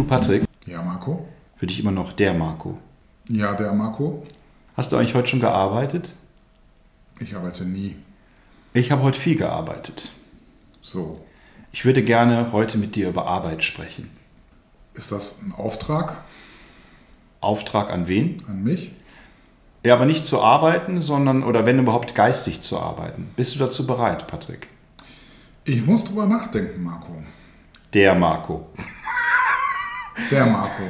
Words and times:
Du, 0.00 0.06
Patrick, 0.06 0.44
Ja, 0.64 0.80
Marco? 0.80 1.28
für 1.58 1.66
dich 1.66 1.78
immer 1.78 1.90
noch 1.90 2.14
der 2.14 2.32
Marco. 2.32 2.78
Ja, 3.28 3.52
der 3.52 3.70
Marco? 3.74 4.22
Hast 4.74 4.90
du 4.90 4.96
eigentlich 4.96 5.14
heute 5.14 5.28
schon 5.28 5.40
gearbeitet? 5.40 6.14
Ich 7.18 7.36
arbeite 7.36 7.66
nie. 7.66 7.96
Ich 8.72 8.90
habe 8.90 9.02
heute 9.02 9.20
viel 9.20 9.36
gearbeitet. 9.36 10.12
So. 10.80 11.22
Ich 11.70 11.84
würde 11.84 12.02
gerne 12.02 12.50
heute 12.50 12.78
mit 12.78 12.96
dir 12.96 13.10
über 13.10 13.26
Arbeit 13.26 13.62
sprechen. 13.62 14.08
Ist 14.94 15.12
das 15.12 15.42
ein 15.42 15.52
Auftrag 15.52 16.16
Auftrag 17.42 17.90
an 17.92 18.08
wen? 18.08 18.42
an 18.48 18.64
mich? 18.64 18.92
Ja, 19.84 19.92
aber 19.96 20.06
nicht 20.06 20.24
zu 20.24 20.40
arbeiten, 20.40 21.02
sondern, 21.02 21.42
oder 21.42 21.66
wenn 21.66 21.78
überhaupt 21.78 22.14
geistig 22.14 22.62
zu 22.62 22.80
arbeiten. 22.80 23.28
Bist 23.36 23.54
du 23.54 23.58
dazu 23.58 23.86
bereit, 23.86 24.26
Patrick? 24.28 24.68
Ich 25.64 25.84
muss 25.84 26.06
drüber 26.06 26.24
nachdenken, 26.24 26.82
Marco. 26.84 27.22
Der 27.92 28.14
Marco. 28.14 28.66
Der 30.28 30.46
Marco. 30.46 30.82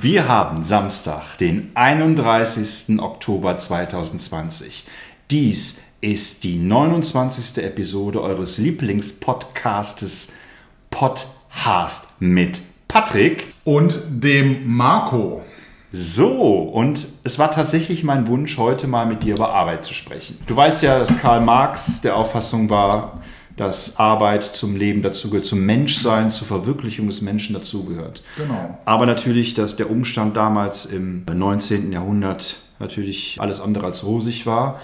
Wir 0.00 0.28
haben 0.28 0.62
Samstag, 0.62 1.38
den 1.38 1.70
31. 1.74 3.00
Oktober 3.00 3.56
2020. 3.56 4.84
Dies 5.30 5.82
ist 6.02 6.44
die 6.44 6.56
29. 6.56 7.64
Episode 7.64 8.20
eures 8.20 8.58
Lieblingspodcastes 8.58 10.34
Podcast 11.54 12.20
mit 12.20 12.60
Patrick. 12.88 13.46
Und 13.64 13.98
dem 14.08 14.66
Marco. 14.66 15.42
So, 15.92 16.58
und 16.58 17.06
es 17.22 17.38
war 17.38 17.50
tatsächlich 17.50 18.04
mein 18.04 18.26
Wunsch, 18.26 18.58
heute 18.58 18.86
mal 18.86 19.06
mit 19.06 19.22
dir 19.22 19.36
über 19.36 19.54
Arbeit 19.54 19.82
zu 19.82 19.94
sprechen. 19.94 20.38
Du 20.46 20.56
weißt 20.56 20.82
ja, 20.82 20.98
dass 20.98 21.16
Karl 21.18 21.40
Marx 21.40 22.02
der 22.02 22.16
Auffassung 22.16 22.68
war, 22.68 23.22
dass 23.56 23.98
Arbeit 23.98 24.44
zum 24.44 24.76
Leben 24.76 25.00
dazugehört, 25.00 25.46
zum 25.46 25.64
Menschsein, 25.64 26.30
zur 26.30 26.48
Verwirklichung 26.48 27.06
des 27.06 27.22
Menschen 27.22 27.54
dazugehört. 27.54 28.22
Genau. 28.36 28.78
Aber 28.84 29.06
natürlich, 29.06 29.54
dass 29.54 29.76
der 29.76 29.90
Umstand 29.90 30.36
damals 30.36 30.84
im 30.84 31.24
19. 31.32 31.92
Jahrhundert 31.92 32.56
natürlich 32.78 33.38
alles 33.40 33.60
andere 33.60 33.86
als 33.86 34.04
rosig 34.04 34.44
war, 34.44 34.80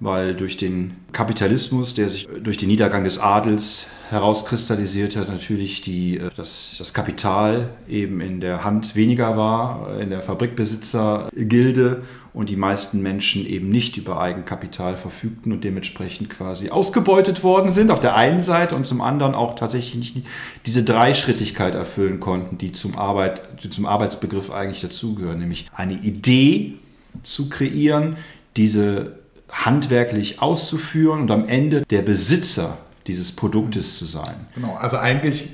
weil 0.00 0.34
durch 0.34 0.56
den 0.56 0.94
Kapitalismus, 1.12 1.94
der 1.94 2.08
sich 2.08 2.28
durch 2.42 2.56
den 2.56 2.68
Niedergang 2.68 3.04
des 3.04 3.18
Adels 3.18 3.88
herauskristallisiert 4.12 5.16
hat, 5.16 5.28
natürlich 5.28 5.82
die, 5.82 6.18
äh, 6.18 6.30
das, 6.36 6.76
das 6.78 6.94
Kapital 6.94 7.70
eben 7.88 8.20
in 8.20 8.40
der 8.40 8.64
Hand 8.64 8.94
weniger 8.94 9.36
war, 9.36 9.98
in 9.98 10.10
der 10.10 10.22
Fabrikbesitzergilde 10.22 12.02
und 12.34 12.48
die 12.48 12.56
meisten 12.56 13.02
Menschen 13.02 13.46
eben 13.46 13.68
nicht 13.68 13.96
über 13.96 14.20
Eigenkapital 14.20 14.96
verfügten 14.96 15.52
und 15.52 15.64
dementsprechend 15.64 16.30
quasi 16.30 16.70
ausgebeutet 16.70 17.42
worden 17.42 17.72
sind 17.72 17.90
auf 17.90 18.00
der 18.00 18.14
einen 18.14 18.40
Seite 18.40 18.74
und 18.76 18.86
zum 18.86 19.00
anderen 19.00 19.34
auch 19.34 19.54
tatsächlich 19.54 20.14
nicht 20.14 20.26
diese 20.66 20.82
Dreischrittigkeit 20.82 21.74
erfüllen 21.74 22.20
konnten, 22.20 22.58
die 22.58 22.72
zum, 22.72 22.96
Arbeit, 22.96 23.42
die 23.62 23.70
zum 23.70 23.86
Arbeitsbegriff 23.86 24.50
eigentlich 24.50 24.80
dazugehören, 24.80 25.38
nämlich 25.38 25.66
eine 25.72 25.94
Idee 25.94 26.74
zu 27.22 27.48
kreieren, 27.48 28.16
diese 28.56 29.18
handwerklich 29.50 30.40
auszuführen 30.40 31.20
und 31.20 31.30
am 31.30 31.44
Ende 31.44 31.82
der 31.90 32.02
Besitzer 32.02 32.78
dieses 33.06 33.32
Produktes 33.32 33.98
zu 33.98 34.04
sein. 34.04 34.46
Genau. 34.54 34.74
Also 34.76 34.98
eigentlich 34.98 35.48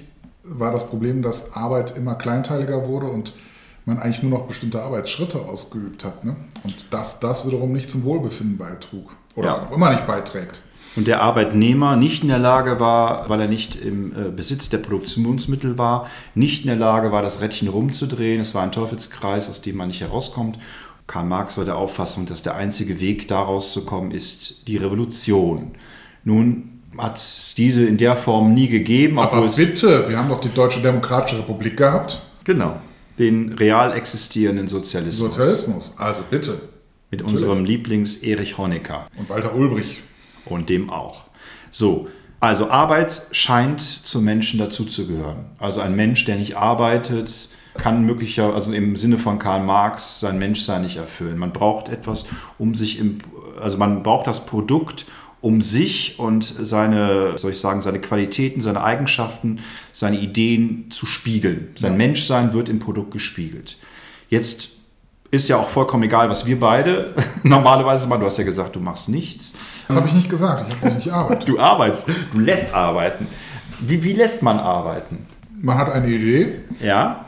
war 0.45 0.73
das 0.73 0.89
Problem, 0.89 1.23
dass 1.23 1.55
Arbeit 1.55 1.97
immer 1.97 2.15
kleinteiliger 2.15 2.87
wurde 2.89 3.07
und 3.07 3.33
man 3.85 3.99
eigentlich 3.99 4.23
nur 4.23 4.39
noch 4.39 4.47
bestimmte 4.47 4.83
Arbeitsschritte 4.83 5.39
ausgeübt 5.41 6.05
hat. 6.05 6.25
Ne? 6.25 6.37
Und 6.65 6.75
dass 6.91 7.21
das 7.21 7.47
wiederum 7.47 7.73
nicht 7.73 7.89
zum 7.89 8.05
Wohlbefinden 8.05 8.59
beitrug. 8.59 9.11
Oder 9.35 9.49
Ja. 9.49 9.63
auch 9.63 9.73
immer 9.73 9.91
nicht 9.91 10.07
beiträgt. 10.07 10.61
Und 10.97 11.07
der 11.07 11.23
Arbeitnehmer 11.23 11.97
nicht 11.97 12.23
in 12.23 12.29
der 12.29 12.39
Lage 12.39 12.81
war, 12.81 13.29
weil 13.29 13.41
er 13.43 13.49
nicht 13.49 13.77
im 13.77 14.13
äh, 14.13 14.31
Besitz 14.31 14.69
der 14.69 14.79
Produktionsmittel 14.79 15.79
war, 15.79 16.09
nicht 16.35 16.63
in 16.63 16.69
der 16.69 16.77
Lage 16.77 17.13
war, 17.13 17.23
das 17.23 17.41
Rädchen 17.41 17.69
rumzudrehen. 17.69 18.41
Es 18.41 18.55
war 18.55 18.63
ein 18.63 18.73
Teufelskreis, 18.73 19.49
aus 19.49 19.61
dem 19.63 19.77
man 19.77 19.89
nicht 19.89 20.01
herauskommt. 20.01 20.59
Karl 21.07 21.25
Marx 21.25 21.57
war 21.57 21.65
der 21.65 21.77
Auffassung, 21.77 22.27
dass 22.27 22.43
der 22.43 22.57
einzige 22.57 23.01
Weg, 23.01 23.29
da 23.29 23.41
rauszukommen, 23.41 24.11
ist 24.11 24.67
die 24.67 24.77
Revolution. 24.77 25.73
Nun 26.25 26.78
hat 26.99 27.17
es 27.17 27.55
diese 27.57 27.85
in 27.85 27.97
der 27.97 28.17
Form 28.17 28.55
nie 28.55 28.69
gegeben, 28.69 29.19
Aber 29.19 29.49
bitte, 29.49 30.09
wir 30.09 30.19
haben 30.19 30.29
doch 30.29 30.41
die 30.41 30.53
Deutsche 30.53 30.81
Demokratische 30.81 31.39
Republik 31.39 31.77
gehabt. 31.77 32.21
genau 32.45 32.77
den 33.19 33.55
real 33.55 33.93
existierenden 33.97 34.69
Sozialismus, 34.69 35.35
Sozialismus. 35.35 35.95
Also 35.99 36.23
bitte. 36.31 36.61
mit 37.11 37.23
unserem 37.23 37.65
Lieblings 37.65 38.19
Erich 38.19 38.59
Honecker. 38.59 39.07
Und 39.17 39.29
Walter 39.29 39.55
Ulbricht. 39.55 40.03
Und 40.45 40.71
dem 40.71 40.89
auch. 40.89 41.25
So, 41.71 42.09
also 42.41 42.71
Arbeit 42.71 43.23
scheint 43.33 43.81
zum 43.83 44.25
Menschen 44.25 44.59
dazuzugehören. 44.59 45.47
Also 45.59 45.81
ein 45.81 45.97
Mensch, 45.97 46.25
der 46.25 46.37
nicht 46.37 46.57
arbeitet, 46.57 47.49
kann 47.77 48.05
möglicher, 48.05 48.55
also 48.55 48.73
im 48.73 48.97
Sinne 48.97 49.19
von 49.19 49.39
Karl 49.39 49.63
Marx, 49.63 50.21
sein 50.21 50.39
Menschsein 50.39 50.83
nicht 50.83 50.97
erfüllen. 50.97 51.39
Man 51.39 51.53
braucht 51.53 51.89
etwas, 51.89 52.27
um 52.59 52.75
sich 52.75 52.99
im, 52.99 53.19
also 53.61 53.79
man 53.79 54.03
braucht 54.03 54.27
das 54.27 54.47
Produkt, 54.47 55.07
um 55.41 55.61
sich 55.61 56.19
und 56.19 56.45
seine, 56.45 57.39
soll 57.39 57.53
ich 57.53 57.61
sagen, 57.61 57.81
seine 57.81 58.01
Qualitäten, 58.01 58.61
seine 58.61 58.83
Eigenschaften, 58.83 59.61
seine 59.93 60.19
Ideen 60.19 60.91
zu 60.91 61.07
spiegeln. 61.07 61.69
Sein 61.77 61.97
Menschsein 61.97 62.53
wird 62.53 62.69
im 62.69 62.81
Produkt 62.81 63.13
gespiegelt. 63.13 63.77
Jetzt 64.29 64.71
ist 65.31 65.49
ja 65.49 65.57
auch 65.57 65.69
vollkommen 65.69 66.03
egal, 66.05 66.29
was 66.31 66.47
wir 66.47 66.59
beide 66.59 67.15
normalerweise 67.43 68.07
machen. 68.07 68.21
Du 68.21 68.27
hast 68.27 68.39
ja 68.39 68.45
gesagt, 68.45 68.77
du 68.77 68.81
machst 68.81 69.09
nichts. 69.09 69.55
Das 69.87 69.97
habe 69.97 70.09
ich 70.09 70.15
nicht 70.15 70.31
gesagt. 70.31 70.73
Ich 70.73 70.85
habe 70.85 70.95
nicht 70.95 71.11
arbeitet. 71.11 71.49
Du 71.49 71.59
arbeitest, 71.59 72.09
du 72.33 72.39
lässt 72.41 72.75
arbeiten. 72.75 73.27
Wie, 73.81 74.03
wie 74.03 74.15
lässt 74.15 74.43
man 74.43 74.59
arbeiten? 74.59 75.27
Man 75.61 75.77
hat 75.77 75.91
eine 75.93 76.09
Idee, 76.09 76.61
Ja, 76.81 77.27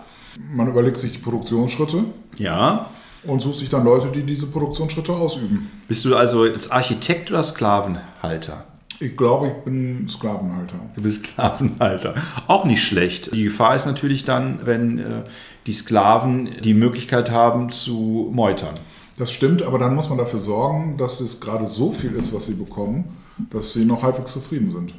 man 0.53 0.69
überlegt 0.69 0.99
sich 0.99 1.13
die 1.13 1.19
Produktionsschritte 1.19 2.05
ja. 2.37 2.91
Und 3.25 3.41
sucht 3.41 3.59
sich 3.59 3.69
dann 3.69 3.85
Leute, 3.85 4.09
die 4.09 4.23
diese 4.23 4.47
Produktionsschritte 4.47 5.13
ausüben. 5.13 5.71
Bist 5.89 6.05
du 6.05 6.17
also 6.17 6.47
jetzt 6.47 6.73
Architekt 6.73 7.31
oder 7.31 7.43
Sklavenhalter? 7.43 8.65
Ich 8.99 9.17
glaube, 9.17 9.49
ich 9.49 9.65
bin 9.65 10.09
Sklavenhalter. 10.09 10.77
Du 10.95 11.03
bist 11.03 11.25
Sklavenhalter. 11.25 12.15
Auch 12.47 12.65
nicht 12.65 12.85
schlecht. 12.85 13.33
Die 13.33 13.45
Gefahr 13.45 13.75
ist 13.75 13.87
natürlich 13.87 14.25
dann, 14.25 14.61
wenn 14.65 14.99
äh, 14.99 15.23
die 15.67 15.73
Sklaven 15.73 16.51
die 16.63 16.75
Möglichkeit 16.75 17.31
haben 17.31 17.71
zu 17.71 18.31
meutern. 18.33 18.75
Das 19.17 19.31
stimmt, 19.33 19.63
aber 19.63 19.79
dann 19.79 19.95
muss 19.95 20.09
man 20.09 20.19
dafür 20.19 20.39
sorgen, 20.39 20.97
dass 20.97 21.21
es 21.21 21.41
gerade 21.41 21.67
so 21.67 21.93
viel 21.93 22.13
ist, 22.13 22.35
was 22.35 22.47
sie 22.47 22.55
bekommen, 22.55 23.05
dass 23.51 23.73
sie 23.73 23.85
noch 23.85 24.03
halbwegs 24.03 24.33
zufrieden 24.33 24.71
sind. 24.71 24.95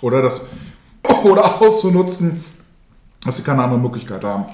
Oder 0.00 0.22
das 0.22 0.46
oder 1.24 1.60
auszunutzen, 1.60 2.44
dass 3.24 3.36
sie 3.36 3.42
keine 3.42 3.62
andere 3.62 3.80
Möglichkeit 3.80 4.24
haben. 4.24 4.46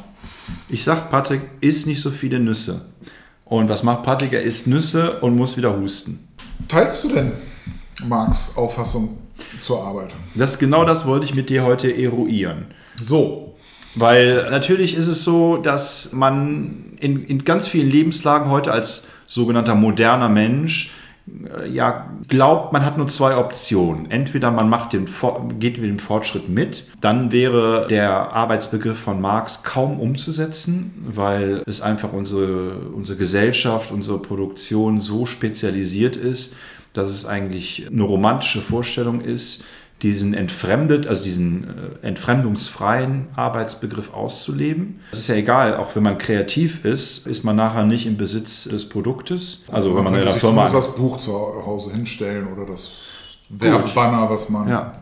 Ich 0.69 0.85
sag, 0.85 1.11
Patrick, 1.11 1.43
isst 1.61 1.87
nicht 1.87 2.01
so 2.01 2.11
viele 2.11 2.41
Nüsse. 2.41 2.87
Und 3.45 3.69
was 3.69 3.83
macht 3.83 4.03
Patrick? 4.03 4.33
Er 4.33 4.43
isst 4.43 4.67
Nüsse 4.67 5.21
und 5.21 5.37
muss 5.37 5.57
wieder 5.57 5.77
husten. 5.77 6.29
Teilst 6.69 7.05
du 7.05 7.09
denn 7.09 7.33
Marx 8.07 8.57
Auffassung 8.57 9.19
zur 9.61 9.85
Arbeit? 9.85 10.11
Das 10.35 10.59
genau 10.59 10.85
das 10.85 11.07
wollte 11.07 11.27
ich 11.27 11.35
mit 11.35 11.51
dir 11.51 11.65
heute 11.65 11.95
eruieren. 11.95 12.67
So, 13.05 13.55
Weil 13.95 14.51
natürlich 14.51 14.97
ist 14.97 15.07
es 15.07 15.23
so, 15.23 15.57
dass 15.57 16.13
man 16.13 16.97
in, 16.99 17.25
in 17.25 17.45
ganz 17.45 17.69
vielen 17.69 17.89
Lebenslagen 17.89 18.51
heute 18.51 18.73
als 18.73 19.09
sogenannter 19.27 19.75
moderner 19.75 20.29
Mensch 20.29 20.93
ja 21.71 22.11
glaubt, 22.29 22.73
man 22.73 22.85
hat 22.85 22.99
nur 22.99 23.09
zwei 23.09 23.37
Optionen. 23.37 24.11
Entweder 24.11 24.51
man 24.51 24.69
macht 24.69 24.93
den, 24.93 25.07
geht 25.59 25.79
mit 25.79 25.89
dem 25.89 25.99
Fortschritt 25.99 26.49
mit, 26.49 26.85
dann 27.01 27.33
wäre 27.33 27.87
der 27.89 28.33
Arbeitsbegriff 28.33 28.99
von 28.99 29.21
Marx 29.21 29.63
kaum 29.63 30.01
umzusetzen, 30.01 30.93
weil 31.07 31.63
es 31.67 31.81
einfach 31.81 32.13
unsere, 32.13 32.79
unsere 32.95 33.19
Gesellschaft, 33.19 33.91
unsere 33.91 34.21
Produktion 34.21 35.01
so 35.01 35.25
spezialisiert 35.25 36.17
ist, 36.17 36.57
dass 36.93 37.11
es 37.11 37.27
eigentlich 37.27 37.87
eine 37.91 38.03
romantische 38.03 38.61
Vorstellung 38.61 39.21
ist, 39.21 39.65
diesen 40.03 40.35
entfremdet, 40.35 41.07
also 41.07 41.25
diesen 41.25 41.65
äh, 42.03 42.07
entfremdungsfreien 42.07 43.29
Arbeitsbegriff 43.37 44.13
auszuleben. 44.13 45.01
Es 45.13 45.21
ist 45.21 45.29
ja 45.29 45.37
egal, 45.37 45.77
auch 45.77 45.95
wenn 45.97 46.03
man 46.03 46.19
kreativ 46.19 46.85
ist, 46.85 47.27
ist 47.27 47.45
man 47.45 47.57
nachher 47.57 47.85
nicht 47.85 48.07
im 48.07 48.17
Besitz 48.17 48.65
des 48.65 48.89
Produktes. 48.89 49.65
Also 49.71 49.97
wenn 49.97 50.05
man 50.05 50.15
in 50.15 50.25
der 50.25 50.33
Firma 50.33 50.69
das 50.69 50.95
Buch 50.95 51.19
zu 51.19 51.33
Hause 51.33 51.93
hinstellen 51.93 52.49
oder 52.53 52.67
das 52.67 52.93
Werbebanner, 53.49 54.29
was 54.29 54.49
man. 54.49 54.69
ja. 54.69 54.95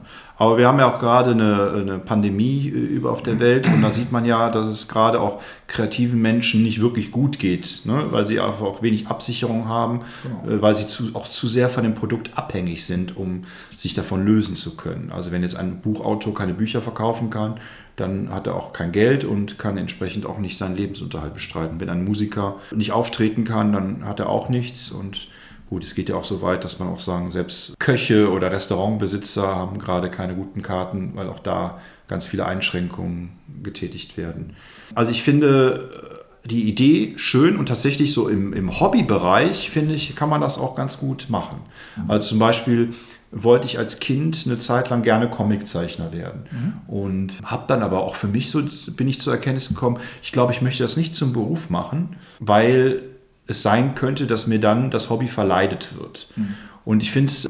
Aber 0.42 0.58
wir 0.58 0.66
haben 0.66 0.80
ja 0.80 0.92
auch 0.92 0.98
gerade 0.98 1.30
eine, 1.30 1.70
eine 1.70 1.98
Pandemie 2.00 2.66
über 2.66 3.12
auf 3.12 3.22
der 3.22 3.38
Welt 3.38 3.64
und 3.68 3.80
da 3.80 3.92
sieht 3.92 4.10
man 4.10 4.24
ja, 4.24 4.50
dass 4.50 4.66
es 4.66 4.88
gerade 4.88 5.20
auch 5.20 5.40
kreativen 5.68 6.20
Menschen 6.20 6.64
nicht 6.64 6.80
wirklich 6.80 7.12
gut 7.12 7.38
geht, 7.38 7.82
ne? 7.84 8.06
weil 8.10 8.24
sie 8.24 8.40
einfach 8.40 8.62
auch 8.62 8.82
wenig 8.82 9.06
Absicherung 9.06 9.68
haben, 9.68 10.00
genau. 10.24 10.56
Äh, 10.56 10.60
weil 10.60 10.74
sie 10.74 10.88
zu, 10.88 11.14
auch 11.14 11.28
zu 11.28 11.46
sehr 11.46 11.68
von 11.68 11.84
dem 11.84 11.94
Produkt 11.94 12.36
abhängig 12.36 12.84
sind, 12.84 13.16
um 13.16 13.44
sich 13.76 13.94
davon 13.94 14.26
lösen 14.26 14.56
zu 14.56 14.74
können. 14.74 15.12
Also 15.12 15.30
wenn 15.30 15.42
jetzt 15.42 15.54
ein 15.54 15.80
Buchautor 15.80 16.34
keine 16.34 16.54
Bücher 16.54 16.82
verkaufen 16.82 17.30
kann, 17.30 17.60
dann 17.94 18.34
hat 18.34 18.48
er 18.48 18.56
auch 18.56 18.72
kein 18.72 18.90
Geld 18.90 19.24
und 19.24 19.60
kann 19.60 19.78
entsprechend 19.78 20.26
auch 20.26 20.38
nicht 20.38 20.58
seinen 20.58 20.74
Lebensunterhalt 20.74 21.34
bestreiten. 21.34 21.78
Wenn 21.78 21.88
ein 21.88 22.04
Musiker 22.04 22.56
nicht 22.74 22.90
auftreten 22.90 23.44
kann, 23.44 23.72
dann 23.72 24.04
hat 24.06 24.18
er 24.18 24.28
auch 24.28 24.48
nichts 24.48 24.90
und 24.90 25.28
Gut, 25.72 25.84
es 25.84 25.94
geht 25.94 26.10
ja 26.10 26.16
auch 26.16 26.24
so 26.24 26.42
weit, 26.42 26.64
dass 26.64 26.80
man 26.80 26.88
auch 26.88 27.00
sagen, 27.00 27.30
selbst 27.30 27.78
Köche 27.78 28.30
oder 28.30 28.52
Restaurantbesitzer 28.52 29.56
haben 29.56 29.78
gerade 29.78 30.10
keine 30.10 30.34
guten 30.34 30.60
Karten, 30.60 31.12
weil 31.14 31.30
auch 31.30 31.38
da 31.38 31.80
ganz 32.08 32.26
viele 32.26 32.44
Einschränkungen 32.44 33.38
getätigt 33.62 34.19
werden. 34.19 34.52
Also 34.94 35.12
ich 35.12 35.22
finde 35.22 36.12
die 36.44 36.64
Idee 36.64 37.14
schön 37.16 37.56
und 37.56 37.70
tatsächlich 37.70 38.12
so 38.12 38.28
im, 38.28 38.52
im 38.52 38.80
Hobbybereich, 38.80 39.70
finde 39.70 39.94
ich, 39.94 40.14
kann 40.14 40.28
man 40.28 40.42
das 40.42 40.58
auch 40.58 40.74
ganz 40.74 40.98
gut 40.98 41.28
machen. 41.30 41.56
Mhm. 41.96 42.10
Also 42.10 42.28
zum 42.28 42.38
Beispiel 42.38 42.92
wollte 43.30 43.66
ich 43.66 43.78
als 43.78 43.98
Kind 43.98 44.42
eine 44.44 44.58
Zeit 44.58 44.90
lang 44.90 45.00
gerne 45.00 45.30
Comiczeichner 45.30 46.12
werden. 46.12 46.42
Mhm. 46.50 46.94
Und 46.94 47.40
habe 47.44 47.64
dann 47.66 47.82
aber 47.82 48.02
auch 48.02 48.16
für 48.16 48.28
mich 48.28 48.50
so, 48.50 48.60
bin 48.90 49.08
ich 49.08 49.22
zur 49.22 49.32
Erkenntnis 49.32 49.69
gekommen, 49.69 50.00
ich 50.22 50.32
glaube, 50.32 50.52
ich 50.52 50.60
möchte 50.60 50.82
das 50.82 50.98
nicht 50.98 51.16
zum 51.16 51.32
Beruf 51.32 51.70
machen, 51.70 52.16
weil 52.40 53.11
es 53.46 53.62
sein 53.62 53.94
könnte, 53.94 54.26
dass 54.26 54.46
mir 54.46 54.60
dann 54.60 54.90
das 54.90 55.10
Hobby 55.10 55.28
verleidet 55.28 55.96
wird. 55.98 56.28
Mhm. 56.36 56.54
Und 56.84 57.02
ich 57.02 57.12
finde 57.12 57.32
es, 57.32 57.48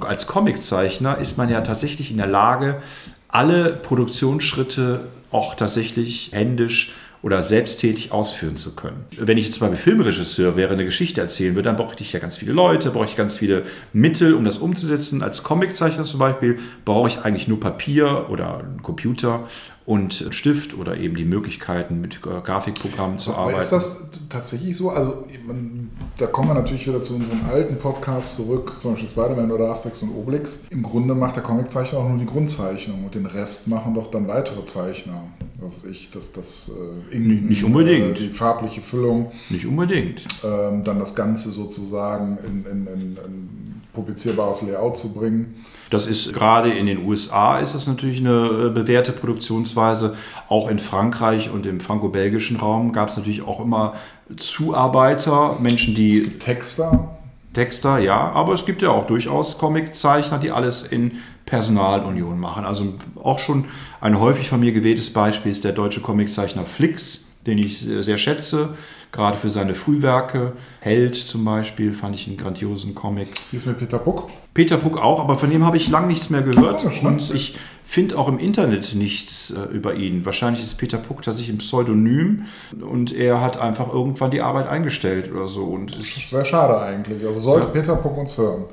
als 0.00 0.26
Comiczeichner 0.26 1.18
ist 1.18 1.38
man 1.38 1.48
ja 1.48 1.60
tatsächlich 1.60 2.10
in 2.10 2.16
der 2.16 2.26
Lage, 2.26 2.82
alle 3.28 3.74
Produktionsschritte 3.74 5.08
auch 5.30 5.54
tatsächlich 5.54 6.30
händisch 6.32 6.94
oder 7.22 7.42
selbsttätig 7.42 8.12
ausführen 8.12 8.56
zu 8.56 8.74
können. 8.74 9.04
Wenn 9.18 9.38
ich 9.38 9.46
jetzt 9.46 9.60
mal 9.60 9.74
Filmregisseur 9.74 10.56
wäre, 10.56 10.72
eine 10.74 10.84
Geschichte 10.84 11.20
erzählen 11.20 11.54
würde, 11.54 11.68
dann 11.68 11.76
brauche 11.76 11.96
ich 11.98 12.12
ja 12.12 12.20
ganz 12.20 12.36
viele 12.36 12.52
Leute, 12.52 12.90
brauche 12.90 13.06
ich 13.06 13.16
ganz 13.16 13.36
viele 13.36 13.64
Mittel, 13.92 14.34
um 14.34 14.44
das 14.44 14.58
umzusetzen. 14.58 15.22
Als 15.22 15.42
Comiczeichner 15.42 16.04
zum 16.04 16.20
Beispiel 16.20 16.58
brauche 16.84 17.08
ich 17.08 17.20
eigentlich 17.20 17.48
nur 17.48 17.60
Papier 17.60 18.26
oder 18.30 18.58
einen 18.58 18.82
Computer 18.82 19.48
und 19.86 20.26
Stift 20.30 20.76
oder 20.76 20.96
eben 20.96 21.14
die 21.14 21.24
Möglichkeiten, 21.24 22.00
mit 22.00 22.20
Grafikprogrammen 22.20 23.20
zu 23.20 23.30
Aber 23.30 23.42
arbeiten. 23.42 23.60
Ist 23.60 23.72
das 23.72 24.10
tatsächlich 24.28 24.76
so? 24.76 24.90
Also, 24.90 25.24
man, 25.46 25.90
da 26.18 26.26
kommen 26.26 26.48
wir 26.48 26.54
natürlich 26.54 26.86
wieder 26.88 27.00
zu 27.02 27.14
unseren 27.14 27.40
alten 27.48 27.76
Podcasts 27.76 28.36
zurück, 28.36 28.74
zum 28.80 28.92
Beispiel 28.92 29.08
Spider-Man 29.08 29.52
oder 29.52 29.70
Asterix 29.70 30.02
und 30.02 30.10
Obelix. 30.10 30.64
Im 30.70 30.82
Grunde 30.82 31.14
macht 31.14 31.36
der 31.36 31.44
Comiczeichner 31.44 32.00
auch 32.00 32.08
nur 32.08 32.18
die 32.18 32.26
Grundzeichnung 32.26 33.04
und 33.04 33.14
den 33.14 33.26
Rest 33.26 33.68
machen 33.68 33.94
doch 33.94 34.10
dann 34.10 34.26
weitere 34.26 34.64
Zeichner. 34.64 35.22
Was 35.58 35.84
ich, 35.84 36.10
das, 36.10 36.32
das 36.32 36.70
äh, 37.10 37.16
Inken, 37.16 37.48
nicht 37.48 37.64
unbedingt. 37.64 38.18
Äh, 38.18 38.28
die 38.28 38.28
farbliche 38.28 38.82
Füllung. 38.82 39.32
Nicht 39.48 39.66
unbedingt. 39.66 40.26
Ähm, 40.44 40.84
dann 40.84 40.98
das 40.98 41.14
Ganze 41.14 41.50
sozusagen 41.50 42.38
in, 42.46 42.64
in, 42.66 42.86
in, 42.86 43.16
in 43.24 43.82
publizierbares 43.94 44.62
Layout 44.62 44.98
zu 44.98 45.14
bringen. 45.14 45.64
Das 45.90 46.06
ist 46.06 46.32
gerade 46.32 46.70
in 46.70 46.86
den 46.86 47.06
USA 47.06 47.58
ist 47.58 47.74
das 47.74 47.86
natürlich 47.86 48.18
eine 48.20 48.66
äh, 48.66 48.70
bewährte 48.70 49.12
Produktionsweise. 49.12 50.16
Auch 50.48 50.68
in 50.68 50.78
Frankreich 50.78 51.50
und 51.50 51.64
im 51.64 51.80
franco-belgischen 51.80 52.56
Raum 52.56 52.92
gab 52.92 53.08
es 53.08 53.16
natürlich 53.16 53.42
auch 53.42 53.60
immer 53.60 53.94
Zuarbeiter, 54.36 55.58
Menschen, 55.60 55.94
die. 55.94 56.18
Es 56.18 56.24
gibt 56.24 56.42
Texter. 56.42 57.15
Texter, 57.56 57.98
ja, 57.98 58.32
aber 58.32 58.52
es 58.52 58.66
gibt 58.66 58.82
ja 58.82 58.90
auch 58.90 59.06
durchaus 59.06 59.56
Comiczeichner, 59.56 60.36
die 60.36 60.50
alles 60.50 60.82
in 60.82 61.22
Personalunion 61.46 62.38
machen. 62.38 62.66
Also 62.66 62.94
auch 63.22 63.38
schon 63.38 63.64
ein 63.98 64.20
häufig 64.20 64.50
von 64.50 64.60
mir 64.60 64.72
gewähltes 64.72 65.10
Beispiel 65.10 65.52
ist 65.52 65.64
der 65.64 65.72
deutsche 65.72 66.02
Comiczeichner 66.02 66.66
Flix, 66.66 67.28
den 67.46 67.56
ich 67.56 67.80
sehr 67.80 68.18
schätze, 68.18 68.76
gerade 69.12 69.38
für 69.38 69.50
seine 69.50 69.74
Frühwerke. 69.74 70.52
Held 70.80 71.16
zum 71.16 71.44
Beispiel 71.44 71.94
fand 71.94 72.14
ich 72.14 72.26
einen 72.26 72.36
grandiosen 72.36 72.94
Comic. 72.94 73.28
Wie 73.50 73.56
ist 73.56 73.66
mit 73.66 73.78
Peter 73.78 73.98
Buck? 73.98 74.28
Peter 74.56 74.78
Puck 74.78 74.98
auch, 74.98 75.20
aber 75.20 75.36
von 75.36 75.50
dem 75.50 75.66
habe 75.66 75.76
ich 75.76 75.88
lange 75.88 76.06
nichts 76.06 76.30
mehr 76.30 76.40
gehört. 76.40 76.82
Ja, 76.82 77.08
und 77.08 77.34
ich 77.34 77.56
finde 77.84 78.16
auch 78.16 78.26
im 78.26 78.38
Internet 78.38 78.94
nichts 78.94 79.50
äh, 79.50 79.60
über 79.72 79.94
ihn. 79.94 80.24
Wahrscheinlich 80.24 80.62
ist 80.62 80.76
Peter 80.76 80.96
Puck 80.96 81.20
tatsächlich 81.20 81.54
ein 81.54 81.58
Pseudonym 81.58 82.46
und 82.80 83.14
er 83.14 83.42
hat 83.42 83.60
einfach 83.60 83.92
irgendwann 83.92 84.30
die 84.30 84.40
Arbeit 84.40 84.66
eingestellt 84.66 85.30
oder 85.30 85.46
so. 85.46 85.64
Und 85.64 85.98
das 85.98 86.06
ist 86.06 86.30
sehr 86.30 86.44
schade 86.46 86.80
eigentlich. 86.80 87.24
Also 87.26 87.38
sollte 87.38 87.66
ja. 87.66 87.72
Peter 87.72 87.96
Puck 87.96 88.16
uns 88.16 88.36
hören. 88.38 88.64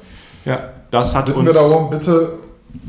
Ja, 0.45 0.71
das 0.89 1.13
hat 1.15 1.25
Bitten 1.25 1.39
uns. 1.39 1.47
wir 1.47 1.53
darum, 1.53 1.89
bitte 1.89 2.39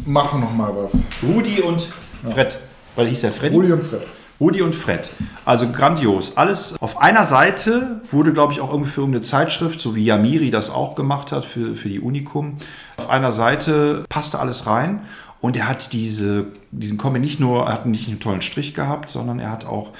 machen 0.06 0.40
noch 0.40 0.52
mal 0.52 0.72
was. 0.76 1.08
Rudi 1.22 1.60
und 1.60 1.88
Fred, 2.30 2.58
weil 2.94 3.08
hieß 3.08 3.22
der 3.22 3.32
Fred. 3.32 3.52
Rudi 3.52 3.72
und 3.72 3.82
Fred. 3.82 4.02
Rudi 4.40 4.62
und 4.62 4.74
Fred. 4.74 5.10
Also 5.44 5.70
grandios. 5.70 6.36
Alles 6.36 6.74
auf 6.80 7.00
einer 7.00 7.24
Seite 7.24 8.00
wurde, 8.10 8.32
glaube 8.32 8.52
ich, 8.52 8.60
auch 8.60 8.70
irgendwie 8.70 8.90
für 8.90 9.02
irgendeine 9.02 9.22
Zeitschrift, 9.22 9.80
so 9.80 9.94
wie 9.94 10.04
Yamiri 10.04 10.50
das 10.50 10.70
auch 10.70 10.94
gemacht 10.94 11.32
hat 11.32 11.44
für, 11.44 11.76
für 11.76 11.88
die 11.88 12.00
Unikum. 12.00 12.56
Auf 12.96 13.08
einer 13.08 13.32
Seite 13.32 14.04
passte 14.08 14.40
alles 14.40 14.66
rein. 14.66 15.00
Und 15.40 15.56
er 15.56 15.68
hat 15.68 15.92
diese, 15.92 16.46
diesen 16.70 16.96
Comic 16.96 17.20
nicht 17.20 17.38
nur, 17.38 17.66
er 17.66 17.74
hat 17.74 17.86
nicht 17.86 18.08
einen 18.08 18.18
tollen 18.18 18.40
Strich 18.42 18.72
gehabt, 18.74 19.10
sondern 19.10 19.40
er 19.40 19.50
hat 19.50 19.66
auch 19.66 19.90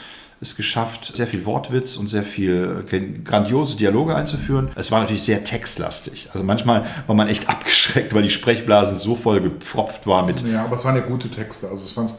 es 0.41 0.57
geschafft, 0.57 1.17
sehr 1.17 1.27
viel 1.27 1.47
Wortwitz 1.47 1.97
und 1.97 2.09
sehr 2.09 2.23
viel 2.23 2.85
grandiose 3.25 3.77
Dialoge 3.77 4.15
einzuführen. 4.15 4.71
Es 4.75 4.91
war 4.91 5.01
natürlich 5.01 5.23
sehr 5.23 5.45
textlastig. 5.45 6.29
Also 6.33 6.45
manchmal 6.45 6.85
war 7.07 7.15
man 7.15 7.29
echt 7.29 7.49
abgeschreckt, 7.49 8.15
weil 8.15 8.23
die 8.23 8.31
Sprechblasen 8.31 8.99
so 8.99 9.15
voll 9.15 9.41
gepfropft 9.41 10.07
war 10.07 10.27
mit. 10.27 10.43
Ja, 10.47 10.65
aber 10.65 10.77
es 10.77 10.85
waren 10.85 10.97
ja 10.97 11.03
gute 11.03 11.29
Texte. 11.29 11.69
Also 11.69 11.85
ich 11.87 11.93
fand 11.93 12.11
es 12.11 12.17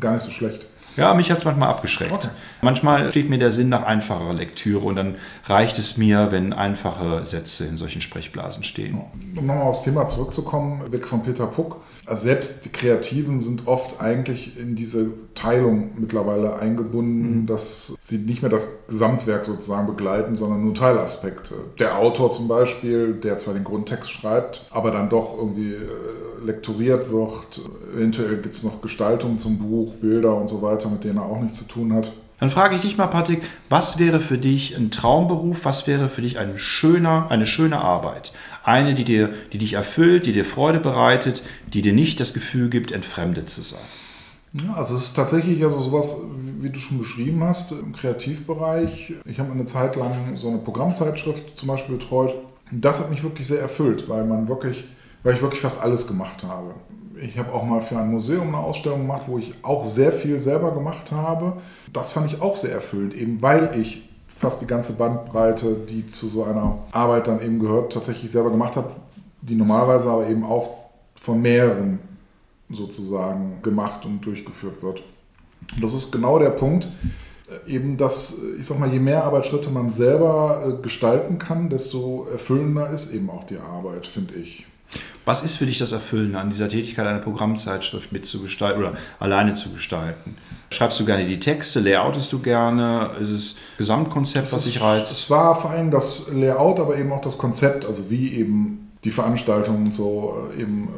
gar 0.00 0.14
nicht 0.14 0.24
so 0.24 0.30
schlecht. 0.30 0.66
Ja, 0.96 1.14
mich 1.14 1.30
hat 1.30 1.38
es 1.38 1.44
manchmal 1.44 1.68
abgeschreckt. 1.68 2.12
Okay. 2.12 2.28
Manchmal 2.62 3.10
steht 3.10 3.30
mir 3.30 3.38
der 3.38 3.52
Sinn 3.52 3.68
nach 3.68 3.84
einfacherer 3.84 4.34
Lektüre 4.34 4.84
und 4.84 4.96
dann 4.96 5.16
reicht 5.44 5.78
es 5.78 5.96
mir, 5.96 6.28
wenn 6.30 6.52
einfache 6.52 7.24
Sätze 7.24 7.64
in 7.64 7.76
solchen 7.76 8.02
Sprechblasen 8.02 8.64
stehen. 8.64 9.00
Um 9.00 9.34
nochmal 9.34 9.62
aufs 9.62 9.82
Thema 9.82 10.06
zurückzukommen, 10.08 10.90
weg 10.92 11.06
von 11.06 11.22
Peter 11.22 11.46
Puck. 11.46 11.76
Also 12.10 12.26
selbst 12.26 12.64
die 12.64 12.70
Kreativen 12.70 13.38
sind 13.38 13.68
oft 13.68 14.00
eigentlich 14.00 14.58
in 14.58 14.74
diese 14.74 15.12
Teilung 15.36 15.92
mittlerweile 15.96 16.58
eingebunden, 16.58 17.42
mhm. 17.42 17.46
dass 17.46 17.94
sie 18.00 18.18
nicht 18.18 18.42
mehr 18.42 18.50
das 18.50 18.88
Gesamtwerk 18.88 19.44
sozusagen 19.44 19.86
begleiten, 19.86 20.34
sondern 20.34 20.64
nur 20.64 20.74
Teilaspekte. 20.74 21.54
Der 21.78 21.98
Autor 21.98 22.32
zum 22.32 22.48
Beispiel, 22.48 23.14
der 23.14 23.38
zwar 23.38 23.54
den 23.54 23.62
Grundtext 23.62 24.10
schreibt, 24.10 24.66
aber 24.70 24.90
dann 24.90 25.08
doch 25.08 25.38
irgendwie 25.38 25.74
äh, 25.74 26.44
lektoriert 26.44 27.12
wird. 27.12 27.60
Eventuell 27.94 28.38
gibt 28.38 28.56
es 28.56 28.64
noch 28.64 28.82
Gestaltungen 28.82 29.38
zum 29.38 29.58
Buch, 29.58 29.94
Bilder 29.94 30.36
und 30.36 30.48
so 30.48 30.62
weiter, 30.62 30.90
mit 30.90 31.04
denen 31.04 31.18
er 31.18 31.26
auch 31.26 31.40
nichts 31.40 31.58
zu 31.58 31.68
tun 31.68 31.92
hat. 31.92 32.12
Dann 32.40 32.48
frage 32.48 32.74
ich 32.74 32.80
dich 32.80 32.96
mal, 32.96 33.06
Patrick, 33.06 33.42
was 33.68 33.98
wäre 33.98 34.18
für 34.18 34.38
dich 34.38 34.74
ein 34.74 34.90
Traumberuf? 34.90 35.66
Was 35.66 35.86
wäre 35.86 36.08
für 36.08 36.22
dich 36.22 36.38
ein 36.38 36.58
schöner, 36.58 37.26
eine 37.30 37.46
schöne 37.46 37.80
Arbeit? 37.80 38.32
Eine, 38.64 38.94
die, 38.94 39.04
dir, 39.04 39.30
die 39.52 39.58
dich 39.58 39.74
erfüllt, 39.74 40.24
die 40.24 40.32
dir 40.32 40.46
Freude 40.46 40.80
bereitet, 40.80 41.42
die 41.72 41.82
dir 41.82 41.92
nicht 41.92 42.18
das 42.18 42.32
Gefühl 42.32 42.70
gibt, 42.70 42.92
entfremdet 42.92 43.50
zu 43.50 43.62
sein. 43.62 43.80
Ja, 44.54 44.72
also 44.74 44.96
es 44.96 45.04
ist 45.04 45.14
tatsächlich 45.14 45.62
also 45.62 45.80
sowas, 45.80 46.16
wie 46.58 46.70
du 46.70 46.80
schon 46.80 46.98
beschrieben 46.98 47.44
hast, 47.44 47.72
im 47.72 47.92
Kreativbereich. 47.92 49.12
Ich 49.26 49.38
habe 49.38 49.52
eine 49.52 49.66
Zeit 49.66 49.94
lang 49.96 50.36
so 50.36 50.48
eine 50.48 50.58
Programmzeitschrift 50.58 51.56
zum 51.58 51.68
Beispiel 51.68 51.96
betreut. 51.96 52.34
Das 52.72 53.00
hat 53.00 53.10
mich 53.10 53.22
wirklich 53.22 53.46
sehr 53.46 53.60
erfüllt, 53.60 54.08
weil 54.08 54.24
man 54.24 54.48
wirklich, 54.48 54.84
weil 55.22 55.34
ich 55.34 55.42
wirklich 55.42 55.60
fast 55.60 55.82
alles 55.82 56.08
gemacht 56.08 56.42
habe. 56.42 56.74
Ich 57.22 57.38
habe 57.38 57.52
auch 57.52 57.64
mal 57.64 57.82
für 57.82 57.98
ein 57.98 58.10
Museum 58.10 58.48
eine 58.48 58.58
Ausstellung 58.58 59.00
gemacht, 59.00 59.24
wo 59.26 59.38
ich 59.38 59.54
auch 59.62 59.84
sehr 59.84 60.12
viel 60.12 60.40
selber 60.40 60.72
gemacht 60.72 61.12
habe. 61.12 61.54
Das 61.92 62.12
fand 62.12 62.32
ich 62.32 62.40
auch 62.40 62.56
sehr 62.56 62.72
erfüllend, 62.72 63.14
eben 63.14 63.42
weil 63.42 63.78
ich 63.78 64.08
fast 64.28 64.62
die 64.62 64.66
ganze 64.66 64.94
Bandbreite, 64.94 65.76
die 65.88 66.06
zu 66.06 66.28
so 66.28 66.44
einer 66.44 66.78
Arbeit 66.92 67.28
dann 67.28 67.42
eben 67.42 67.58
gehört, 67.58 67.92
tatsächlich 67.92 68.30
selber 68.30 68.50
gemacht 68.50 68.76
habe, 68.76 68.90
die 69.42 69.54
normalerweise 69.54 70.08
aber 70.10 70.28
eben 70.28 70.44
auch 70.44 70.70
von 71.14 71.42
mehreren 71.42 71.98
sozusagen 72.70 73.60
gemacht 73.62 74.06
und 74.06 74.22
durchgeführt 74.22 74.82
wird. 74.82 75.02
Und 75.74 75.82
das 75.82 75.92
ist 75.92 76.10
genau 76.10 76.38
der 76.38 76.50
Punkt, 76.50 76.88
äh, 77.66 77.70
eben 77.70 77.96
dass, 77.96 78.38
ich 78.58 78.66
sag 78.66 78.78
mal, 78.78 78.90
je 78.90 78.98
mehr 78.98 79.24
Arbeitsschritte 79.24 79.70
man 79.70 79.90
selber 79.90 80.62
äh, 80.66 80.82
gestalten 80.82 81.38
kann, 81.38 81.68
desto 81.68 82.26
erfüllender 82.30 82.88
ist 82.88 83.12
eben 83.12 83.28
auch 83.28 83.44
die 83.44 83.58
Arbeit, 83.58 84.06
finde 84.06 84.34
ich. 84.34 84.66
Was 85.24 85.42
ist 85.42 85.56
für 85.56 85.66
dich 85.66 85.78
das 85.78 85.92
Erfüllende 85.92 86.38
an 86.38 86.50
dieser 86.50 86.68
Tätigkeit, 86.68 87.06
eine 87.06 87.20
Programmzeitschrift 87.20 88.10
mitzugestalten 88.10 88.82
oder 88.82 88.94
alleine 89.18 89.54
zu 89.54 89.70
gestalten? 89.70 90.36
Schreibst 90.70 90.98
du 90.98 91.04
gerne 91.04 91.24
die 91.24 91.38
Texte, 91.38 91.80
layoutest 91.80 92.32
du 92.32 92.40
gerne? 92.40 93.10
Ist 93.20 93.30
es 93.30 93.56
Gesamtkonzept, 93.76 94.52
was 94.52 94.64
dich 94.64 94.80
reizt? 94.80 95.12
Es 95.12 95.30
war 95.30 95.54
vor 95.60 95.70
allem 95.70 95.90
das 95.90 96.28
Layout, 96.32 96.80
aber 96.80 96.96
eben 96.96 97.12
auch 97.12 97.20
das 97.20 97.38
Konzept, 97.38 97.84
also 97.84 98.10
wie 98.10 98.34
eben 98.34 98.90
die 99.04 99.10
Veranstaltungen 99.10 99.92
so 99.92 100.48
äh, 100.56 100.62
eben 100.62 100.88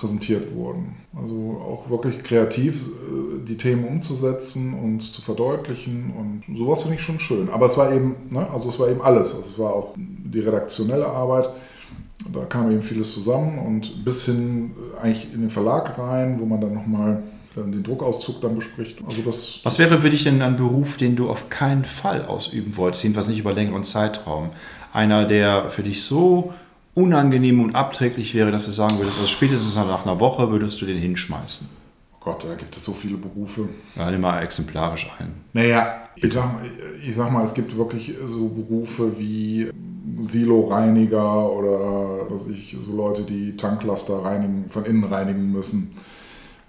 präsentiert 0.00 0.54
wurden. 0.54 0.96
Also 1.14 1.60
auch 1.60 1.90
wirklich 1.90 2.22
kreativ 2.22 2.88
äh, 2.88 3.44
die 3.46 3.56
Themen 3.56 3.86
umzusetzen 3.86 4.74
und 4.74 5.02
zu 5.02 5.20
verdeutlichen 5.20 6.12
und 6.16 6.56
sowas 6.56 6.82
finde 6.82 6.96
ich 6.96 7.02
schon 7.02 7.20
schön. 7.20 7.50
Aber 7.50 7.66
es 7.66 7.76
war 7.76 7.92
eben, 7.92 8.16
ne, 8.30 8.48
also 8.50 8.68
es 8.68 8.78
war 8.78 8.88
eben 8.88 9.02
alles. 9.02 9.34
Also 9.34 9.50
es 9.50 9.58
war 9.58 9.74
auch 9.74 9.94
die 9.96 10.40
redaktionelle 10.40 11.06
Arbeit, 11.06 11.50
Da 12.32 12.44
kam 12.44 12.70
eben 12.70 12.82
vieles 12.82 13.12
zusammen 13.12 13.58
und 13.58 14.04
bis 14.04 14.24
hin 14.24 14.72
äh, 14.98 15.02
eigentlich 15.02 15.32
in 15.32 15.40
den 15.40 15.50
Verlag 15.50 15.98
rein, 15.98 16.38
wo 16.38 16.46
man 16.46 16.60
dann 16.60 16.74
nochmal 16.74 17.22
äh, 17.56 17.60
den 17.60 17.82
Druckauszug 17.82 18.40
dann 18.40 18.54
bespricht. 18.54 18.98
Also 19.06 19.22
das 19.22 19.60
Was 19.64 19.78
wäre 19.78 20.00
für 20.00 20.10
dich 20.10 20.24
denn 20.24 20.42
ein 20.42 20.56
Beruf, 20.56 20.96
den 20.96 21.16
du 21.16 21.30
auf 21.30 21.48
keinen 21.48 21.84
Fall 21.84 22.24
ausüben 22.24 22.76
wolltest, 22.76 23.02
jedenfalls 23.04 23.28
nicht 23.28 23.40
über 23.40 23.52
längeren 23.52 23.84
Zeitraum? 23.84 24.50
Einer, 24.92 25.26
der 25.26 25.70
für 25.70 25.82
dich 25.82 26.02
so 26.02 26.52
unangenehm 26.94 27.60
und 27.62 27.74
abträglich 27.74 28.34
wäre, 28.34 28.50
dass 28.50 28.66
du 28.66 28.72
sagen 28.72 28.98
würdest, 28.98 29.18
also 29.18 29.28
spätestens 29.28 29.76
nach 29.76 30.04
einer 30.04 30.20
Woche 30.20 30.50
würdest 30.50 30.80
du 30.80 30.86
den 30.86 30.98
hinschmeißen? 30.98 31.68
Oh 32.14 32.16
Gott, 32.20 32.44
da 32.44 32.54
gibt 32.54 32.76
es 32.76 32.84
so 32.84 32.92
viele 32.92 33.16
Berufe. 33.16 33.68
Ja, 33.96 34.10
nimm 34.10 34.20
mal 34.20 34.42
exemplarisch 34.42 35.10
ein. 35.18 35.32
Naja, 35.52 36.08
ich 36.16 36.32
sag, 36.32 36.50
ich 37.06 37.14
sag 37.14 37.32
mal, 37.32 37.44
es 37.44 37.54
gibt 37.54 37.76
wirklich 37.76 38.14
so 38.24 38.48
Berufe 38.48 39.18
wie 39.18 39.70
Silo-Reiniger 40.22 41.50
oder 41.50 42.30
was 42.30 42.46
ich, 42.48 42.76
so 42.80 42.94
Leute, 42.94 43.22
die 43.22 43.56
Tanklaster 43.56 44.24
reinigen, 44.24 44.66
von 44.68 44.84
innen 44.84 45.04
reinigen 45.04 45.50
müssen. 45.52 45.96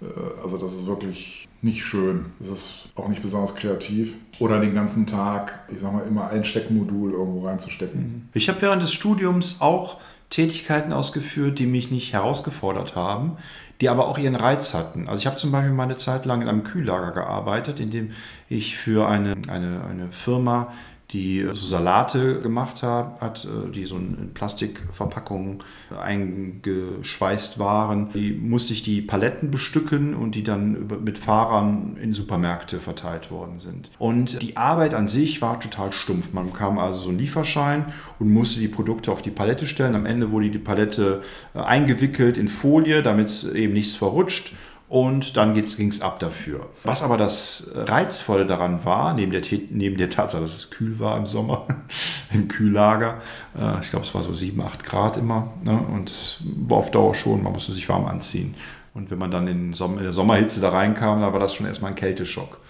Äh, 0.00 0.06
also 0.42 0.58
das 0.58 0.74
ist 0.74 0.86
wirklich 0.86 1.48
nicht 1.62 1.84
schön. 1.84 2.26
Das 2.38 2.48
ist 2.48 2.88
auch 2.96 3.08
nicht 3.08 3.22
besonders 3.22 3.54
kreativ. 3.54 4.14
Oder 4.38 4.60
den 4.60 4.74
ganzen 4.74 5.06
Tag, 5.06 5.60
ich 5.72 5.78
sag 5.80 5.92
mal, 5.92 6.04
immer 6.06 6.28
ein 6.30 6.44
Steckmodul 6.44 7.12
irgendwo 7.12 7.46
reinzustecken. 7.46 8.28
Ich 8.34 8.48
habe 8.48 8.60
während 8.60 8.82
des 8.82 8.92
Studiums 8.92 9.60
auch 9.60 9.98
Tätigkeiten 10.30 10.92
ausgeführt, 10.92 11.58
die 11.58 11.66
mich 11.66 11.90
nicht 11.90 12.12
herausgefordert 12.12 12.96
haben, 12.96 13.36
die 13.80 13.88
aber 13.88 14.08
auch 14.08 14.18
ihren 14.18 14.34
Reiz 14.34 14.74
hatten. 14.74 15.08
Also 15.08 15.20
ich 15.20 15.26
habe 15.26 15.36
zum 15.36 15.52
Beispiel 15.52 15.72
mal 15.72 15.84
eine 15.84 15.96
Zeit 15.96 16.24
lang 16.24 16.40
in 16.42 16.48
einem 16.48 16.64
Kühllager 16.64 17.12
gearbeitet, 17.12 17.78
in 17.78 17.90
dem 17.90 18.12
ich 18.48 18.76
für 18.76 19.08
eine, 19.08 19.34
eine, 19.48 19.84
eine 19.84 20.08
Firma 20.10 20.72
die 21.10 21.46
so 21.52 21.66
Salate 21.66 22.40
gemacht 22.40 22.82
hat, 22.82 23.44
äh, 23.44 23.70
die 23.70 23.84
so 23.84 23.96
in 23.96 24.30
Plastikverpackungen 24.32 25.58
eingeschweißt 26.00 27.58
waren. 27.58 28.10
Die 28.14 28.32
musste 28.32 28.72
ich 28.72 28.82
die 28.82 29.02
Paletten 29.02 29.50
bestücken 29.50 30.14
und 30.14 30.34
die 30.34 30.42
dann 30.42 30.86
mit 31.04 31.18
Fahrern 31.18 31.96
in 32.00 32.14
Supermärkte 32.14 32.80
verteilt 32.80 33.30
worden 33.30 33.58
sind. 33.58 33.90
Und 33.98 34.40
die 34.42 34.56
Arbeit 34.56 34.94
an 34.94 35.06
sich 35.06 35.42
war 35.42 35.60
total 35.60 35.92
stumpf. 35.92 36.32
Man 36.32 36.46
bekam 36.46 36.78
also 36.78 37.00
so 37.00 37.08
einen 37.10 37.18
Lieferschein 37.18 37.86
und 38.18 38.32
musste 38.32 38.60
die 38.60 38.68
Produkte 38.68 39.12
auf 39.12 39.22
die 39.22 39.30
Palette 39.30 39.66
stellen. 39.66 39.94
Am 39.94 40.06
Ende 40.06 40.30
wurde 40.30 40.50
die 40.50 40.58
Palette 40.58 41.22
äh, 41.54 41.58
eingewickelt 41.58 42.38
in 42.38 42.48
Folie, 42.48 43.02
damit 43.02 43.44
eben 43.54 43.74
nichts 43.74 43.94
verrutscht 43.94 44.54
und 44.92 45.38
dann 45.38 45.54
ging 45.54 45.88
es 45.88 46.02
ab 46.02 46.18
dafür. 46.18 46.68
Was 46.84 47.02
aber 47.02 47.16
das 47.16 47.72
Reizvolle 47.74 48.44
daran 48.44 48.84
war, 48.84 49.14
neben 49.14 49.32
der, 49.32 49.40
neben 49.70 49.96
der 49.96 50.10
Tatsache, 50.10 50.42
dass 50.42 50.54
es 50.54 50.70
kühl 50.70 50.98
war 50.98 51.16
im 51.16 51.24
Sommer, 51.24 51.66
im 52.34 52.46
Kühllager, 52.46 53.22
äh, 53.58 53.80
ich 53.80 53.88
glaube 53.88 54.04
es 54.04 54.14
war 54.14 54.22
so 54.22 54.34
7, 54.34 54.60
8 54.60 54.84
Grad 54.84 55.16
immer 55.16 55.54
ne? 55.64 55.78
und 55.78 56.42
war 56.68 56.76
auf 56.76 56.90
Dauer 56.90 57.14
schon, 57.14 57.42
man 57.42 57.54
musste 57.54 57.72
sich 57.72 57.88
warm 57.88 58.04
anziehen. 58.04 58.54
Und 58.92 59.10
wenn 59.10 59.16
man 59.16 59.30
dann 59.30 59.48
in, 59.48 59.72
in 59.72 59.96
der 59.96 60.12
Sommerhitze 60.12 60.60
da 60.60 60.68
reinkam, 60.68 61.22
dann 61.22 61.32
war 61.32 61.40
das 61.40 61.54
schon 61.54 61.64
erstmal 61.64 61.92
ein 61.92 61.96
Kälteschock. 61.96 62.60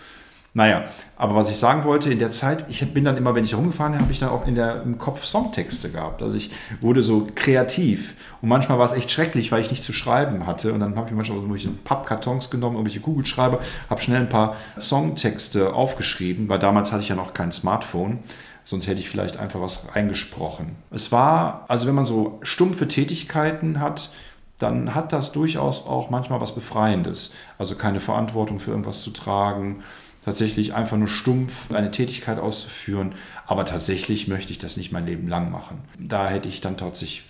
Naja, 0.55 0.85
aber 1.17 1.35
was 1.35 1.49
ich 1.49 1.57
sagen 1.57 1.85
wollte, 1.85 2.13
in 2.13 2.19
der 2.19 2.31
Zeit, 2.31 2.67
ich 2.69 2.87
bin 2.93 3.05
dann 3.05 3.17
immer, 3.17 3.35
wenn 3.35 3.45
ich 3.45 3.55
rumgefahren 3.55 3.95
habe, 3.95 4.03
habe 4.03 4.13
ich 4.13 4.19
dann 4.19 4.29
auch 4.29 4.47
in 4.47 4.55
der, 4.55 4.83
im 4.83 4.99
Kopf 4.99 5.25
Songtexte 5.25 5.91
gehabt. 5.91 6.21
Also 6.23 6.37
ich 6.37 6.51
wurde 6.83 7.03
so 7.03 7.27
kreativ. 7.35 8.15
Und 8.43 8.51
manchmal 8.51 8.79
war 8.79 8.85
es 8.85 8.93
echt 8.93 9.11
schrecklich, 9.11 9.51
weil 9.51 9.63
ich 9.63 9.71
nichts 9.71 9.87
zu 9.87 9.95
schreiben 9.95 10.47
hatte. 10.47 10.75
Und 10.75 10.81
dann 10.81 10.95
habe 10.97 11.09
ich 11.09 11.15
manchmal 11.15 11.59
so 11.59 11.71
Pappkartons 11.85 12.51
genommen, 12.51 12.77
irgendwelche 12.77 13.01
Kugelschreiber, 13.01 13.61
habe 13.89 14.03
schnell 14.03 14.21
ein 14.21 14.29
paar 14.29 14.57
Songtexte 14.79 15.73
aufgeschrieben, 15.73 16.51
weil 16.51 16.59
damals 16.59 16.93
hatte 16.93 17.03
ich 17.03 17.09
ja 17.09 17.17
noch 17.17 17.33
kein 17.33 17.51
Smartphone. 17.51 18.19
Sonst 18.65 18.87
hätte 18.87 19.01
ich 19.01 19.09
vielleicht 19.09 19.39
einfach 19.39 19.61
was 19.61 19.89
eingesprochen. 19.95 20.77
Es 20.91 21.11
war, 21.11 21.65
also 21.69 21.87
wenn 21.87 21.95
man 21.95 22.05
so 22.05 22.41
stumpfe 22.43 22.89
Tätigkeiten 22.89 23.81
hat, 23.81 24.11
dann 24.59 24.95
hat 24.95 25.13
das 25.15 25.33
durchaus 25.33 25.87
auch 25.87 26.11
manchmal 26.11 26.43
was 26.43 26.55
Befreiendes. 26.55 27.33
Also 27.59 27.75
keine 27.75 28.01
Verantwortung 28.01 28.61
für 28.61 28.71
irgendwas 28.71 29.01
zu 29.01 29.13
tragen 29.13 29.83
tatsächlich 30.23 30.73
einfach 30.73 30.97
nur 30.97 31.09
stumpf 31.09 31.73
eine 31.73 31.91
Tätigkeit 31.91 32.38
auszuführen. 32.38 33.14
Aber 33.47 33.67
tatsächlich 33.67 34.29
möchte 34.29 34.52
ich 34.52 34.59
das 34.59 34.76
nicht 34.76 34.93
mein 34.93 35.07
Leben 35.07 35.29
lang 35.29 35.50
machen. 35.50 35.81
Da 35.99 36.29
hätte 36.29 36.49
ich 36.49 36.61
dann 36.61 36.76
tatsächlich, 36.76 37.25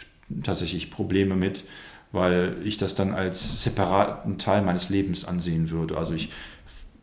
tatsächlich 0.44 0.90
Probleme 0.90 1.34
mit, 1.34 1.64
weil 2.12 2.56
ich 2.62 2.76
das 2.76 2.94
dann 2.94 3.14
als 3.14 3.62
separaten 3.62 4.38
Teil 4.38 4.62
meines 4.62 4.90
Lebens 4.90 5.25
ansehen 5.25 5.70
würde. 5.70 5.96
Also 5.96 6.14
ich 6.14 6.30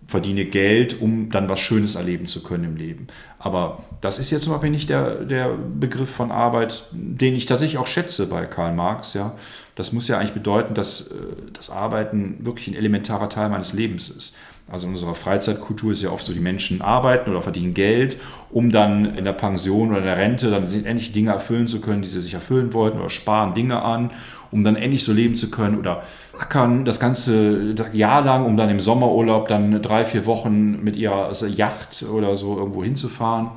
verdiene 0.10 0.46
Geld, 0.46 1.02
um 1.02 1.30
dann 1.30 1.50
was 1.50 1.60
Schönes 1.60 1.94
erleben 1.94 2.26
zu 2.26 2.42
können 2.42 2.64
im 2.64 2.76
Leben. 2.78 3.08
Aber 3.38 3.84
das 4.02 4.18
ist 4.18 4.32
jetzt 4.32 4.44
zum 4.44 4.54
Beispiel 4.54 4.72
nicht 4.72 4.90
der, 4.90 5.24
der 5.24 5.50
Begriff 5.50 6.10
von 6.10 6.32
Arbeit, 6.32 6.86
den 6.92 7.36
ich 7.36 7.46
tatsächlich 7.46 7.78
auch 7.78 7.86
schätze 7.86 8.26
bei 8.26 8.46
Karl 8.48 8.74
Marx. 8.74 9.14
Ja. 9.14 9.36
Das 9.76 9.94
muss 9.94 10.08
ja 10.08 10.18
eigentlich 10.18 10.34
bedeuten, 10.34 10.74
dass 10.74 11.12
äh, 11.12 11.14
das 11.54 11.70
Arbeiten 11.70 12.44
wirklich 12.44 12.68
ein 12.68 12.76
elementarer 12.76 13.30
Teil 13.30 13.50
meines 13.50 13.74
Lebens 13.74 14.10
ist. 14.10 14.36
Also 14.72 14.86
in 14.86 14.94
unserer 14.94 15.16
Freizeitkultur 15.16 15.92
ist 15.92 16.02
ja 16.02 16.12
oft 16.12 16.24
so, 16.24 16.34
die 16.34 16.40
Menschen 16.40 16.82
arbeiten 16.82 17.32
oder 17.32 17.42
verdienen 17.42 17.74
Geld, 17.74 18.18
um 18.52 18.72
dann 18.72 19.16
in 19.16 19.26
der 19.26 19.34
Pension 19.34 19.90
oder 19.90 20.00
in 20.00 20.06
der 20.06 20.18
Rente 20.18 20.52
dann 20.52 20.64
endlich 20.64 21.12
Dinge 21.12 21.32
erfüllen 21.32 21.68
zu 21.68 21.82
können, 21.82 22.02
die 22.02 22.08
sie 22.08 22.22
sich 22.22 22.34
erfüllen 22.34 22.74
wollten 22.74 23.00
oder 23.00 23.10
sparen 23.10 23.54
Dinge 23.54 23.82
an, 23.82 24.12
um 24.52 24.64
dann 24.64 24.76
endlich 24.76 25.04
so 25.04 25.12
leben 25.12 25.36
zu 25.36 25.50
können 25.50 25.78
oder 25.78 26.04
ackern 26.38 26.86
das 26.86 27.00
ganze 27.00 27.76
Jahr 27.94 28.22
lang, 28.22 28.46
um 28.46 28.58
dann 28.58 28.70
im 28.70 28.80
Sommerurlaub 28.80 29.48
dann 29.48 29.82
drei, 29.82 30.06
vier 30.06 30.26
Wochen 30.26 30.84
mit 30.84 30.96
ihrer 30.96 31.32
Yacht 31.48 32.04
oder 32.04 32.38
so 32.38 32.58
irgendwo 32.58 32.84
hinzufahren. 32.84 33.50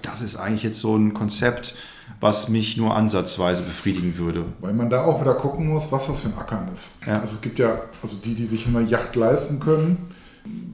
Das 0.00 0.22
ist 0.22 0.36
eigentlich 0.36 0.62
jetzt 0.62 0.80
so 0.80 0.96
ein 0.96 1.12
Konzept, 1.12 1.74
was 2.20 2.48
mich 2.48 2.76
nur 2.76 2.96
ansatzweise 2.96 3.62
befriedigen 3.62 4.16
würde. 4.16 4.46
Weil 4.60 4.72
man 4.72 4.88
da 4.88 5.04
auch 5.04 5.20
wieder 5.20 5.34
gucken 5.34 5.68
muss, 5.68 5.92
was 5.92 6.06
das 6.06 6.20
für 6.20 6.28
ein 6.28 6.38
Ackern 6.38 6.68
ist. 6.72 7.00
Ja. 7.06 7.20
Also 7.20 7.34
es 7.34 7.40
gibt 7.42 7.58
ja, 7.58 7.82
also 8.00 8.16
die, 8.16 8.34
die 8.34 8.46
sich 8.46 8.66
eine 8.66 8.82
Yacht 8.82 9.14
leisten 9.14 9.60
können, 9.60 10.11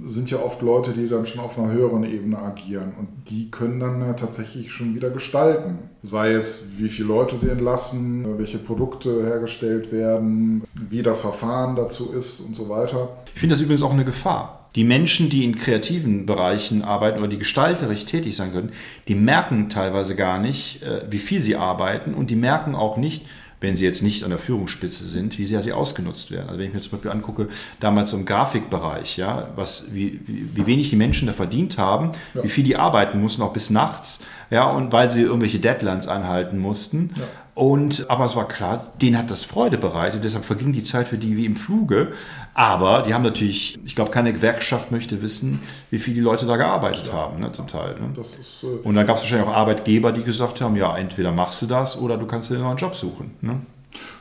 sind 0.08 0.30
ja 0.30 0.38
oft 0.38 0.62
Leute, 0.62 0.92
die 0.92 1.08
dann 1.08 1.26
schon 1.26 1.40
auf 1.40 1.58
einer 1.58 1.70
höheren 1.70 2.04
Ebene 2.04 2.38
agieren 2.38 2.92
und 2.98 3.08
die 3.28 3.50
können 3.50 3.78
dann 3.78 4.00
ja 4.00 4.14
tatsächlich 4.14 4.72
schon 4.72 4.94
wieder 4.94 5.10
gestalten. 5.10 5.78
Sei 6.02 6.32
es, 6.32 6.70
wie 6.78 6.88
viele 6.88 7.08
Leute 7.08 7.36
sie 7.36 7.50
entlassen, 7.50 8.38
welche 8.38 8.58
Produkte 8.58 9.24
hergestellt 9.24 9.92
werden, 9.92 10.64
wie 10.88 11.02
das 11.02 11.20
Verfahren 11.20 11.76
dazu 11.76 12.12
ist 12.12 12.40
und 12.40 12.56
so 12.56 12.68
weiter. 12.68 13.08
Ich 13.34 13.40
finde 13.40 13.54
das 13.54 13.60
übrigens 13.60 13.82
auch 13.82 13.92
eine 13.92 14.04
Gefahr. 14.04 14.70
Die 14.74 14.84
Menschen, 14.84 15.30
die 15.30 15.44
in 15.44 15.56
kreativen 15.56 16.26
Bereichen 16.26 16.82
arbeiten 16.82 17.18
oder 17.18 17.28
die 17.28 17.38
gestalterisch 17.38 18.04
tätig 18.04 18.36
sein 18.36 18.52
können, 18.52 18.70
die 19.08 19.14
merken 19.14 19.68
teilweise 19.68 20.14
gar 20.14 20.38
nicht, 20.38 20.82
äh, 20.82 21.02
wie 21.10 21.18
viel 21.18 21.40
sie 21.40 21.56
arbeiten 21.56 22.14
und 22.14 22.30
die 22.30 22.36
merken 22.36 22.74
auch 22.74 22.96
nicht, 22.96 23.24
wenn 23.60 23.76
sie 23.76 23.84
jetzt 23.84 24.02
nicht 24.02 24.24
an 24.24 24.30
der 24.30 24.38
Führungsspitze 24.38 25.04
sind, 25.04 25.38
wie 25.38 25.46
sehr 25.46 25.62
sie 25.62 25.72
ausgenutzt 25.72 26.30
werden. 26.30 26.48
Also 26.48 26.60
wenn 26.60 26.68
ich 26.68 26.74
mir 26.74 26.80
zum 26.80 26.92
Beispiel 26.92 27.10
angucke, 27.10 27.48
damals 27.80 28.10
so 28.10 28.16
im 28.16 28.24
Grafikbereich, 28.24 29.16
ja, 29.16 29.48
was, 29.56 29.94
wie, 29.94 30.20
wie, 30.26 30.48
wie 30.54 30.66
wenig 30.66 30.90
die 30.90 30.96
Menschen 30.96 31.26
da 31.26 31.32
verdient 31.32 31.78
haben, 31.78 32.12
ja. 32.34 32.44
wie 32.44 32.48
viel 32.48 32.64
die 32.64 32.76
arbeiten 32.76 33.20
mussten, 33.20 33.42
auch 33.42 33.52
bis 33.52 33.70
nachts, 33.70 34.24
ja, 34.50 34.70
und 34.70 34.92
weil 34.92 35.10
sie 35.10 35.22
irgendwelche 35.22 35.58
Deadlines 35.58 36.08
einhalten 36.08 36.58
mussten. 36.58 37.10
Ja. 37.16 37.24
Und, 37.58 38.08
aber 38.08 38.24
es 38.24 38.36
war 38.36 38.46
klar, 38.46 38.92
denen 39.02 39.18
hat 39.18 39.32
das 39.32 39.42
Freude 39.42 39.78
bereitet, 39.78 40.22
deshalb 40.22 40.44
verging 40.44 40.72
die 40.72 40.84
Zeit 40.84 41.08
für 41.08 41.18
die 41.18 41.36
wie 41.36 41.44
im 41.44 41.56
Fluge. 41.56 42.12
Aber 42.54 43.02
die 43.02 43.14
haben 43.14 43.24
natürlich, 43.24 43.80
ich 43.84 43.96
glaube, 43.96 44.12
keine 44.12 44.32
Gewerkschaft 44.32 44.92
möchte 44.92 45.22
wissen, 45.22 45.60
wie 45.90 45.98
viel 45.98 46.14
die 46.14 46.20
Leute 46.20 46.46
da 46.46 46.56
gearbeitet 46.56 47.08
ja. 47.08 47.14
haben, 47.14 47.40
ne, 47.40 47.50
zum 47.50 47.66
Teil. 47.66 47.96
Ne? 47.98 48.12
Ist, 48.20 48.62
äh 48.62 48.66
und 48.84 48.94
dann 48.94 49.04
gab 49.08 49.16
es 49.16 49.22
wahrscheinlich 49.22 49.48
auch 49.48 49.52
Arbeitgeber, 49.52 50.12
die 50.12 50.22
gesagt 50.22 50.60
haben, 50.60 50.76
ja, 50.76 50.96
entweder 50.96 51.32
machst 51.32 51.60
du 51.60 51.66
das 51.66 51.98
oder 51.98 52.16
du 52.16 52.26
kannst 52.26 52.48
dir 52.48 52.54
einen 52.54 52.62
neuen 52.62 52.76
Job 52.76 52.94
suchen. 52.94 53.32
Ne? 53.40 53.60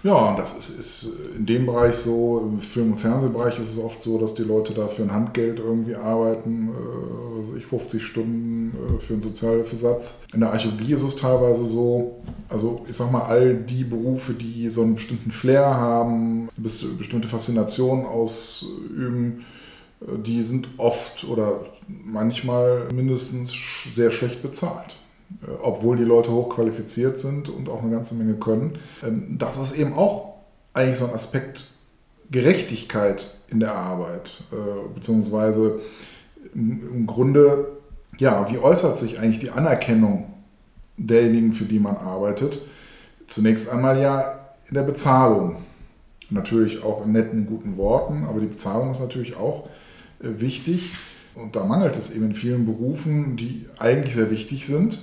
Ja, 0.03 0.35
das 0.35 0.57
ist, 0.57 0.69
ist, 0.79 1.07
in 1.35 1.45
dem 1.45 1.65
Bereich 1.65 1.95
so, 1.95 2.39
im 2.39 2.61
Film- 2.61 2.93
und 2.93 2.99
Fernsehbereich 2.99 3.59
ist 3.59 3.71
es 3.71 3.79
oft 3.79 4.01
so, 4.01 4.19
dass 4.19 4.35
die 4.35 4.43
Leute 4.43 4.73
da 4.73 4.87
für 4.87 5.01
ein 5.01 5.11
Handgeld 5.11 5.59
irgendwie 5.59 5.95
arbeiten, 5.95 6.69
äh, 6.69 7.37
also 7.37 7.55
ich 7.55 7.65
50 7.65 8.03
Stunden 8.03 8.73
äh, 8.75 9.01
für 9.01 9.13
einen 9.13 9.21
Sozialhilfesatz. 9.21 10.21
In 10.33 10.39
der 10.41 10.53
Archäologie 10.53 10.93
ist 10.93 11.03
es 11.03 11.15
teilweise 11.15 11.65
so, 11.65 12.21
also 12.47 12.85
ich 12.87 12.95
sag 12.95 13.11
mal, 13.11 13.23
all 13.23 13.55
die 13.55 13.83
Berufe, 13.83 14.33
die 14.33 14.69
so 14.69 14.83
einen 14.83 14.95
bestimmten 14.95 15.31
Flair 15.31 15.65
haben, 15.65 16.49
bestimmte 16.55 17.27
Faszination 17.27 18.05
ausüben, 18.05 19.45
äh, 20.01 20.17
die 20.19 20.43
sind 20.43 20.69
oft 20.77 21.25
oder 21.25 21.61
manchmal 21.87 22.87
mindestens 22.93 23.53
sehr 23.95 24.11
schlecht 24.11 24.41
bezahlt. 24.41 24.95
Äh, 25.41 25.51
obwohl 25.61 25.97
die 25.97 26.03
Leute 26.03 26.31
hochqualifiziert 26.31 27.19
sind 27.19 27.49
und 27.49 27.69
auch 27.69 27.81
eine 27.81 27.91
ganze 27.91 28.15
Menge 28.15 28.35
können. 28.35 28.79
Ähm, 29.03 29.37
das 29.37 29.57
ist 29.57 29.77
eben 29.77 29.93
auch 29.93 30.35
eigentlich 30.73 30.97
so 30.97 31.05
ein 31.05 31.13
Aspekt 31.13 31.71
Gerechtigkeit 32.31 33.35
in 33.47 33.59
der 33.59 33.73
Arbeit, 33.73 34.31
äh, 34.51 34.93
beziehungsweise 34.93 35.79
im 36.53 37.05
Grunde, 37.05 37.67
ja, 38.17 38.49
wie 38.51 38.57
äußert 38.57 38.97
sich 38.97 39.19
eigentlich 39.19 39.39
die 39.39 39.51
Anerkennung 39.51 40.33
derjenigen, 40.97 41.53
für 41.53 41.65
die 41.65 41.79
man 41.79 41.97
arbeitet? 41.97 42.61
Zunächst 43.27 43.69
einmal 43.69 44.01
ja 44.01 44.39
in 44.67 44.75
der 44.75 44.83
Bezahlung. 44.83 45.57
Natürlich 46.29 46.83
auch 46.83 47.05
in 47.05 47.13
netten, 47.13 47.45
guten 47.45 47.77
Worten, 47.77 48.25
aber 48.25 48.41
die 48.41 48.47
Bezahlung 48.47 48.91
ist 48.91 48.99
natürlich 48.99 49.37
auch 49.37 49.67
äh, 50.21 50.39
wichtig. 50.39 50.93
Und 51.35 51.55
da 51.55 51.63
mangelt 51.63 51.95
es 51.97 52.15
eben 52.15 52.25
in 52.25 52.35
vielen 52.35 52.65
Berufen, 52.65 53.37
die 53.37 53.67
eigentlich 53.77 54.15
sehr 54.15 54.31
wichtig 54.31 54.65
sind 54.65 54.99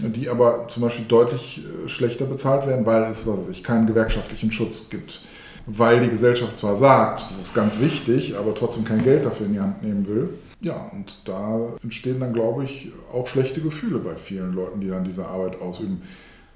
die 0.00 0.28
aber 0.28 0.66
zum 0.68 0.82
Beispiel 0.82 1.04
deutlich 1.06 1.62
äh, 1.64 1.88
schlechter 1.88 2.24
bezahlt 2.24 2.66
werden, 2.66 2.86
weil 2.86 3.02
es, 3.02 3.26
was 3.26 3.40
weiß 3.40 3.48
ich, 3.48 3.62
keinen 3.62 3.86
gewerkschaftlichen 3.86 4.52
Schutz 4.52 4.90
gibt. 4.90 5.22
Weil 5.66 6.00
die 6.00 6.08
Gesellschaft 6.08 6.56
zwar 6.56 6.74
sagt, 6.74 7.22
das 7.30 7.40
ist 7.40 7.54
ganz 7.54 7.80
wichtig, 7.80 8.36
aber 8.36 8.54
trotzdem 8.54 8.84
kein 8.84 9.04
Geld 9.04 9.24
dafür 9.24 9.46
in 9.46 9.52
die 9.52 9.60
Hand 9.60 9.82
nehmen 9.82 10.06
will. 10.06 10.30
Ja, 10.60 10.88
und 10.92 11.16
da 11.24 11.74
entstehen 11.82 12.20
dann, 12.20 12.32
glaube 12.32 12.64
ich, 12.64 12.90
auch 13.12 13.26
schlechte 13.26 13.60
Gefühle 13.60 13.98
bei 13.98 14.16
vielen 14.16 14.54
Leuten, 14.54 14.80
die 14.80 14.88
dann 14.88 15.04
diese 15.04 15.26
Arbeit 15.26 15.60
ausüben. 15.60 16.02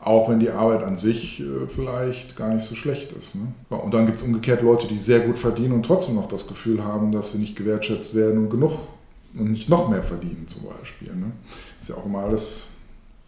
Auch 0.00 0.28
wenn 0.28 0.38
die 0.38 0.50
Arbeit 0.50 0.82
an 0.84 0.96
sich 0.96 1.40
äh, 1.40 1.66
vielleicht 1.68 2.36
gar 2.36 2.54
nicht 2.54 2.64
so 2.64 2.74
schlecht 2.74 3.12
ist. 3.12 3.34
Ne? 3.34 3.52
Ja, 3.70 3.78
und 3.78 3.94
dann 3.94 4.06
gibt 4.06 4.18
es 4.18 4.24
umgekehrt 4.24 4.62
Leute, 4.62 4.86
die 4.86 4.98
sehr 4.98 5.20
gut 5.20 5.38
verdienen 5.38 5.72
und 5.72 5.84
trotzdem 5.84 6.16
noch 6.16 6.28
das 6.28 6.46
Gefühl 6.46 6.84
haben, 6.84 7.12
dass 7.12 7.32
sie 7.32 7.38
nicht 7.38 7.56
gewertschätzt 7.56 8.14
werden 8.14 8.38
und 8.38 8.50
genug 8.50 8.78
und 9.34 9.50
nicht 9.50 9.68
noch 9.68 9.88
mehr 9.88 10.02
verdienen 10.02 10.46
zum 10.46 10.64
Beispiel. 10.68 11.14
Ne? 11.14 11.32
Ist 11.80 11.90
ja 11.90 11.96
auch 11.96 12.06
immer 12.06 12.20
alles 12.20 12.68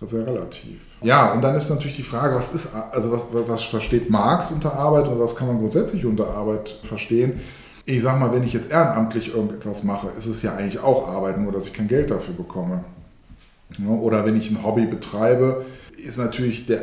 sehr 0.01 0.27
relativ. 0.27 0.81
Ja, 1.03 1.33
und 1.33 1.43
dann 1.43 1.55
ist 1.55 1.71
natürlich 1.71 1.97
die 1.97 2.03
Frage, 2.03 2.37
was 2.37 2.55
ist, 2.55 2.75
also 2.93 3.11
was, 3.11 3.25
was 3.33 3.63
versteht 3.65 4.11
Marx 4.11 4.51
unter 4.51 4.75
Arbeit 4.75 5.09
und 5.09 5.19
was 5.19 5.37
kann 5.37 5.49
man 5.49 5.59
grundsätzlich 5.59 6.05
unter 6.05 6.29
Arbeit 6.29 6.69
verstehen? 6.69 7.41
Ich 7.85 8.03
sag 8.03 8.21
mal, 8.21 8.33
wenn 8.33 8.45
ich 8.45 8.53
jetzt 8.53 8.71
ehrenamtlich 8.71 9.35
irgendetwas 9.35 9.83
mache, 9.83 10.09
ist 10.17 10.27
es 10.27 10.43
ja 10.43 10.55
eigentlich 10.55 10.79
auch 10.79 11.09
Arbeit, 11.09 11.39
nur 11.39 11.53
dass 11.53 11.67
ich 11.67 11.73
kein 11.73 11.89
Geld 11.89 12.11
dafür 12.11 12.35
bekomme. 12.35 12.85
Oder 13.87 14.25
wenn 14.25 14.37
ich 14.37 14.51
ein 14.51 14.63
Hobby 14.63 14.87
betreibe, 14.87 15.65
ist 15.97 16.19
natürlich 16.19 16.67
der. 16.67 16.83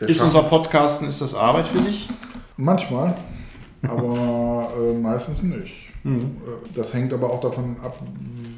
der 0.00 0.08
ist 0.08 0.20
unser 0.20 0.42
Podcasten, 0.42 1.08
ist 1.08 1.20
das 1.20 1.34
Arbeit 1.34 1.66
für 1.66 1.78
dich? 1.78 2.08
Manchmal, 2.56 3.16
aber 3.82 4.72
äh, 4.80 4.94
meistens 4.94 5.42
nicht. 5.42 5.74
Mhm. 6.04 6.36
Das 6.74 6.94
hängt 6.94 7.12
aber 7.12 7.30
auch 7.30 7.40
davon 7.40 7.76
ab, 7.82 7.98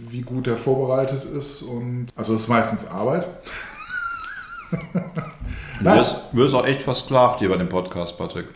wie 0.09 0.23
gut 0.23 0.47
er 0.47 0.57
vorbereitet 0.57 1.25
ist. 1.25 1.63
Und 1.63 2.09
also 2.15 2.35
es 2.35 2.43
ist 2.43 2.49
meistens 2.49 2.89
Arbeit. 2.89 3.27
du 5.81 5.85
wirst, 5.85 6.17
wirst 6.33 6.55
auch 6.55 6.67
echt 6.67 6.83
versklavt 6.83 7.41
hier 7.41 7.49
bei 7.49 7.57
dem 7.57 7.69
Podcast, 7.69 8.17
Patrick. 8.19 8.47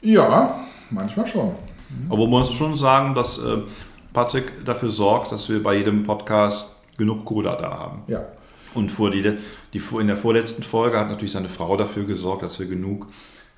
Ja, 0.00 0.64
manchmal 0.90 1.26
schon. 1.26 1.54
Aber 2.08 2.18
man 2.18 2.40
muss 2.40 2.52
schon 2.52 2.76
sagen, 2.76 3.14
dass 3.14 3.38
äh, 3.38 3.58
Patrick 4.12 4.64
dafür 4.64 4.90
sorgt, 4.90 5.32
dass 5.32 5.48
wir 5.48 5.62
bei 5.62 5.74
jedem 5.74 6.02
Podcast 6.02 6.76
genug 6.96 7.24
Cola 7.24 7.56
da 7.56 7.70
haben. 7.70 8.02
Ja. 8.06 8.24
Und 8.74 8.90
vor 8.90 9.10
die, 9.10 9.22
die, 9.72 9.82
in 9.98 10.06
der 10.06 10.16
vorletzten 10.16 10.62
Folge 10.62 10.98
hat 10.98 11.08
natürlich 11.08 11.32
seine 11.32 11.48
Frau 11.48 11.76
dafür 11.76 12.04
gesorgt, 12.04 12.42
dass 12.42 12.58
wir 12.60 12.66
genug 12.66 13.08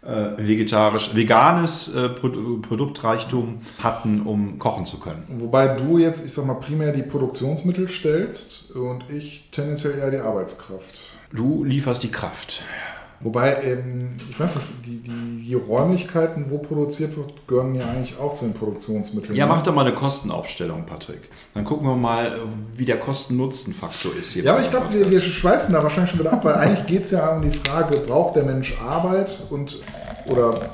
äh, 0.02 0.30
vegetarisch, 0.36 1.14
veganes 1.14 1.94
äh, 1.94 2.08
Produktreichtum 2.08 3.60
hatten, 3.82 4.22
um 4.22 4.58
kochen 4.58 4.86
zu 4.86 4.98
können. 4.98 5.24
Wobei 5.38 5.76
du 5.76 5.98
jetzt, 5.98 6.26
ich 6.26 6.32
sag 6.32 6.46
mal, 6.46 6.54
primär 6.54 6.92
die 6.92 7.02
Produktionsmittel 7.02 7.88
stellst 7.88 8.72
und 8.72 9.04
ich 9.10 9.50
tendenziell 9.52 9.98
eher 9.98 10.10
die 10.10 10.18
Arbeitskraft. 10.18 11.00
Du 11.32 11.64
lieferst 11.64 12.02
die 12.02 12.10
Kraft. 12.10 12.62
Wobei, 13.20 13.56
ähm, 13.62 14.16
ich 14.28 14.38
weiß 14.38 14.56
nicht, 14.56 14.66
die, 14.84 14.98
die, 14.98 15.44
die, 15.46 15.54
Räumlichkeiten, 15.54 16.46
wo 16.48 16.58
produziert 16.58 17.16
wird, 17.16 17.46
gehören 17.46 17.74
ja 17.76 17.84
eigentlich 17.84 18.18
auch 18.18 18.34
zu 18.34 18.46
den 18.46 18.54
Produktionsmitteln. 18.54 19.36
Ja, 19.36 19.46
mach 19.46 19.62
doch 19.62 19.72
mal 19.72 19.86
eine 19.86 19.94
Kostenaufstellung, 19.94 20.86
Patrick. 20.86 21.28
Dann 21.54 21.64
gucken 21.64 21.86
wir 21.86 21.94
mal, 21.94 22.32
wie 22.74 22.84
der 22.84 22.98
Kosten-Nutzen-Faktor 22.98 24.16
ist 24.18 24.32
hier. 24.32 24.42
Ja, 24.42 24.54
aber 24.54 24.62
ich 24.62 24.70
glaube, 24.70 24.92
wir, 24.92 25.08
wir, 25.08 25.20
schweifen 25.20 25.72
da 25.72 25.82
wahrscheinlich 25.82 26.10
schon 26.10 26.20
wieder 26.20 26.32
ab, 26.32 26.44
weil 26.44 26.54
eigentlich 26.54 26.86
geht 26.86 27.04
es 27.04 27.12
ja 27.12 27.36
um 27.36 27.42
die 27.42 27.56
Frage, 27.56 27.98
braucht 27.98 28.34
der 28.34 28.44
Mensch 28.44 28.76
Arbeit 28.80 29.38
und 29.50 29.76
oder 30.26 30.72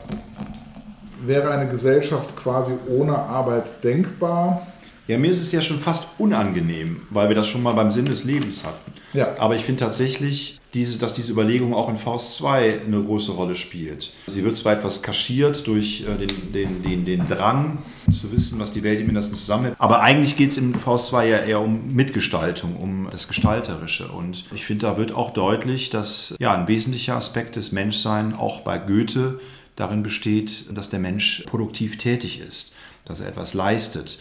wäre 1.20 1.50
eine 1.50 1.68
Gesellschaft 1.68 2.34
quasi 2.34 2.72
ohne 2.88 3.18
Arbeit 3.18 3.84
denkbar? 3.84 4.66
Ja, 5.08 5.16
mir 5.16 5.30
ist 5.30 5.40
es 5.40 5.52
ja 5.52 5.62
schon 5.62 5.78
fast 5.78 6.06
unangenehm, 6.18 7.00
weil 7.08 7.28
wir 7.28 7.34
das 7.34 7.48
schon 7.48 7.62
mal 7.62 7.72
beim 7.72 7.90
Sinn 7.90 8.04
des 8.04 8.24
Lebens 8.24 8.64
hatten. 8.64 8.92
Ja. 9.14 9.34
Aber 9.38 9.56
ich 9.56 9.64
finde 9.64 9.80
tatsächlich, 9.80 10.60
diese, 10.74 10.98
dass 10.98 11.14
diese 11.14 11.32
Überlegung 11.32 11.72
auch 11.72 11.88
in 11.88 11.96
Faust 11.96 12.34
2 12.34 12.82
eine 12.86 13.02
große 13.02 13.32
Rolle 13.32 13.54
spielt. 13.54 14.12
Sie 14.26 14.44
wird 14.44 14.54
zwar 14.58 14.74
etwas 14.74 15.02
kaschiert 15.02 15.66
durch 15.66 16.02
äh, 16.02 16.26
den, 16.26 16.52
den, 16.52 16.82
den, 16.82 17.04
den 17.06 17.26
Drang 17.26 17.78
zu 18.10 18.30
wissen, 18.32 18.60
was 18.60 18.70
die 18.70 18.82
Welt 18.82 19.00
im 19.00 19.08
Innersten 19.08 19.34
zusammenhält, 19.34 19.76
aber 19.78 20.02
eigentlich 20.02 20.36
geht 20.36 20.50
es 20.50 20.58
in 20.58 20.74
Faust 20.74 21.06
2 21.06 21.26
ja 21.26 21.38
eher 21.38 21.62
um 21.62 21.94
Mitgestaltung, 21.94 22.76
um 22.76 23.08
das 23.10 23.28
Gestalterische. 23.28 24.08
Und 24.08 24.44
ich 24.54 24.66
finde, 24.66 24.86
da 24.86 24.98
wird 24.98 25.12
auch 25.12 25.30
deutlich, 25.30 25.88
dass 25.88 26.36
ja, 26.38 26.54
ein 26.54 26.68
wesentlicher 26.68 27.16
Aspekt 27.16 27.56
des 27.56 27.72
Menschseins 27.72 28.36
auch 28.36 28.60
bei 28.60 28.76
Goethe 28.76 29.40
darin 29.74 30.02
besteht, 30.02 30.66
dass 30.76 30.90
der 30.90 30.98
Mensch 30.98 31.44
produktiv 31.46 31.96
tätig 31.96 32.42
ist 32.46 32.74
dass 33.08 33.20
er 33.20 33.28
etwas 33.28 33.54
leistet. 33.54 34.18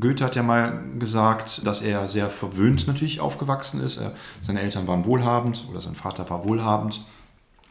Goethe 0.00 0.24
hat 0.24 0.34
ja 0.34 0.42
mal 0.42 0.82
gesagt, 0.98 1.66
dass 1.66 1.82
er 1.82 2.08
sehr 2.08 2.30
verwöhnt 2.30 2.86
natürlich 2.86 3.20
aufgewachsen 3.20 3.80
ist. 3.82 3.98
Er, 3.98 4.12
seine 4.40 4.62
Eltern 4.62 4.88
waren 4.88 5.04
wohlhabend 5.04 5.66
oder 5.70 5.80
sein 5.80 5.94
Vater 5.94 6.28
war 6.30 6.44
wohlhabend. 6.44 7.02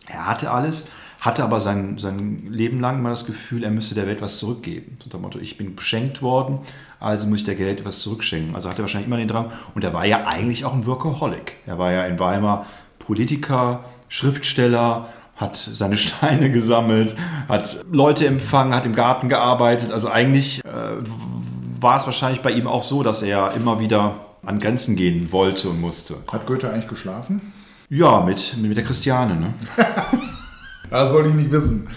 Er 0.08 0.28
hatte 0.28 0.52
alles, 0.52 0.90
hatte 1.20 1.44
aber 1.44 1.60
sein, 1.60 1.98
sein 1.98 2.48
Leben 2.50 2.80
lang 2.80 3.02
mal 3.02 3.10
das 3.10 3.26
Gefühl, 3.26 3.64
er 3.64 3.72
müsste 3.72 3.96
der 3.96 4.08
Welt 4.08 4.22
was 4.22 4.38
zurückgeben. 4.38 4.98
So 5.00 5.10
dem 5.10 5.22
Motto, 5.22 5.40
ich 5.40 5.58
bin 5.58 5.76
beschenkt 5.76 6.22
worden, 6.22 6.60
also 7.00 7.28
muss 7.28 7.40
ich 7.40 7.46
der 7.46 7.60
Welt 7.60 7.80
etwas 7.80 8.00
zurückschenken. 8.00 8.56
Also 8.56 8.70
hatte 8.70 8.82
er 8.82 8.84
wahrscheinlich 8.84 9.08
immer 9.08 9.18
den 9.18 9.28
Drang. 9.28 9.52
Und 9.76 9.84
er 9.84 9.94
war 9.94 10.06
ja 10.06 10.26
eigentlich 10.26 10.66
auch 10.66 10.74
ein 10.74 10.86
Workaholic. 10.86 11.58
Er 11.66 11.78
war 11.78 11.92
ja 11.92 12.06
in 12.06 12.20
Weimar 12.20 12.66
Politiker, 13.00 13.86
Schriftsteller, 14.08 15.10
hat 15.40 15.56
seine 15.56 15.98
Steine 15.98 16.52
gesammelt, 16.52 17.16
hat 17.48 17.84
Leute 17.92 18.28
empfangen, 18.28 18.76
hat 18.76 18.86
im 18.86 18.94
Garten 18.94 19.30
gearbeitet. 19.30 19.92
Also 19.92 20.10
eigentlich 20.10 20.60
äh, 20.66 21.82
war 21.82 21.98
es 21.98 22.06
wahrscheinlich 22.06 22.42
bei 22.42 22.52
ihm 22.52 22.68
auch 22.68 22.84
so, 22.84 23.02
dass 23.02 23.24
er 23.24 23.54
immer 23.54 23.80
wieder 23.80 24.16
an 24.46 24.60
Grenzen 24.60 24.96
gehen 24.96 25.32
wollte 25.32 25.70
und 25.70 25.82
musste. 25.82 26.16
Hat 26.32 26.46
Goethe 26.46 26.70
eigentlich 26.72 26.88
geschlafen? 26.88 27.54
Ja, 27.90 28.22
mit, 28.22 28.56
mit 28.58 28.78
der 28.78 28.84
Christiane. 28.84 29.36
Ne? 29.36 29.54
das 30.90 31.12
wollte 31.12 31.30
ich 31.30 31.36
nicht 31.36 31.52
wissen. 31.52 31.88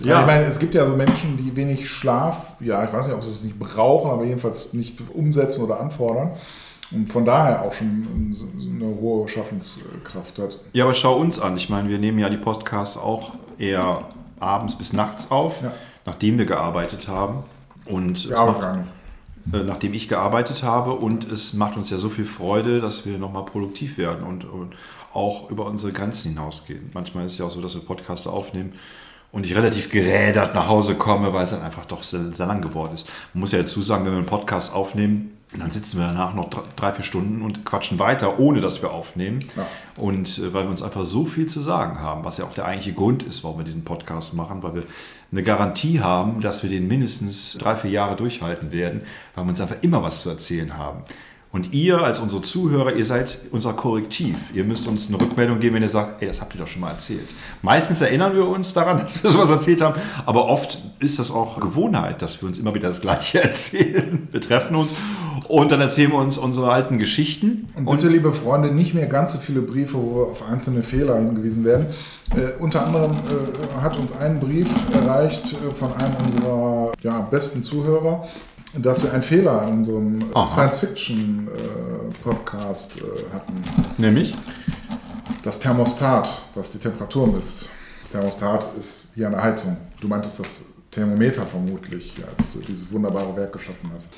Ja. 0.00 0.20
Ich 0.20 0.26
meine, 0.26 0.44
es 0.44 0.58
gibt 0.58 0.74
ja 0.74 0.86
so 0.86 0.94
Menschen, 0.94 1.38
die 1.38 1.56
wenig 1.56 1.88
Schlaf, 1.88 2.54
ja, 2.60 2.84
ich 2.84 2.92
weiß 2.92 3.06
nicht, 3.06 3.16
ob 3.16 3.24
sie 3.24 3.30
es 3.30 3.42
nicht 3.42 3.58
brauchen, 3.58 4.10
aber 4.10 4.24
jedenfalls 4.24 4.74
nicht 4.74 4.98
umsetzen 5.14 5.62
oder 5.62 5.80
anfordern 5.80 6.32
und 6.90 7.12
von 7.12 7.24
daher 7.24 7.62
auch 7.62 7.72
schon 7.72 8.34
eine 8.60 8.86
hohe 9.00 9.28
Schaffenskraft 9.28 10.38
hat. 10.38 10.60
Ja, 10.72 10.84
aber 10.84 10.94
schau 10.94 11.16
uns 11.16 11.38
an. 11.38 11.56
Ich 11.56 11.68
meine, 11.68 11.88
wir 11.88 11.98
nehmen 11.98 12.18
ja 12.18 12.28
die 12.28 12.36
Podcasts 12.36 12.96
auch 12.96 13.32
eher 13.58 14.08
abends 14.38 14.76
bis 14.76 14.92
nachts 14.92 15.30
auf, 15.30 15.62
ja. 15.62 15.72
nachdem 16.04 16.38
wir 16.38 16.46
gearbeitet 16.46 17.08
haben. 17.08 17.44
Und 17.86 18.24
ja, 18.24 18.36
gar 18.36 18.76
nicht. 18.76 18.88
Äh, 19.52 19.62
nachdem 19.62 19.94
ich 19.94 20.08
gearbeitet 20.08 20.62
habe 20.62 20.92
und 20.92 21.30
es 21.30 21.52
macht 21.52 21.76
uns 21.76 21.90
ja 21.90 21.98
so 21.98 22.08
viel 22.08 22.24
Freude, 22.24 22.80
dass 22.80 23.06
wir 23.06 23.18
nochmal 23.18 23.44
produktiv 23.44 23.96
werden 23.96 24.24
und, 24.24 24.44
und 24.44 24.74
auch 25.12 25.50
über 25.50 25.66
unsere 25.66 25.92
Grenzen 25.92 26.30
hinausgehen. 26.32 26.90
Manchmal 26.94 27.26
ist 27.26 27.32
es 27.32 27.38
ja 27.38 27.44
auch 27.46 27.50
so, 27.50 27.62
dass 27.62 27.74
wir 27.74 27.82
Podcasts 27.82 28.26
aufnehmen 28.26 28.72
und 29.30 29.46
ich 29.46 29.54
relativ 29.54 29.88
gerädert 29.90 30.54
nach 30.54 30.66
Hause 30.68 30.96
komme, 30.96 31.32
weil 31.32 31.44
es 31.44 31.50
dann 31.50 31.62
einfach 31.62 31.86
doch 31.86 32.02
sehr, 32.02 32.32
sehr 32.32 32.46
lang 32.46 32.60
geworden 32.60 32.94
ist. 32.94 33.08
Man 33.34 33.40
muss 33.40 33.52
ja 33.52 33.58
dazu 33.58 33.80
sagen, 33.82 34.04
wenn 34.04 34.12
wir 34.12 34.18
einen 34.18 34.26
Podcast 34.26 34.74
aufnehmen, 34.74 35.35
und 35.52 35.60
dann 35.60 35.70
sitzen 35.70 35.98
wir 35.98 36.06
danach 36.06 36.34
noch 36.34 36.50
drei, 36.74 36.92
vier 36.92 37.04
Stunden 37.04 37.40
und 37.40 37.64
quatschen 37.64 38.00
weiter, 38.00 38.40
ohne 38.40 38.60
dass 38.60 38.82
wir 38.82 38.90
aufnehmen. 38.90 39.44
Ja. 39.56 39.66
Und 39.96 40.38
äh, 40.38 40.52
weil 40.52 40.64
wir 40.64 40.70
uns 40.70 40.82
einfach 40.82 41.04
so 41.04 41.24
viel 41.24 41.46
zu 41.46 41.60
sagen 41.60 42.00
haben, 42.00 42.24
was 42.24 42.38
ja 42.38 42.44
auch 42.44 42.54
der 42.54 42.64
eigentliche 42.64 42.94
Grund 42.94 43.22
ist, 43.22 43.44
warum 43.44 43.58
wir 43.58 43.64
diesen 43.64 43.84
Podcast 43.84 44.34
machen, 44.34 44.62
weil 44.62 44.74
wir 44.74 44.82
eine 45.30 45.42
Garantie 45.42 46.00
haben, 46.00 46.40
dass 46.40 46.62
wir 46.62 46.70
den 46.70 46.88
mindestens 46.88 47.56
drei, 47.58 47.76
vier 47.76 47.90
Jahre 47.90 48.16
durchhalten 48.16 48.72
werden, 48.72 49.02
weil 49.34 49.44
wir 49.44 49.50
uns 49.50 49.60
einfach 49.60 49.76
immer 49.82 50.02
was 50.02 50.22
zu 50.22 50.30
erzählen 50.30 50.76
haben. 50.76 51.04
Und 51.52 51.72
ihr 51.72 52.02
als 52.02 52.18
unsere 52.18 52.42
Zuhörer, 52.42 52.94
ihr 52.96 53.04
seid 53.04 53.38
unser 53.50 53.72
Korrektiv. 53.72 54.36
Ihr 54.52 54.64
müsst 54.64 54.86
uns 54.88 55.08
eine 55.08 55.18
Rückmeldung 55.18 55.58
geben, 55.60 55.76
wenn 55.76 55.82
ihr 55.82 55.88
sagt, 55.88 56.20
ey, 56.20 56.28
das 56.28 56.40
habt 56.40 56.54
ihr 56.54 56.60
doch 56.60 56.66
schon 56.66 56.82
mal 56.82 56.90
erzählt. 56.90 57.32
Meistens 57.62 58.00
erinnern 58.02 58.34
wir 58.34 58.46
uns 58.46 58.74
daran, 58.74 58.98
dass 59.02 59.22
wir 59.22 59.30
sowas 59.30 59.48
erzählt 59.48 59.80
haben, 59.80 59.98
aber 60.26 60.46
oft 60.46 60.78
ist 60.98 61.18
das 61.18 61.30
auch 61.30 61.58
Gewohnheit, 61.60 62.20
dass 62.20 62.42
wir 62.42 62.48
uns 62.48 62.58
immer 62.58 62.74
wieder 62.74 62.88
das 62.88 63.00
Gleiche 63.00 63.42
erzählen. 63.42 64.28
Wir 64.32 64.40
treffen 64.40 64.76
uns 64.76 64.92
und 65.48 65.72
dann 65.72 65.80
erzählen 65.80 66.12
wir 66.12 66.18
uns 66.18 66.38
unsere 66.38 66.70
alten 66.70 66.98
Geschichten. 66.98 67.68
Und 67.76 67.86
bitte, 67.86 68.08
liebe 68.08 68.32
Freunde, 68.32 68.72
nicht 68.72 68.94
mehr 68.94 69.06
ganz 69.06 69.32
so 69.32 69.38
viele 69.38 69.62
Briefe, 69.62 69.94
wo 69.94 70.16
wir 70.16 70.26
auf 70.32 70.42
einzelne 70.50 70.82
Fehler 70.82 71.16
hingewiesen 71.18 71.64
werden. 71.64 71.86
Äh, 72.36 72.60
unter 72.60 72.84
anderem 72.86 73.12
äh, 73.12 73.16
hat 73.80 73.96
uns 73.98 74.16
ein 74.16 74.40
Brief 74.40 74.68
erreicht 74.94 75.52
äh, 75.52 75.70
von 75.70 75.92
einem 75.94 76.16
unserer 76.24 76.92
ja, 77.02 77.20
besten 77.20 77.62
Zuhörer, 77.62 78.26
dass 78.74 79.02
wir 79.02 79.12
einen 79.12 79.22
Fehler 79.22 79.68
in 79.68 79.74
unserem 79.74 80.18
Science-Fiction-Podcast 80.46 82.96
äh, 82.96 83.00
hatten. 83.32 83.62
Nämlich? 83.98 84.34
Das 85.42 85.60
Thermostat, 85.60 86.30
was 86.54 86.72
die 86.72 86.78
Temperatur 86.78 87.26
misst. 87.28 87.68
Das 88.02 88.10
Thermostat 88.10 88.66
ist 88.78 89.12
hier 89.14 89.28
eine 89.28 89.42
Heizung. 89.42 89.76
Du 90.00 90.08
meintest 90.08 90.40
das 90.40 90.64
Thermometer 90.90 91.46
vermutlich, 91.46 92.14
als 92.36 92.54
du 92.54 92.60
dieses 92.60 92.92
wunderbare 92.92 93.36
Werk 93.36 93.52
geschaffen 93.52 93.90
hast. 93.94 94.08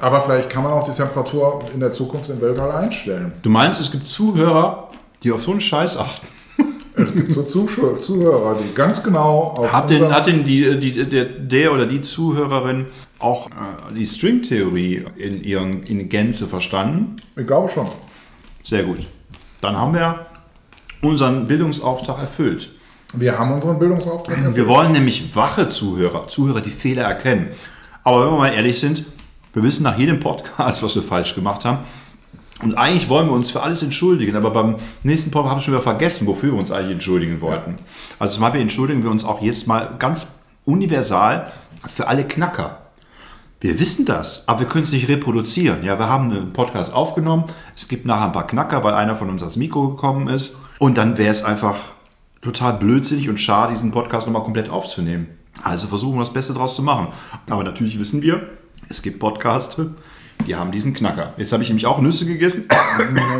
Aber 0.00 0.20
vielleicht 0.20 0.50
kann 0.50 0.64
man 0.64 0.72
auch 0.72 0.84
die 0.88 0.94
Temperatur 0.94 1.62
in 1.72 1.80
der 1.80 1.92
Zukunft 1.92 2.28
im 2.30 2.40
Weltall 2.40 2.70
einstellen. 2.70 3.32
Du 3.42 3.50
meinst, 3.50 3.80
es 3.80 3.90
gibt 3.90 4.06
Zuhörer, 4.06 4.90
die 5.22 5.32
auf 5.32 5.42
so 5.42 5.52
einen 5.52 5.60
Scheiß 5.60 5.96
achten? 5.96 6.26
Es 6.96 7.12
gibt 7.12 7.32
so 7.32 7.42
Zuhörer, 7.42 8.56
die 8.56 8.72
ganz 8.72 9.02
genau 9.02 9.54
auf. 9.56 9.72
Hat 9.72 9.90
denn, 9.90 10.14
hat 10.14 10.28
denn 10.28 10.44
die, 10.44 10.78
die, 10.78 11.08
der, 11.08 11.24
der 11.24 11.72
oder 11.72 11.86
die 11.86 12.02
Zuhörerin 12.02 12.86
auch 13.18 13.48
äh, 13.48 13.94
die 13.96 14.06
Stringtheorie 14.06 15.04
in, 15.16 15.42
ihren, 15.42 15.82
in 15.82 16.08
Gänze 16.08 16.46
verstanden? 16.46 17.16
Ich 17.36 17.46
glaube 17.46 17.68
schon. 17.68 17.88
Sehr 18.62 18.84
gut. 18.84 18.98
Dann 19.60 19.76
haben 19.76 19.92
wir 19.92 20.26
unseren 21.02 21.48
Bildungsauftrag 21.48 22.18
erfüllt. 22.18 22.70
Wir 23.12 23.38
haben 23.38 23.52
unseren 23.52 23.78
Bildungsauftrag 23.78 24.36
erfüllt. 24.36 24.56
Wir 24.56 24.68
wollen 24.68 24.92
nämlich 24.92 25.34
wache 25.34 25.68
Zuhörer, 25.68 26.28
Zuhörer, 26.28 26.60
die 26.60 26.70
Fehler 26.70 27.02
erkennen. 27.04 27.48
Aber 28.04 28.24
wenn 28.24 28.32
wir 28.32 28.38
mal 28.38 28.54
ehrlich 28.54 28.78
sind, 28.78 29.04
wir 29.54 29.62
wissen 29.62 29.84
nach 29.84 29.98
jedem 29.98 30.20
Podcast, 30.20 30.82
was 30.82 30.94
wir 30.94 31.02
falsch 31.02 31.34
gemacht 31.34 31.64
haben. 31.64 31.78
Und 32.62 32.76
eigentlich 32.76 33.08
wollen 33.08 33.26
wir 33.26 33.32
uns 33.32 33.50
für 33.50 33.62
alles 33.62 33.82
entschuldigen, 33.82 34.36
aber 34.36 34.50
beim 34.50 34.76
nächsten 35.02 35.30
Podcast 35.30 35.50
haben 35.50 35.58
wir 35.58 35.62
schon 35.62 35.74
wieder 35.74 35.82
vergessen, 35.82 36.26
wofür 36.26 36.52
wir 36.52 36.58
uns 36.58 36.70
eigentlich 36.70 36.92
entschuldigen 36.92 37.40
wollten. 37.40 37.72
Ja. 37.72 37.78
Also 38.18 38.34
zum 38.34 38.42
Beispiel 38.42 38.60
entschuldigen 38.60 39.02
wir 39.02 39.10
uns 39.10 39.24
auch 39.24 39.42
jetzt 39.42 39.66
mal 39.66 39.94
ganz 39.98 40.40
universal 40.64 41.52
für 41.86 42.06
alle 42.06 42.24
Knacker. 42.24 42.78
Wir 43.60 43.78
wissen 43.80 44.04
das, 44.04 44.46
aber 44.46 44.60
wir 44.60 44.66
können 44.66 44.84
es 44.84 44.92
nicht 44.92 45.08
reproduzieren. 45.08 45.84
Ja, 45.84 45.98
wir 45.98 46.08
haben 46.08 46.30
einen 46.30 46.52
Podcast 46.52 46.92
aufgenommen. 46.92 47.44
Es 47.74 47.88
gibt 47.88 48.04
nachher 48.06 48.26
ein 48.26 48.32
paar 48.32 48.46
Knacker, 48.46 48.84
weil 48.84 48.94
einer 48.94 49.16
von 49.16 49.30
uns 49.30 49.42
ans 49.42 49.56
Mikro 49.56 49.88
gekommen 49.88 50.28
ist. 50.28 50.60
Und 50.78 50.98
dann 50.98 51.16
wäre 51.16 51.32
es 51.32 51.44
einfach 51.44 51.76
total 52.42 52.74
blödsinnig 52.74 53.28
und 53.28 53.40
schade, 53.40 53.72
diesen 53.72 53.90
Podcast 53.90 54.26
nochmal 54.26 54.44
komplett 54.44 54.68
aufzunehmen. 54.68 55.28
Also 55.62 55.86
versuchen 55.86 56.16
wir 56.16 56.20
das 56.20 56.32
Beste 56.32 56.52
draus 56.52 56.76
zu 56.76 56.82
machen. 56.82 57.08
Aber 57.48 57.64
natürlich 57.64 57.98
wissen 57.98 58.20
wir, 58.22 58.46
es 58.88 59.02
gibt 59.02 59.18
Podcasts, 59.18 59.76
die 60.46 60.56
haben 60.56 60.72
diesen 60.72 60.94
Knacker. 60.94 61.32
Jetzt 61.36 61.52
habe 61.52 61.62
ich 61.62 61.68
nämlich 61.68 61.86
auch 61.86 62.00
Nüsse 62.00 62.26
gegessen. 62.26 62.68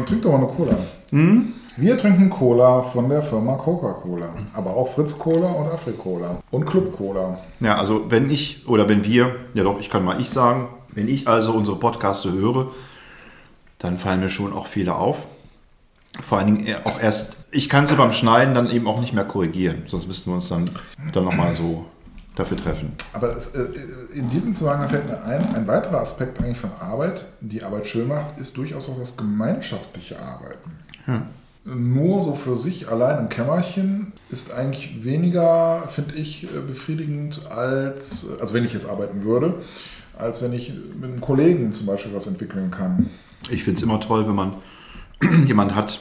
Trink 0.07 0.23
doch 0.23 0.33
mal 0.33 0.39
eine 0.39 0.47
Cola. 0.47 0.79
Hm? 1.11 1.53
Wir 1.77 1.99
trinken 1.99 2.31
Cola 2.31 2.83
von 2.83 3.09
der 3.09 3.23
Firma 3.23 3.57
Coca-Cola, 3.57 4.29
aber 4.53 4.77
auch 4.77 4.95
Fritz 4.95 5.19
Cola 5.19 5.51
und 5.53 5.67
Afri-Cola 5.67 6.41
und 6.53 6.67
Club 6.67 6.97
Cola. 6.97 7.41
Ja, 7.59 7.79
also 7.79 8.11
wenn 8.11 8.31
ich 8.31 8.69
oder 8.69 8.89
wenn 8.89 9.05
wir, 9.05 9.35
ja 9.55 9.65
doch, 9.65 9.81
ich 9.81 9.91
kann 9.91 10.05
mal 10.05 10.21
ich 10.21 10.31
sagen, 10.31 10.69
wenn 10.93 11.09
ich 11.09 11.27
also 11.27 11.53
unsere 11.53 11.77
Podcaste 11.77 12.33
höre, 12.33 12.69
dann 13.81 13.99
fallen 13.99 14.21
mir 14.21 14.31
schon 14.31 14.53
auch 14.53 14.69
Fehler 14.69 14.99
auf. 14.99 15.27
Vor 16.21 16.39
allen 16.39 16.55
Dingen 16.55 16.77
auch 16.85 17.01
erst, 17.01 17.39
ich 17.51 17.69
kann 17.69 17.89
sie 17.89 17.97
beim 17.97 18.13
Schneiden 18.13 18.55
dann 18.55 18.71
eben 18.71 18.87
auch 18.87 19.01
nicht 19.01 19.13
mehr 19.13 19.25
korrigieren, 19.25 19.83
sonst 19.89 20.07
müssten 20.07 20.31
wir 20.31 20.37
uns 20.37 20.49
dann, 20.49 20.71
dann 21.13 21.25
nochmal 21.25 21.57
so 21.57 21.87
dafür 22.35 22.57
treffen. 22.57 22.93
Aber 23.13 23.29
das, 23.29 23.55
äh, 23.55 23.69
in 24.15 24.31
diesem 24.31 24.55
Zusammenhang 24.55 24.89
fällt 24.89 25.09
mir 25.09 25.23
ein, 25.23 25.55
ein 25.55 25.67
weiterer 25.67 26.01
Aspekt 26.01 26.41
eigentlich 26.41 26.59
von 26.59 26.73
Arbeit, 26.81 27.27
die 27.41 27.63
Arbeit 27.63 27.87
schön 27.87 28.09
macht, 28.09 28.39
ist 28.39 28.57
durchaus 28.57 28.89
auch 28.89 28.99
das 28.99 29.17
gemeinschaftliche 29.17 30.21
Arbeiten. 30.21 30.71
Ja 31.07 31.23
nur 31.65 32.21
so 32.21 32.35
für 32.35 32.57
sich 32.57 32.89
allein 32.89 33.19
im 33.19 33.29
Kämmerchen 33.29 34.13
ist 34.31 34.53
eigentlich 34.53 35.03
weniger, 35.03 35.83
finde 35.89 36.15
ich, 36.15 36.45
äh, 36.45 36.61
befriedigend 36.61 37.41
als, 37.51 38.29
also 38.41 38.55
wenn 38.55 38.65
ich 38.65 38.73
jetzt 38.73 38.89
arbeiten 38.89 39.25
würde, 39.25 39.55
als 40.19 40.43
wenn 40.43 40.53
ich 40.53 40.73
mit 41.01 41.11
einem 41.11 41.21
Kollegen 41.21 41.73
zum 41.73 41.87
Beispiel 41.87 42.15
was 42.15 42.27
entwickeln 42.27 42.71
kann. 42.71 43.09
Ich 43.51 43.65
finde 43.65 43.79
es 43.79 43.83
immer 43.83 44.01
toll, 44.01 44.27
wenn 44.27 44.35
man 44.35 44.57
jemanden 45.47 45.75
hat, 45.75 46.01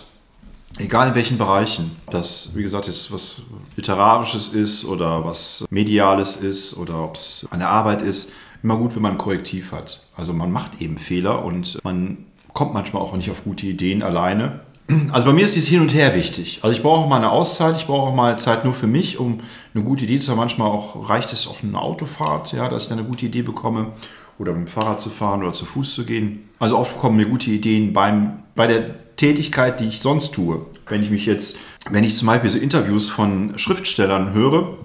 egal 0.80 1.10
in 1.10 1.16
welchen 1.16 1.38
Bereichen, 1.38 1.96
das, 2.10 2.52
wie 2.56 2.64
gesagt, 2.64 2.88
jetzt 2.88 3.12
was 3.12 3.44
Literarisches 3.76 4.50
ist 4.50 4.86
oder 4.86 5.26
was 5.26 5.66
Mediales 5.70 6.36
ist 6.38 6.78
oder 6.78 7.04
ob 7.04 7.16
es 7.16 7.48
eine 7.52 7.68
Arbeit 7.68 8.02
ist, 8.02 8.32
immer 8.64 8.78
gut, 8.78 8.96
wenn 8.96 9.02
man 9.02 9.14
ein 9.14 9.18
Korrektiv 9.18 9.72
hat. 9.72 10.06
Also 10.16 10.34
man 10.34 10.52
macht 10.52 10.82
eben 10.82 10.98
Fehler 10.98 11.44
und 11.44 11.80
man 11.84 12.26
kommt 12.54 12.74
manchmal 12.74 13.02
auch 13.02 13.16
nicht 13.16 13.30
auf 13.30 13.44
gute 13.44 13.68
Ideen 13.68 14.04
alleine. 14.04 14.62
Also 15.12 15.28
bei 15.28 15.34
mir 15.34 15.46
ist 15.46 15.56
dieses 15.56 15.70
Hin 15.70 15.82
und 15.82 15.94
Her 15.94 16.14
wichtig. 16.14 16.60
Also 16.62 16.76
ich 16.76 16.84
brauche 16.84 17.02
auch 17.02 17.08
mal 17.08 17.18
eine 17.18 17.32
Auszeit, 17.32 17.78
ich 17.78 17.86
brauche 17.86 18.10
auch 18.10 18.16
mal 18.16 18.38
Zeit 18.38 18.66
nur 18.66 18.74
für 18.74 18.88
mich, 18.88 19.18
um 19.18 19.40
eine 19.74 19.84
gute 19.84 20.04
Idee 20.04 20.20
zu 20.20 20.32
haben. 20.32 20.40
Manchmal 20.40 20.70
auch 20.70 21.10
reicht 21.10 21.32
es 21.32 21.48
auch 21.48 21.64
eine 21.64 21.80
Autofahrt, 21.80 22.52
ja, 22.54 22.70
dass 22.70 22.84
ich 22.84 22.90
dann 22.90 23.00
eine 23.00 23.08
gute 23.08 23.26
Idee 23.26 23.44
bekomme 23.44 23.94
oder 24.40 24.52
mit 24.52 24.68
dem 24.68 24.68
Fahrrad 24.68 25.00
zu 25.00 25.10
fahren 25.10 25.42
oder 25.42 25.54
zu 25.54 25.66
Fuß 25.66 25.94
zu 25.94 26.06
gehen. 26.06 26.50
Also 26.60 26.78
oft 26.78 26.98
kommen 27.00 27.18
mir 27.18 27.26
gute 27.26 27.50
Ideen 27.50 27.94
beim, 27.94 28.44
bei 28.56 28.68
der 28.68 28.96
Tätigkeit, 29.18 29.80
die 29.80 29.88
ich 29.88 30.00
sonst 30.02 30.34
tue. 30.34 30.66
Wenn 30.88 31.02
ich 31.02 31.10
mich 31.10 31.26
jetzt, 31.26 31.58
wenn 31.90 32.04
ich 32.04 32.18
zum 32.18 32.28
Beispiel 32.28 32.50
so 32.50 32.58
Interviews 32.58 33.10
von 33.10 33.58
Schriftstellern 33.58 34.34
höre, 34.34 34.78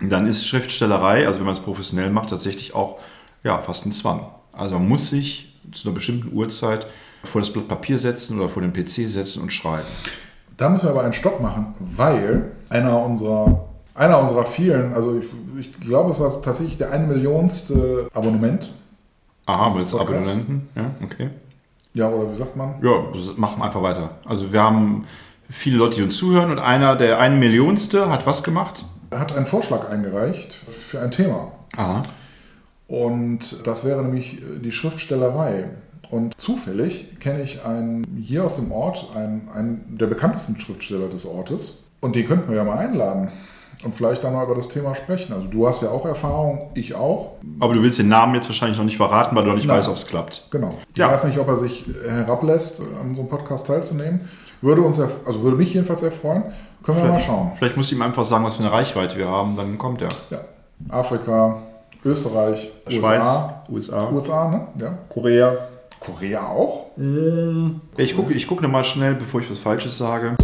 dann 0.00 0.26
ist 0.26 0.46
Schriftstellerei, 0.46 1.26
also 1.26 1.38
wenn 1.38 1.46
man 1.46 1.54
es 1.54 1.60
professionell 1.60 2.10
macht, 2.10 2.30
tatsächlich 2.30 2.74
auch 2.74 2.98
ja, 3.42 3.58
fast 3.60 3.86
ein 3.86 3.92
Zwang. 3.92 4.26
Also 4.52 4.78
man 4.78 4.88
muss 4.88 5.10
sich 5.10 5.54
zu 5.72 5.88
einer 5.88 5.94
bestimmten 5.94 6.36
Uhrzeit 6.36 6.86
vor 7.24 7.40
das 7.40 7.52
Blatt 7.52 7.68
Papier 7.68 7.98
setzen 7.98 8.38
oder 8.38 8.48
vor 8.48 8.62
den 8.62 8.72
PC 8.72 9.08
setzen 9.08 9.42
und 9.42 9.52
schreiben. 9.52 9.86
Da 10.56 10.68
müssen 10.68 10.86
wir 10.86 10.90
aber 10.90 11.04
einen 11.04 11.14
Stopp 11.14 11.40
machen, 11.40 11.74
weil 11.96 12.52
einer 12.68 13.02
unserer, 13.02 13.64
einer 13.94 14.20
unserer 14.20 14.44
vielen, 14.44 14.94
also 14.94 15.20
ich, 15.20 15.26
ich 15.58 15.80
glaube, 15.80 16.12
es 16.12 16.20
war 16.20 16.30
tatsächlich 16.42 16.78
der 16.78 16.92
ein 16.92 17.08
Millionste 17.08 18.08
Abonnement. 18.12 18.70
Aha, 19.46 19.70
mit 19.74 19.92
Abonnenten, 19.92 20.68
ja, 20.74 20.90
okay. 21.02 21.30
Ja, 21.94 22.08
oder 22.08 22.30
wie 22.30 22.36
sagt 22.36 22.56
man? 22.56 22.74
Ja, 22.82 23.04
machen 23.36 23.60
wir 23.60 23.64
einfach 23.64 23.82
weiter. 23.82 24.18
Also 24.24 24.52
wir 24.52 24.60
haben 24.60 25.06
viele 25.48 25.76
Leute, 25.76 25.96
die 25.96 26.02
uns 26.02 26.16
zuhören 26.16 26.50
und 26.50 26.58
einer, 26.58 26.96
der 26.96 27.20
ein 27.20 27.38
Millionste, 27.38 28.10
hat 28.10 28.26
was 28.26 28.42
gemacht? 28.42 28.84
Er 29.10 29.20
hat 29.20 29.36
einen 29.36 29.46
Vorschlag 29.46 29.88
eingereicht 29.88 30.54
für 30.54 31.00
ein 31.00 31.12
Thema. 31.12 31.52
Aha. 31.76 32.02
Und 32.88 33.66
das 33.66 33.84
wäre 33.84 34.02
nämlich 34.02 34.38
die 34.62 34.72
Schriftstellerei. 34.72 35.70
Und 36.10 36.38
zufällig 36.38 37.18
kenne 37.20 37.42
ich 37.42 37.64
einen 37.64 38.04
hier 38.24 38.44
aus 38.44 38.56
dem 38.56 38.72
Ort, 38.72 39.08
einen, 39.14 39.48
einen 39.54 39.96
der 39.98 40.06
bekanntesten 40.06 40.60
Schriftsteller 40.60 41.08
des 41.08 41.26
Ortes. 41.26 41.84
Und 42.00 42.16
den 42.16 42.26
könnten 42.26 42.50
wir 42.50 42.56
ja 42.56 42.64
mal 42.64 42.78
einladen 42.78 43.30
und 43.82 43.94
vielleicht 43.94 44.24
dann 44.24 44.32
mal 44.32 44.44
über 44.44 44.54
das 44.54 44.68
Thema 44.68 44.94
sprechen. 44.94 45.32
Also 45.32 45.48
du 45.48 45.66
hast 45.66 45.82
ja 45.82 45.90
auch 45.90 46.06
Erfahrung, 46.06 46.70
ich 46.74 46.94
auch. 46.94 47.32
Aber 47.60 47.74
du 47.74 47.82
willst 47.82 47.98
den 47.98 48.08
Namen 48.08 48.34
jetzt 48.34 48.48
wahrscheinlich 48.48 48.78
noch 48.78 48.84
nicht 48.84 48.96
verraten, 48.96 49.34
weil 49.34 49.42
du 49.42 49.48
noch 49.48 49.56
nicht 49.56 49.66
Nein. 49.66 49.78
weißt, 49.78 49.88
ob 49.88 49.96
es 49.96 50.06
klappt. 50.06 50.48
Genau. 50.50 50.74
Ich 50.92 50.98
ja. 50.98 51.10
weiß 51.10 51.24
nicht, 51.24 51.38
ob 51.38 51.48
er 51.48 51.56
sich 51.56 51.84
herablässt, 52.08 52.82
an 53.00 53.14
so 53.14 53.22
einem 53.22 53.30
Podcast 53.30 53.66
teilzunehmen. 53.66 54.28
Würde 54.60 54.82
uns, 54.82 55.00
also 55.00 55.42
würde 55.42 55.56
mich 55.56 55.74
jedenfalls 55.74 56.00
sehr 56.00 56.12
freuen. 56.12 56.44
Können 56.82 56.98
wir 56.98 57.06
vielleicht, 57.06 57.28
mal 57.28 57.34
schauen. 57.34 57.52
Vielleicht 57.56 57.76
muss 57.76 57.90
ich 57.90 57.96
ihm 57.96 58.02
einfach 58.02 58.24
sagen, 58.24 58.44
was 58.44 58.56
für 58.56 58.62
eine 58.62 58.72
Reichweite 58.72 59.16
wir 59.16 59.28
haben, 59.28 59.56
dann 59.56 59.78
kommt 59.78 60.02
er. 60.02 60.10
Ja. 60.30 60.40
Afrika, 60.88 61.62
Österreich, 62.04 62.70
Schweiz, 62.88 63.28
USA, 63.70 64.10
USA, 64.10 64.50
ne? 64.50 64.66
Ja. 64.78 64.98
Korea. 65.08 65.56
Korea 66.04 66.48
auch? 66.48 66.90
Ich 67.96 68.14
gucke 68.14 68.34
ich 68.34 68.46
guck 68.46 68.60
nochmal 68.60 68.84
schnell, 68.84 69.14
bevor 69.14 69.40
ich 69.40 69.50
was 69.50 69.58
Falsches 69.58 69.96
sage. 69.96 70.36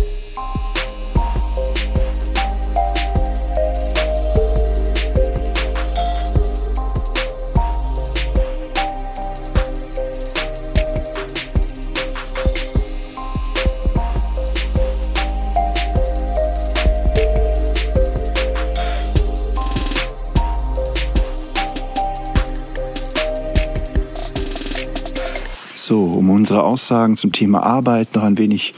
So, 25.82 26.04
um 26.04 26.28
unsere 26.28 26.62
Aussagen 26.62 27.16
zum 27.16 27.32
Thema 27.32 27.62
Arbeit 27.62 28.14
noch 28.14 28.22
ein 28.22 28.36
wenig 28.36 28.74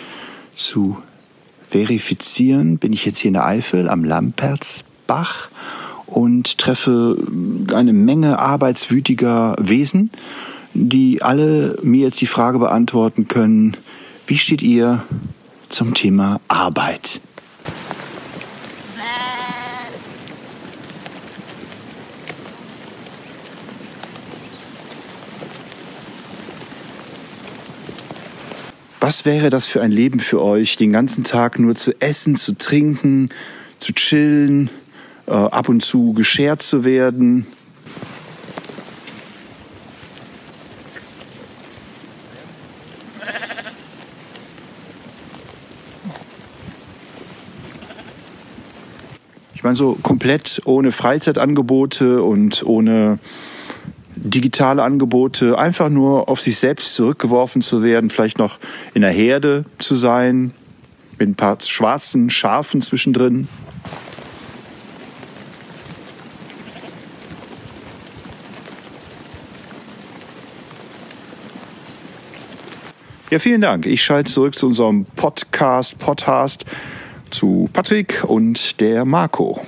zu 0.55 0.99
verifizieren, 1.69 2.79
bin 2.79 2.93
ich 2.93 3.05
jetzt 3.05 3.19
hier 3.19 3.31
in 3.31 3.35
der 3.35 3.45
Eifel 3.45 3.89
am 3.89 4.05
Lampertsbach 4.05 5.49
und 6.07 6.59
treffe 6.59 7.17
eine 7.75 7.93
Menge 7.93 8.39
arbeitswütiger 8.39 9.57
Wesen, 9.59 10.13
die 10.75 11.23
alle 11.23 11.77
mir 11.83 12.03
jetzt 12.03 12.21
die 12.21 12.27
Frage 12.27 12.61
beantworten 12.61 13.27
können, 13.27 13.77
wie 14.29 14.39
steht 14.39 14.63
ihr 14.63 15.03
zum 15.71 15.95
Thema 15.95 16.41
Arbeit? 16.47 17.21
Was 29.23 29.27
wäre 29.27 29.51
das 29.51 29.69
für 29.69 29.81
ein 29.81 29.93
Leben 29.93 30.19
für 30.19 30.43
euch, 30.43 30.77
den 30.77 30.93
ganzen 30.93 31.23
Tag 31.23 31.61
nur 31.61 31.77
zu 31.77 31.93
essen, 32.01 32.35
zu 32.35 32.59
trinken, 32.59 33.29
zu 33.79 33.93
chillen, 33.93 34.69
äh, 35.29 35.31
ab 35.31 35.69
und 35.69 35.85
zu 35.85 36.13
geschert 36.13 36.61
zu 36.61 36.85
werden? 36.85 37.47
Ich 49.55 49.63
meine, 49.63 49.77
so 49.77 49.97
komplett 50.03 50.63
ohne 50.65 50.91
Freizeitangebote 50.91 52.25
und 52.25 52.65
ohne 52.67 53.21
digitale 54.23 54.83
Angebote, 54.83 55.59
einfach 55.59 55.89
nur 55.89 56.29
auf 56.29 56.41
sich 56.41 56.59
selbst 56.59 56.95
zurückgeworfen 56.95 57.61
zu 57.61 57.83
werden, 57.83 58.11
vielleicht 58.11 58.39
noch 58.39 58.59
in 58.95 59.03
der 59.03 59.11
Herde 59.11 59.65
zu 59.79 59.95
sein, 59.95 60.55
mit 61.19 61.29
ein 61.29 61.35
paar 61.35 61.59
schwarzen 61.61 62.31
Schafen 62.31 62.81
zwischendrin. 62.83 63.49
Ja, 73.31 73.39
vielen 73.39 73.63
Dank. 73.63 73.87
Ich 73.87 74.03
schalte 74.03 74.31
zurück 74.31 74.59
zu 74.59 74.67
unserem 74.67 75.07
Podcast, 75.17 75.99
Podcast 75.99 76.67
zu 77.31 77.69
Patrick 77.73 78.25
und 78.25 78.79
der 78.81 79.07
Marco. 79.07 79.65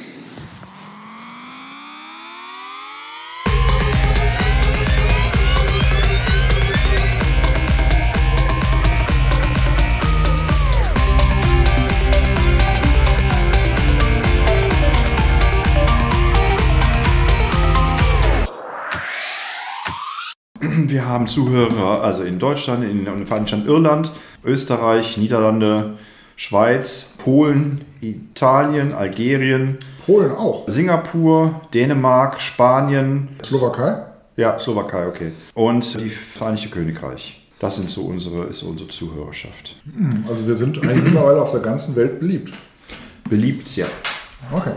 Wir 21.04 21.10
haben 21.10 21.28
Zuhörer, 21.28 22.00
also 22.02 22.22
in 22.22 22.38
Deutschland, 22.38 22.82
in, 22.82 23.06
in 23.06 23.26
Vereinigten 23.26 23.66
Irland, 23.66 24.10
Österreich, 24.42 25.18
Niederlande, 25.18 25.98
Schweiz, 26.34 27.12
Polen, 27.18 27.82
Italien, 28.00 28.94
Algerien, 28.94 29.76
Polen 30.06 30.32
auch. 30.32 30.66
Singapur, 30.66 31.60
Dänemark, 31.74 32.40
Spanien, 32.40 33.28
Slowakei? 33.44 33.98
ja, 34.36 34.58
Slowakei, 34.58 35.06
okay. 35.06 35.32
Und 35.52 36.00
die 36.00 36.08
Vereinigte 36.08 36.70
Königreich. 36.70 37.38
Das 37.58 37.76
sind 37.76 37.90
so 37.90 38.04
unsere, 38.06 38.44
ist 38.44 38.60
so 38.60 38.68
unsere 38.68 38.88
Zuhörerschaft. 38.88 39.76
Also 40.26 40.46
wir 40.46 40.54
sind 40.54 40.82
eigentlich 40.82 41.04
mittlerweile 41.04 41.42
auf 41.42 41.50
der 41.50 41.60
ganzen 41.60 41.94
Welt 41.96 42.18
beliebt. 42.18 42.54
Beliebt, 43.28 43.76
ja. 43.76 43.88
Okay. 44.50 44.72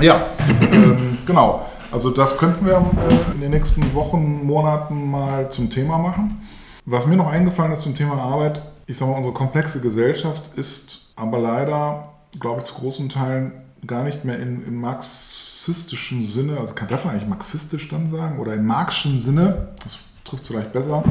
Ja, 0.00 0.24
ähm, 0.72 1.18
genau. 1.26 1.66
Also 1.92 2.10
das 2.10 2.38
könnten 2.38 2.66
wir 2.66 2.74
äh, 2.76 3.34
in 3.34 3.40
den 3.40 3.50
nächsten 3.50 3.94
Wochen, 3.94 4.46
Monaten 4.46 5.10
mal 5.10 5.50
zum 5.50 5.70
Thema 5.70 5.98
machen. 5.98 6.40
Was 6.84 7.06
mir 7.06 7.16
noch 7.16 7.26
eingefallen 7.26 7.72
ist 7.72 7.82
zum 7.82 7.94
Thema 7.94 8.14
Arbeit, 8.14 8.62
ich 8.86 8.96
sage 8.96 9.10
mal, 9.10 9.16
unsere 9.16 9.34
komplexe 9.34 9.80
Gesellschaft 9.80 10.56
ist 10.56 11.00
aber 11.16 11.38
leider, 11.38 12.08
glaube 12.38 12.60
ich, 12.60 12.64
zu 12.64 12.74
großen 12.74 13.08
Teilen 13.08 13.52
gar 13.86 14.04
nicht 14.04 14.24
mehr 14.24 14.38
in, 14.38 14.64
im 14.66 14.80
marxistischen 14.80 16.24
Sinne, 16.24 16.58
also 16.58 16.74
kann, 16.74 16.88
darf 16.88 17.04
man 17.04 17.14
eigentlich 17.14 17.28
marxistisch 17.28 17.88
dann 17.88 18.08
sagen, 18.08 18.38
oder 18.38 18.54
im 18.54 18.66
marxischen 18.66 19.20
Sinne, 19.20 19.68
das 19.82 19.98
trifft 20.24 20.46
vielleicht 20.46 20.72
besser, 20.72 21.02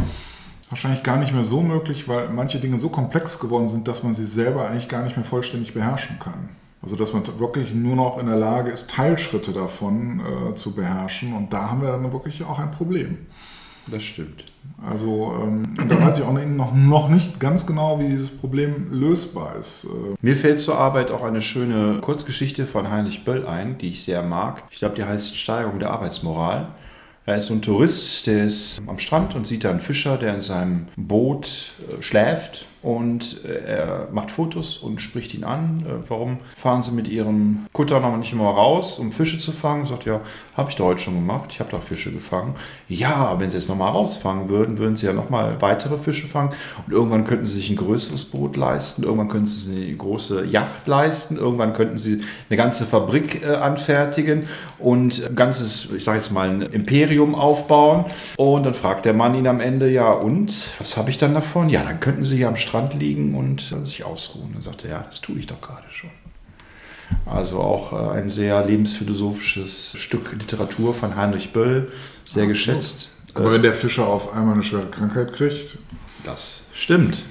wahrscheinlich 0.69 1.03
gar 1.03 1.17
nicht 1.17 1.33
mehr 1.33 1.43
so 1.43 1.61
möglich, 1.61 2.07
weil 2.07 2.29
manche 2.29 2.59
Dinge 2.59 2.79
so 2.79 2.89
komplex 2.89 3.39
geworden 3.39 3.69
sind, 3.69 3.87
dass 3.87 4.03
man 4.03 4.13
sie 4.13 4.25
selber 4.25 4.69
eigentlich 4.69 4.89
gar 4.89 5.03
nicht 5.03 5.15
mehr 5.15 5.25
vollständig 5.25 5.73
beherrschen 5.73 6.19
kann. 6.19 6.49
Also 6.81 6.95
dass 6.95 7.13
man 7.13 7.23
wirklich 7.39 7.73
nur 7.73 7.95
noch 7.95 8.17
in 8.19 8.27
der 8.27 8.37
Lage 8.37 8.71
ist, 8.71 8.91
Teilschritte 8.91 9.51
davon 9.51 10.21
äh, 10.21 10.55
zu 10.55 10.75
beherrschen. 10.75 11.33
Und 11.33 11.51
da 11.51 11.69
haben 11.69 11.81
wir 11.81 11.91
dann 11.91 12.11
wirklich 12.11 12.43
auch 12.43 12.59
ein 12.59 12.71
Problem. 12.71 13.17
Das 13.87 14.03
stimmt. 14.03 14.45
Also 14.85 15.33
ähm, 15.41 15.75
und 15.77 15.91
da 15.91 16.01
weiß 16.01 16.19
ich 16.19 16.23
auch 16.23 16.31
noch, 16.31 16.73
noch 16.73 17.09
nicht 17.09 17.39
ganz 17.39 17.65
genau, 17.65 17.99
wie 17.99 18.07
dieses 18.07 18.29
Problem 18.29 18.91
lösbar 18.91 19.55
ist. 19.59 19.85
Äh, 19.85 20.15
Mir 20.21 20.37
fällt 20.37 20.61
zur 20.61 20.77
Arbeit 20.77 21.11
auch 21.11 21.23
eine 21.23 21.41
schöne 21.41 21.99
Kurzgeschichte 21.99 22.65
von 22.65 22.89
Heinrich 22.89 23.25
Böll 23.25 23.45
ein, 23.45 23.77
die 23.77 23.89
ich 23.89 24.03
sehr 24.05 24.23
mag. 24.23 24.63
Ich 24.69 24.79
glaube, 24.79 24.95
die 24.95 25.03
heißt 25.03 25.37
Steigerung 25.37 25.79
der 25.79 25.91
Arbeitsmoral. 25.91 26.69
Er 27.25 27.37
ist 27.37 27.47
so 27.47 27.53
ein 27.53 27.61
Tourist, 27.61 28.25
der 28.27 28.45
ist 28.45 28.81
am 28.87 28.99
Strand 28.99 29.35
und 29.35 29.45
sieht 29.45 29.63
da 29.63 29.69
einen 29.69 29.81
Fischer, 29.81 30.17
der 30.17 30.35
in 30.35 30.41
seinem 30.41 30.87
Boot 30.95 31.73
äh, 31.89 32.01
schläft 32.01 32.68
und 32.81 33.43
äh, 33.43 33.65
er 33.65 34.07
macht 34.11 34.31
Fotos 34.31 34.77
und 34.77 35.01
spricht 35.01 35.33
ihn 35.33 35.43
an. 35.43 35.83
Äh, 35.85 36.09
warum 36.09 36.37
fahren 36.55 36.81
Sie 36.81 36.91
mit 36.91 37.09
Ihrem 37.09 37.65
Kutter 37.73 37.99
noch 37.99 38.15
nicht 38.15 38.31
immer 38.31 38.49
raus, 38.49 38.99
um 38.99 39.11
Fische 39.11 39.37
zu 39.37 39.51
fangen? 39.51 39.85
Sagt 39.85 40.05
ja, 40.05 40.21
habe 40.55 40.69
ich 40.69 40.77
doch 40.77 40.85
heute 40.85 41.01
schon 41.01 41.15
gemacht. 41.15 41.49
Ich 41.51 41.59
habe 41.59 41.71
doch 41.71 41.83
Fische 41.83 42.11
gefangen. 42.11 42.55
Ja, 42.87 43.37
wenn 43.37 43.51
Sie 43.51 43.57
jetzt 43.57 43.67
nochmal 43.67 43.91
rausfangen 43.91 44.47
würden, 44.47 44.77
würden 44.77 44.95
Sie 44.95 45.05
ja 45.05 45.13
nochmal 45.13 45.61
weitere 45.61 45.97
Fische 45.97 46.27
fangen 46.27 46.51
und 46.87 46.93
irgendwann 46.93 47.25
könnten 47.25 47.45
Sie 47.45 47.55
sich 47.55 47.69
ein 47.69 47.75
größeres 47.75 48.25
Boot 48.25 48.55
leisten. 48.55 49.03
Irgendwann 49.03 49.27
könnten 49.27 49.47
Sie 49.47 49.87
eine 49.87 49.95
große 49.95 50.45
Yacht 50.45 50.87
leisten. 50.87 51.35
Irgendwann 51.35 51.73
könnten 51.73 51.97
Sie 51.97 52.21
eine 52.49 52.57
ganze 52.57 52.85
Fabrik 52.85 53.43
äh, 53.43 53.55
anfertigen 53.55 54.47
und 54.77 55.21
ein 55.27 55.35
ganzes, 55.35 55.91
ich 55.91 56.03
sage 56.05 56.19
jetzt 56.19 56.31
mal, 56.31 56.49
ein 56.49 56.61
Imperium 56.61 57.35
aufbauen. 57.35 58.05
Und 58.37 58.65
dann 58.65 58.73
fragt 58.73 59.03
der 59.03 59.13
Mann 59.13 59.35
ihn 59.35 59.47
am 59.47 59.59
Ende, 59.59 59.89
ja, 59.89 60.11
und 60.13 60.71
was 60.79 60.95
habe 60.95 61.09
ich 61.09 61.17
dann 61.17 61.33
davon? 61.33 61.67
Ja, 61.67 61.83
dann 61.83 61.99
könnten 61.99 62.23
Sie 62.23 62.39
ja 62.39 62.47
am 62.47 62.55
Strand 62.55 62.68
liegen 62.93 63.36
und 63.36 63.71
äh, 63.71 63.86
sich 63.88 64.03
ausruhen. 64.03 64.55
Er, 64.84 64.89
ja, 64.89 65.05
das 65.08 65.21
tue 65.21 65.38
ich 65.39 65.47
doch 65.47 65.62
gerade 65.62 65.89
schon. 65.89 66.10
Also 67.25 67.60
auch 67.60 67.93
äh, 67.93 68.17
ein 68.17 68.29
sehr 68.29 68.65
lebensphilosophisches 68.65 69.95
Stück 69.97 70.32
Literatur 70.34 70.93
von 70.93 71.15
Heinrich 71.15 71.51
Böll, 71.53 71.91
sehr 72.25 72.47
geschätzt. 72.47 73.12
aber 73.34 73.51
wenn 73.51 73.63
der 73.63 73.73
Fischer 73.73 74.08
auf 74.08 74.34
einmal 74.34 74.53
eine 74.55 74.63
schwere 74.63 74.88
Krankheit 74.88 75.34
kriegt, 75.34 75.77
Das 76.23 76.67
stimmt. 76.73 77.23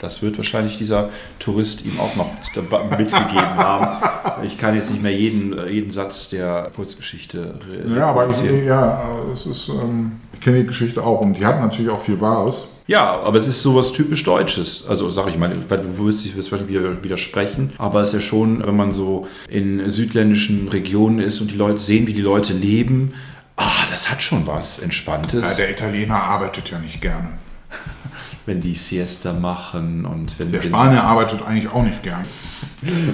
Das 0.00 0.22
wird 0.22 0.36
wahrscheinlich 0.36 0.76
dieser 0.76 1.10
Tourist 1.38 1.84
ihm 1.86 1.98
auch 1.98 2.14
noch 2.16 2.30
mitgegeben 2.98 3.56
haben. 3.56 4.44
Ich 4.44 4.58
kann 4.58 4.74
jetzt 4.74 4.90
nicht 4.90 5.02
mehr 5.02 5.14
jeden, 5.16 5.56
jeden 5.68 5.90
Satz 5.90 6.30
der 6.30 6.70
Kurzgeschichte 6.74 7.58
ja, 7.94 8.08
aber 8.08 8.22
reproduzieren. 8.22 8.66
ja, 8.66 9.02
es 9.32 9.46
ist, 9.46 9.68
ähm, 9.68 10.12
ich 10.32 10.40
kenne 10.40 10.58
die 10.58 10.66
Geschichte 10.66 11.02
auch 11.02 11.20
und 11.20 11.38
die 11.38 11.46
hat 11.46 11.60
natürlich 11.60 11.90
auch 11.90 12.00
viel 12.00 12.20
Wahres. 12.20 12.68
Ja, 12.86 13.18
aber 13.20 13.38
es 13.38 13.46
ist 13.46 13.62
sowas 13.62 13.92
typisch 13.92 14.24
Deutsches. 14.24 14.86
Also 14.86 15.08
sag 15.10 15.28
ich 15.28 15.38
mal, 15.38 15.56
weil 15.68 15.78
du 15.78 15.98
wirst 15.98 16.24
dich 16.24 16.36
wieder 16.36 17.02
widersprechen, 17.02 17.72
aber 17.78 18.02
es 18.02 18.08
ist 18.10 18.14
ja 18.14 18.20
schon, 18.20 18.64
wenn 18.66 18.76
man 18.76 18.92
so 18.92 19.26
in 19.48 19.88
südländischen 19.88 20.68
Regionen 20.68 21.18
ist 21.20 21.40
und 21.40 21.50
die 21.50 21.56
Leute 21.56 21.78
sehen, 21.78 22.06
wie 22.06 22.12
die 22.12 22.20
Leute 22.20 22.52
leben, 22.52 23.14
ah, 23.56 23.86
das 23.90 24.10
hat 24.10 24.22
schon 24.22 24.46
was 24.46 24.80
Entspanntes. 24.80 25.56
der 25.56 25.70
Italiener 25.70 26.22
arbeitet 26.22 26.70
ja 26.70 26.78
nicht 26.78 27.00
gerne. 27.00 27.28
Wenn 28.46 28.60
die 28.60 28.74
Siesta 28.74 29.32
machen 29.32 30.04
und 30.04 30.38
wenn 30.38 30.52
Der 30.52 30.62
Spanier 30.62 31.02
arbeitet 31.02 31.42
eigentlich 31.46 31.72
auch 31.72 31.82
nicht 31.82 32.02
gern. 32.02 32.24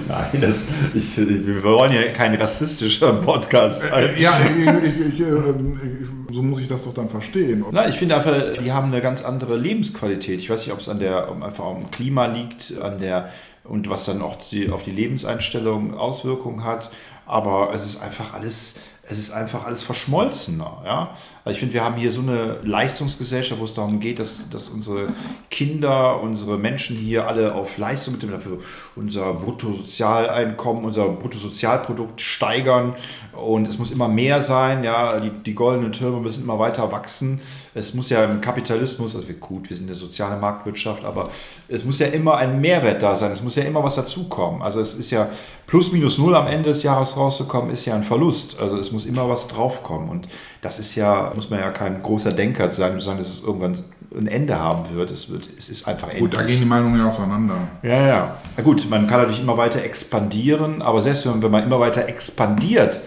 Nein, 0.09 0.41
das, 0.41 0.69
ich, 0.95 1.17
wir 1.17 1.63
wollen 1.63 1.93
ja 1.93 2.09
kein 2.09 2.35
rassistischer 2.35 3.13
Podcast 3.15 3.83
sein. 3.83 4.11
Ja, 4.19 4.33
ich, 4.53 5.21
äh, 5.21 5.27
ich, 5.27 6.35
so 6.35 6.43
muss 6.43 6.61
ich 6.61 6.69
das 6.69 6.83
doch 6.83 6.95
dann 6.95 7.09
verstehen. 7.09 7.65
Na, 7.71 7.89
ich 7.89 7.97
finde 7.97 8.17
einfach, 8.17 8.35
die 8.63 8.73
haben 8.73 8.93
eine 8.93 9.01
ganz 9.01 9.23
andere 9.23 9.57
Lebensqualität. 9.57 10.41
Ich 10.41 10.51
weiß 10.51 10.61
nicht, 10.61 10.73
ob 10.73 10.81
es 10.81 10.89
an 10.89 10.99
der, 10.99 11.31
um, 11.31 11.43
einfach 11.43 11.65
am 11.65 11.91
Klima 11.91 12.27
liegt, 12.27 12.81
an 12.81 12.99
der 13.01 13.31
und 13.65 13.89
was 13.89 14.07
dann 14.07 14.23
auch 14.23 14.37
die, 14.37 14.71
auf 14.71 14.83
die 14.83 14.91
Lebenseinstellung 14.91 15.95
Auswirkungen 15.95 16.65
hat. 16.65 16.91
Aber 17.27 17.73
es 17.75 17.87
ist 17.87 18.03
einfach 18.03 18.35
alles, 18.35 18.81
es 19.11 19.19
ist 19.19 19.33
einfach 19.33 19.67
alles 19.67 19.83
verschmolzener. 19.83 20.83
Ja? 20.85 21.17
Also 21.45 21.55
ich 21.55 21.61
finde, 21.61 21.75
wir 21.75 21.85
haben 21.85 21.97
hier 21.97 22.11
so 22.11 22.21
eine 22.21 22.59
Leistungsgesellschaft, 22.63 23.61
wo 23.61 23.65
es 23.65 23.75
darum 23.75 23.99
geht, 23.99 24.19
dass, 24.19 24.49
dass 24.51 24.69
unsere 24.69 25.07
Kinder, 25.51 26.21
unsere 26.21 26.59
Menschen 26.59 26.97
hier 26.97 27.27
alle 27.27 27.55
auf 27.55 27.79
Leistung 27.79 28.15
mit 28.15 28.23
dem 28.23 28.31
dafür 28.31 28.59
unser 28.95 29.33
Bruttosozialeinkommen, 29.35 30.85
unser 30.85 31.09
Bruttosozialprodukt 31.09 32.21
steigern 32.21 32.95
und 33.33 33.67
es 33.67 33.79
muss 33.79 33.91
immer 33.91 34.09
mehr 34.09 34.43
sein. 34.43 34.85
Ja, 34.85 35.19
die, 35.19 35.31
die 35.31 35.55
goldenen 35.55 35.93
Türme 35.93 36.21
müssen 36.21 36.45
immer 36.45 36.59
weiter 36.59 36.93
wachsen. 36.93 37.41
Es 37.75 37.95
muss 37.95 38.11
ja 38.11 38.25
im 38.25 38.41
Kapitalismus, 38.41 39.17
also 39.17 39.27
gut, 39.35 39.71
wir 39.71 39.77
sind 39.77 39.87
eine 39.87 39.95
soziale 39.95 40.39
Marktwirtschaft, 40.39 41.05
aber 41.05 41.31
es 41.69 41.85
muss 41.85 41.99
ja 42.01 42.09
immer 42.09 42.37
ein 42.37 42.61
Mehrwert 42.61 43.03
da 43.03 43.17
sein. 43.17 43.31
Es 43.33 43.43
muss 43.43 43.57
ja 43.57 43.63
immer 43.63 43.83
was 43.83 43.95
dazukommen. 43.95 44.61
Also 44.61 44.81
es 44.81 44.95
ist 44.95 45.11
ja 45.11 45.29
plus 45.67 45.93
minus 45.93 46.19
null 46.19 46.35
am 46.35 46.49
Ende 46.49 46.69
des 46.69 46.83
Jahres 46.83 47.17
rauszukommen, 47.17 47.71
ist 47.71 47.85
ja 47.85 47.95
ein 47.95 48.03
Verlust. 48.03 48.61
Also 48.61 48.77
es 48.77 48.93
muss 48.93 49.00
immer 49.07 49.29
was 49.29 49.49
draufkommen. 49.49 50.09
Und 50.09 50.29
das 50.63 50.79
ist 50.79 50.95
ja, 50.95 51.33
muss 51.35 51.51
man 51.51 51.61
ja 51.61 51.71
kein 51.71 52.03
großer 52.03 52.33
Denker 52.33 52.71
sein, 52.73 52.99
zu 52.99 53.07
sagen, 53.07 53.19
dass 53.19 53.29
es 53.29 53.43
irgendwann 53.43 53.77
ein 54.17 54.27
Ende 54.27 54.59
haben 54.59 54.95
wird. 54.95 55.11
Es, 55.11 55.31
wird, 55.31 55.49
es 55.57 55.69
ist 55.69 55.87
einfach 55.87 56.11
Gut, 56.11 56.35
da 56.35 56.41
endlich. 56.41 56.59
gehen 56.59 56.65
die 56.65 56.69
Meinungen 56.69 56.99
ja 56.99 57.09
auseinander. 57.09 57.57
Ja, 57.83 58.07
ja. 58.07 58.37
Na 58.57 58.63
gut, 58.63 58.89
man 58.91 59.07
kann 59.07 59.21
natürlich 59.21 59.43
immer 59.43 59.57
weiter 59.57 59.83
expandieren, 59.83 60.83
aber 60.83 61.01
selbst 61.01 61.25
wenn 61.25 61.33
man, 61.33 61.43
wenn 61.43 61.51
man 61.51 61.65
immer 61.65 61.81
weiter 61.81 62.09
expandiert, 62.09 63.03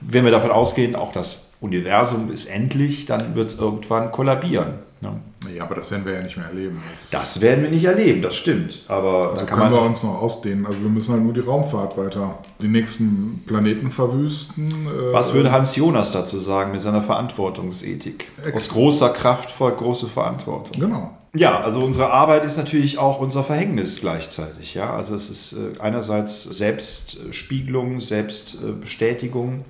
wenn 0.00 0.24
wir 0.24 0.30
davon 0.30 0.50
ausgehen, 0.50 0.94
auch 0.94 1.12
das 1.12 1.50
Universum 1.60 2.30
ist 2.30 2.46
endlich, 2.46 3.06
dann 3.06 3.34
wird 3.34 3.48
es 3.48 3.58
irgendwann 3.58 4.12
kollabieren. 4.12 4.74
Ne? 5.00 5.20
Ja, 5.54 5.62
aber 5.62 5.76
das 5.76 5.90
werden 5.90 6.04
wir 6.04 6.14
ja 6.14 6.22
nicht 6.22 6.36
mehr 6.36 6.46
erleben. 6.46 6.82
Jetzt, 6.92 7.14
Das 7.14 7.40
werden 7.40 7.62
wir 7.62 7.70
nicht 7.70 7.84
erleben, 7.84 8.22
das 8.22 8.34
stimmt. 8.36 8.82
Aber 8.88 9.30
also 9.30 9.40
da 9.40 9.46
kann 9.46 9.58
können 9.60 9.72
wir 9.72 9.80
man. 9.80 9.90
uns 9.90 10.02
noch 10.02 10.20
ausdehnen. 10.20 10.66
Also 10.66 10.80
wir 10.82 10.88
müssen 10.90 11.12
halt 11.12 11.22
nur 11.22 11.32
die 11.32 11.40
Raumfahrt 11.40 11.96
weiter, 11.96 12.38
die 12.60 12.68
nächsten 12.68 13.44
Planeten 13.46 13.90
verwüsten. 13.90 14.66
äh, 14.86 15.12
Was 15.12 15.32
würde 15.34 15.52
Hans 15.52 15.76
Jonas 15.76 16.10
dazu 16.10 16.38
sagen 16.38 16.72
mit 16.72 16.80
seiner 16.82 17.02
Verantwortungsethik? 17.02 18.26
Aus 18.54 18.68
großer 18.68 19.10
Kraft 19.10 19.50
folgt 19.50 19.78
große 19.78 20.08
Verantwortung. 20.08 20.80
Genau. 20.80 21.10
Ja, 21.34 21.60
also 21.60 21.84
unsere 21.84 22.10
Arbeit 22.10 22.44
ist 22.44 22.56
natürlich 22.56 22.98
auch 22.98 23.20
unser 23.20 23.44
Verhängnis 23.44 24.00
gleichzeitig. 24.00 24.74
Ja, 24.74 24.94
also 24.96 25.14
es 25.14 25.28
ist 25.30 25.52
äh, 25.52 25.78
einerseits 25.80 26.42
Selbstspiegelung, 26.44 28.00
Selbstbestätigung 28.00 29.64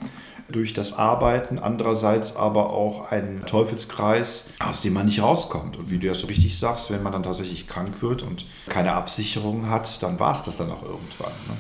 durch 0.50 0.72
das 0.72 0.94
Arbeiten, 0.94 1.58
andererseits 1.58 2.36
aber 2.36 2.70
auch 2.70 3.10
ein 3.10 3.42
Teufelskreis, 3.46 4.50
aus 4.60 4.80
dem 4.80 4.94
man 4.94 5.06
nicht 5.06 5.22
rauskommt. 5.22 5.76
Und 5.76 5.90
wie 5.90 5.98
du 5.98 6.06
ja 6.06 6.14
so 6.14 6.26
richtig 6.26 6.58
sagst, 6.58 6.90
wenn 6.90 7.02
man 7.02 7.12
dann 7.12 7.22
tatsächlich 7.22 7.66
krank 7.66 8.00
wird 8.00 8.22
und 8.22 8.46
keine 8.68 8.92
Absicherung 8.92 9.68
hat, 9.68 10.02
dann 10.02 10.18
war 10.18 10.32
es 10.32 10.42
das 10.42 10.56
dann 10.56 10.70
auch 10.70 10.82
irgendwann. 10.82 11.32
Ne? 11.48 11.56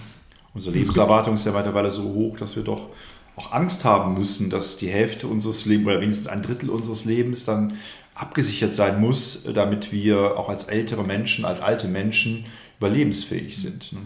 Unsere 0.54 0.74
Lebenserwartung 0.74 1.34
ist 1.34 1.44
ja 1.44 1.52
mittlerweile 1.52 1.90
so 1.90 2.02
hoch, 2.02 2.38
dass 2.38 2.56
wir 2.56 2.64
doch 2.64 2.88
auch 3.36 3.52
Angst 3.52 3.84
haben 3.84 4.14
müssen, 4.14 4.50
dass 4.50 4.78
die 4.78 4.88
Hälfte 4.88 5.28
unseres 5.28 5.64
Lebens 5.66 5.86
oder 5.86 6.00
wenigstens 6.00 6.26
ein 6.26 6.42
Drittel 6.42 6.70
unseres 6.70 7.04
Lebens 7.04 7.44
dann 7.44 7.74
abgesichert 8.14 8.74
sein 8.74 9.00
muss, 9.00 9.44
damit 9.54 9.92
wir 9.92 10.36
auch 10.36 10.48
als 10.48 10.64
ältere 10.64 11.04
Menschen, 11.04 11.44
als 11.44 11.60
alte 11.60 11.86
Menschen 11.86 12.46
überlebensfähig 12.78 13.56
sind. 13.56 13.92
Ne? 13.92 14.00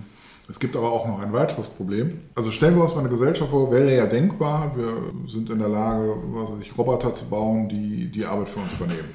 Es 0.49 0.61
gibt 0.61 0.77
aber 0.77 0.93
auch 0.93 1.07
noch 1.07 1.21
ein 1.21 1.33
weiteres 1.33 1.69
Problem. 1.69 2.21
Also 2.35 2.51
stellen 2.51 2.75
wir 2.75 2.83
uns 2.83 2.95
mal 2.95 3.01
eine 3.01 3.09
Gesellschaft 3.09 3.51
vor, 3.51 3.71
wäre 3.71 3.95
ja 3.95 4.07
denkbar, 4.07 4.73
wir 4.77 5.31
sind 5.31 5.51
in 5.51 5.59
der 5.59 5.69
Lage, 5.69 6.15
was 6.33 6.51
weiß 6.51 6.59
ich, 6.61 6.77
Roboter 6.77 7.15
zu 7.15 7.29
bauen, 7.29 7.69
die 7.69 8.09
die 8.09 8.25
Arbeit 8.25 8.49
für 8.49 8.61
uns 8.61 8.73
übernehmen. 8.73 9.09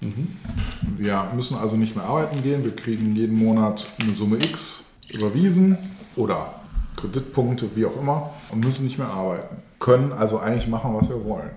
Mhm. 0.00 0.36
Wir 0.98 1.30
müssen 1.34 1.56
also 1.56 1.76
nicht 1.76 1.96
mehr 1.96 2.04
arbeiten 2.04 2.42
gehen, 2.42 2.64
wir 2.64 2.74
kriegen 2.74 3.14
jeden 3.14 3.36
Monat 3.36 3.86
eine 4.00 4.12
Summe 4.12 4.36
X 4.36 4.86
überwiesen 5.10 5.78
oder 6.16 6.54
Kreditpunkte, 6.96 7.70
wie 7.74 7.86
auch 7.86 7.98
immer, 8.00 8.30
und 8.50 8.64
müssen 8.64 8.84
nicht 8.84 8.98
mehr 8.98 9.08
arbeiten. 9.08 9.56
Können 9.78 10.12
also 10.12 10.38
eigentlich 10.38 10.68
machen, 10.68 10.94
was 10.94 11.08
wir 11.08 11.24
wollen. 11.24 11.50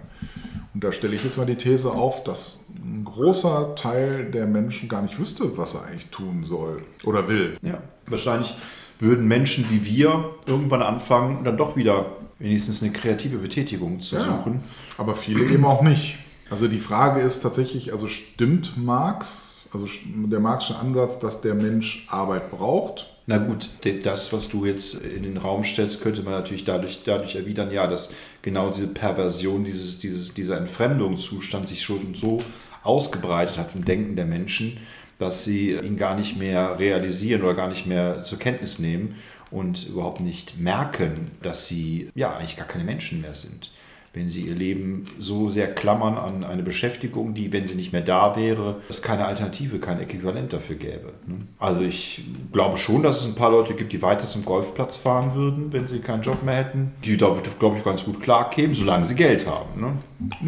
Und 0.74 0.84
da 0.84 0.92
stelle 0.92 1.16
ich 1.16 1.24
jetzt 1.24 1.38
mal 1.38 1.46
die 1.46 1.56
These 1.56 1.92
auf, 1.92 2.24
dass 2.24 2.60
ein 2.70 3.06
großer 3.06 3.76
Teil 3.76 4.30
der 4.32 4.46
Menschen 4.46 4.90
gar 4.90 5.02
nicht 5.02 5.18
wüsste, 5.18 5.58
was 5.58 5.76
er 5.76 5.86
eigentlich 5.86 6.08
tun 6.08 6.44
soll 6.44 6.82
oder 7.06 7.28
will. 7.28 7.54
Ja, 7.62 7.80
wahrscheinlich 8.08 8.56
würden 9.00 9.28
Menschen 9.28 9.66
wie 9.70 9.86
wir 9.86 10.32
irgendwann 10.46 10.82
anfangen, 10.82 11.44
dann 11.44 11.58
doch 11.58 11.76
wieder 11.76 12.06
wenigstens 12.40 12.84
eine 12.84 12.92
kreative 12.92 13.38
Betätigung 13.38 14.00
zu 14.00 14.16
ja, 14.16 14.24
suchen. 14.24 14.64
Aber 14.98 15.16
viele 15.16 15.46
eben 15.46 15.66
auch 15.66 15.82
nicht. 15.82 16.18
Also 16.50 16.68
die 16.68 16.80
Frage 16.80 17.22
ist 17.22 17.42
tatsächlich, 17.42 17.92
also 17.92 18.08
stimmt 18.08 18.78
Marx, 18.78 19.68
also 19.74 19.88
der 20.06 20.40
Marxische 20.40 20.78
Ansatz, 20.78 21.20
dass 21.20 21.42
der 21.42 21.56
Mensch 21.56 22.08
Arbeit 22.10 22.52
braucht? 22.52 23.16
Na 23.28 23.40
gut, 23.40 23.70
das, 24.04 24.32
was 24.34 24.50
du 24.50 24.66
jetzt 24.66 25.00
in 25.00 25.24
den 25.24 25.38
Raum 25.38 25.64
stellst, 25.64 26.04
könnte 26.04 26.22
man 26.22 26.34
natürlich 26.34 26.64
dadurch, 26.64 27.02
dadurch 27.04 27.36
erwidern, 27.36 27.72
ja, 27.72 27.88
dass 27.88 28.12
genau 28.44 28.70
diese 28.70 28.88
Perversion, 28.88 29.64
dieses, 29.64 29.98
dieses, 29.98 30.36
dieser 30.36 30.58
Entfremdungszustand 30.58 31.68
sich 31.68 31.82
schon 31.82 32.14
so 32.14 32.44
ausgebreitet 32.86 33.58
hat 33.58 33.76
im 33.76 33.86
Denken 33.86 34.16
der 34.16 34.26
Menschen, 34.26 34.78
dass 35.20 35.44
sie 35.44 35.72
ihn 35.72 35.98
gar 35.98 36.16
nicht 36.16 36.38
mehr 36.38 36.78
realisieren 36.80 37.42
oder 37.42 37.54
gar 37.54 37.70
nicht 37.70 37.86
mehr 37.86 38.22
zur 38.22 38.40
Kenntnis 38.40 38.80
nehmen 38.80 39.16
und 39.52 39.88
überhaupt 39.88 40.20
nicht 40.20 40.60
merken, 40.60 41.32
dass 41.42 41.68
sie 41.68 42.10
ja 42.16 42.36
eigentlich 42.36 42.58
gar 42.58 42.68
keine 42.68 42.84
Menschen 42.84 43.22
mehr 43.22 43.34
sind 43.34 43.72
wenn 44.16 44.30
sie 44.30 44.44
ihr 44.44 44.56
Leben 44.56 45.06
so 45.18 45.50
sehr 45.50 45.74
klammern 45.74 46.18
an 46.18 46.44
eine 46.44 46.64
Beschäftigung, 46.64 47.34
die, 47.34 47.52
wenn 47.52 47.68
sie 47.68 47.76
nicht 47.76 47.92
mehr 47.92 48.02
da 48.02 48.36
wäre, 48.36 48.78
es 48.90 49.02
keine 49.02 49.26
Alternative, 49.26 49.80
kein 49.80 50.00
Äquivalent 50.00 50.54
dafür 50.54 50.78
gäbe. 50.78 51.14
Ne? 51.28 51.48
Also 51.60 51.82
ich 51.82 52.24
glaube 52.54 52.78
schon, 52.78 53.04
dass 53.04 53.22
es 53.22 53.28
ein 53.28 53.36
paar 53.36 53.52
Leute 53.52 53.74
gibt, 53.74 53.92
die 53.92 54.02
weiter 54.02 54.26
zum 54.26 54.46
Golfplatz 54.46 54.98
fahren 54.98 55.36
würden, 55.36 55.74
wenn 55.74 55.88
sie 55.88 56.00
keinen 56.00 56.24
Job 56.24 56.44
mehr 56.44 56.56
hätten. 56.56 56.92
Die, 57.04 57.18
glaube 57.18 57.42
ich, 57.78 57.84
ganz 57.84 58.06
gut 58.06 58.22
klarkämen, 58.22 58.74
solange 58.74 59.04
sie 59.04 59.16
Geld 59.16 59.48
haben. 59.48 59.82
Ne? 59.82 59.92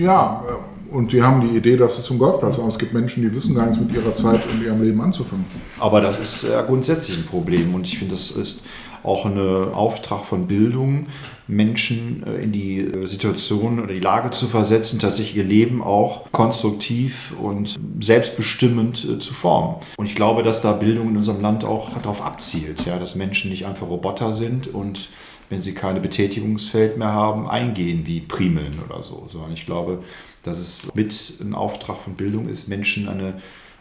Ja, 0.01 0.43
und 0.91 1.11
sie 1.11 1.21
haben 1.21 1.47
die 1.47 1.57
Idee, 1.57 1.77
dass 1.77 1.97
sie 1.97 2.01
zum 2.01 2.17
Golfplatz 2.19 2.57
fahren. 2.57 2.69
Es 2.69 2.79
gibt 2.79 2.93
Menschen, 2.93 3.23
die 3.23 3.33
wissen 3.33 3.55
gar 3.55 3.65
nichts 3.65 3.81
mit 3.81 3.93
ihrer 3.93 4.13
Zeit 4.13 4.41
und 4.51 4.63
ihrem 4.63 4.81
Leben 4.81 5.01
anzufangen. 5.01 5.45
Aber 5.79 6.01
das 6.01 6.19
ist 6.19 6.43
ja 6.43 6.61
grundsätzlich 6.61 7.17
ein 7.17 7.25
Problem 7.25 7.73
und 7.75 7.87
ich 7.87 7.97
finde, 7.97 8.13
das 8.13 8.31
ist 8.31 8.61
auch 9.03 9.25
ein 9.25 9.37
Auftrag 9.37 10.25
von 10.25 10.47
Bildung, 10.47 11.07
Menschen 11.47 12.23
äh, 12.27 12.43
in 12.43 12.51
die 12.51 12.79
äh, 12.79 13.05
Situation 13.05 13.79
oder 13.79 13.93
die 13.93 13.99
Lage 13.99 14.31
zu 14.31 14.47
versetzen, 14.47 14.99
tatsächlich 14.99 15.37
ihr 15.37 15.43
Leben 15.43 15.81
auch 15.81 16.31
konstruktiv 16.31 17.33
und 17.41 17.79
selbstbestimmend 18.01 19.05
äh, 19.05 19.19
zu 19.19 19.33
formen. 19.33 19.77
Und 19.97 20.05
ich 20.05 20.15
glaube, 20.15 20.43
dass 20.43 20.61
da 20.61 20.73
Bildung 20.73 21.09
in 21.09 21.17
unserem 21.17 21.41
Land 21.41 21.63
auch 21.63 21.97
darauf 21.97 22.21
abzielt, 22.21 22.85
ja, 22.85 22.99
dass 22.99 23.15
Menschen 23.15 23.49
nicht 23.49 23.65
einfach 23.65 23.87
Roboter 23.87 24.33
sind 24.33 24.67
und 24.67 25.09
wenn 25.49 25.61
sie 25.61 25.73
keine 25.73 26.01
Betätigungsfeld 26.01 26.97
mehr 26.97 27.13
haben, 27.13 27.47
eingehen 27.47 28.05
wie 28.05 28.19
Primeln 28.19 28.79
oder 28.85 29.01
so, 29.01 29.27
sondern 29.29 29.53
ich 29.53 29.65
glaube, 29.65 29.99
dass 30.47 30.59
es 30.59 30.87
mit 30.95 31.33
ein 31.39 31.53
Auftrag 31.53 31.97
von 31.97 32.15
Bildung 32.15 32.49
ist, 32.49 32.67
Menschen 32.67 33.07
eine 33.07 33.35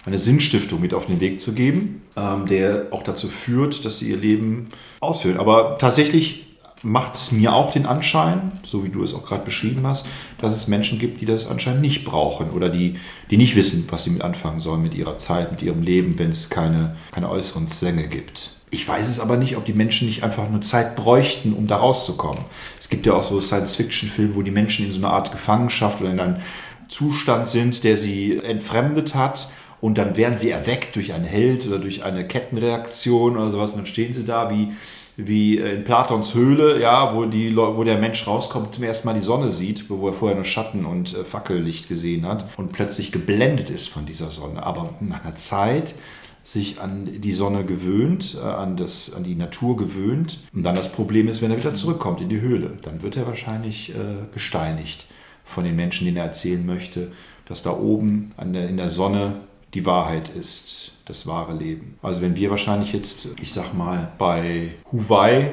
eine 0.06 0.20
Sinnstiftung 0.20 0.80
mit 0.80 0.94
auf 0.94 1.06
den 1.06 1.20
Weg 1.20 1.40
zu 1.40 1.52
geben, 1.52 2.02
ähm, 2.16 2.46
der 2.46 2.86
auch 2.92 3.02
dazu 3.02 3.28
führt, 3.28 3.84
dass 3.84 3.98
sie 3.98 4.10
ihr 4.10 4.16
Leben 4.16 4.68
ausfüllen. 5.00 5.36
Aber 5.36 5.78
tatsächlich 5.78 6.46
macht 6.82 7.16
es 7.16 7.32
mir 7.32 7.52
auch 7.52 7.72
den 7.72 7.86
Anschein, 7.86 8.52
so 8.62 8.84
wie 8.84 8.88
du 8.88 9.02
es 9.02 9.14
auch 9.14 9.26
gerade 9.26 9.44
beschrieben 9.44 9.84
hast, 9.84 10.06
dass 10.38 10.54
es 10.54 10.68
Menschen 10.68 11.00
gibt, 11.00 11.20
die 11.20 11.24
das 11.24 11.48
anscheinend 11.48 11.82
nicht 11.82 12.04
brauchen 12.04 12.50
oder 12.50 12.68
die, 12.68 12.96
die 13.30 13.36
nicht 13.36 13.56
wissen, 13.56 13.86
was 13.90 14.04
sie 14.04 14.10
mit 14.10 14.22
anfangen 14.22 14.60
sollen 14.60 14.82
mit 14.82 14.94
ihrer 14.94 15.16
Zeit, 15.16 15.50
mit 15.50 15.62
ihrem 15.62 15.82
Leben, 15.82 16.18
wenn 16.18 16.30
es 16.30 16.48
keine, 16.50 16.94
keine 17.10 17.28
äußeren 17.28 17.66
Zwänge 17.66 18.06
gibt. 18.06 18.55
Ich 18.70 18.86
weiß 18.86 19.08
es 19.08 19.20
aber 19.20 19.36
nicht, 19.36 19.56
ob 19.56 19.64
die 19.64 19.72
Menschen 19.72 20.08
nicht 20.08 20.24
einfach 20.24 20.50
nur 20.50 20.60
Zeit 20.60 20.96
bräuchten, 20.96 21.52
um 21.52 21.66
da 21.66 21.76
rauszukommen. 21.76 22.44
Es 22.80 22.88
gibt 22.88 23.06
ja 23.06 23.14
auch 23.14 23.22
so 23.22 23.40
Science-Fiction-Filme, 23.40 24.34
wo 24.34 24.42
die 24.42 24.50
Menschen 24.50 24.86
in 24.86 24.92
so 24.92 24.98
einer 24.98 25.10
Art 25.10 25.30
Gefangenschaft 25.30 26.00
oder 26.00 26.10
in 26.10 26.20
einem 26.20 26.36
Zustand 26.88 27.48
sind, 27.48 27.84
der 27.84 27.96
sie 27.96 28.38
entfremdet 28.38 29.14
hat 29.14 29.48
und 29.80 29.98
dann 29.98 30.16
werden 30.16 30.38
sie 30.38 30.50
erweckt 30.50 30.96
durch 30.96 31.12
einen 31.12 31.24
Held 31.24 31.66
oder 31.66 31.78
durch 31.78 32.02
eine 32.02 32.26
Kettenreaktion 32.26 33.36
oder 33.36 33.50
sowas 33.50 33.72
und 33.72 33.78
dann 33.78 33.86
stehen 33.86 34.14
sie 34.14 34.24
da 34.24 34.50
wie, 34.50 34.72
wie 35.16 35.58
in 35.58 35.84
Platons 35.84 36.34
Höhle, 36.34 36.80
ja, 36.80 37.14
wo, 37.14 37.24
die, 37.24 37.56
wo 37.56 37.84
der 37.84 37.98
Mensch 37.98 38.26
rauskommt, 38.26 38.74
zum 38.74 38.84
ersten 38.84 39.06
Mal 39.06 39.14
die 39.14 39.20
Sonne 39.20 39.50
sieht, 39.50 39.88
wo 39.88 40.08
er 40.08 40.12
vorher 40.12 40.36
nur 40.36 40.44
Schatten 40.44 40.84
und 40.84 41.14
äh, 41.14 41.24
Fackellicht 41.24 41.88
gesehen 41.88 42.26
hat 42.26 42.46
und 42.56 42.72
plötzlich 42.72 43.12
geblendet 43.12 43.70
ist 43.70 43.88
von 43.88 44.06
dieser 44.06 44.30
Sonne. 44.30 44.64
Aber 44.64 44.90
nach 45.00 45.24
einer 45.24 45.36
Zeit 45.36 45.94
sich 46.46 46.80
an 46.80 47.08
die 47.20 47.32
Sonne 47.32 47.64
gewöhnt, 47.64 48.38
äh, 48.40 48.46
an, 48.46 48.76
das, 48.76 49.12
an 49.12 49.24
die 49.24 49.34
Natur 49.34 49.76
gewöhnt. 49.76 50.38
Und 50.54 50.62
dann 50.62 50.76
das 50.76 50.92
Problem 50.92 51.26
ist, 51.26 51.42
wenn 51.42 51.50
er 51.50 51.58
wieder 51.58 51.74
zurückkommt 51.74 52.20
in 52.20 52.28
die 52.28 52.40
Höhle, 52.40 52.78
dann 52.82 53.02
wird 53.02 53.16
er 53.16 53.26
wahrscheinlich 53.26 53.90
äh, 53.90 54.32
gesteinigt 54.32 55.06
von 55.44 55.64
den 55.64 55.74
Menschen, 55.74 56.04
denen 56.04 56.16
er 56.18 56.24
erzählen 56.24 56.64
möchte, 56.64 57.10
dass 57.46 57.64
da 57.64 57.72
oben 57.72 58.30
der, 58.40 58.68
in 58.68 58.76
der 58.76 58.90
Sonne 58.90 59.40
die 59.74 59.84
Wahrheit 59.86 60.28
ist, 60.28 60.92
das 61.04 61.26
wahre 61.26 61.52
Leben. 61.52 61.98
Also 62.00 62.22
wenn 62.22 62.36
wir 62.36 62.50
wahrscheinlich 62.50 62.92
jetzt, 62.92 63.28
ich 63.42 63.52
sag 63.52 63.74
mal, 63.74 64.12
bei 64.16 64.74
Huawei 64.92 65.52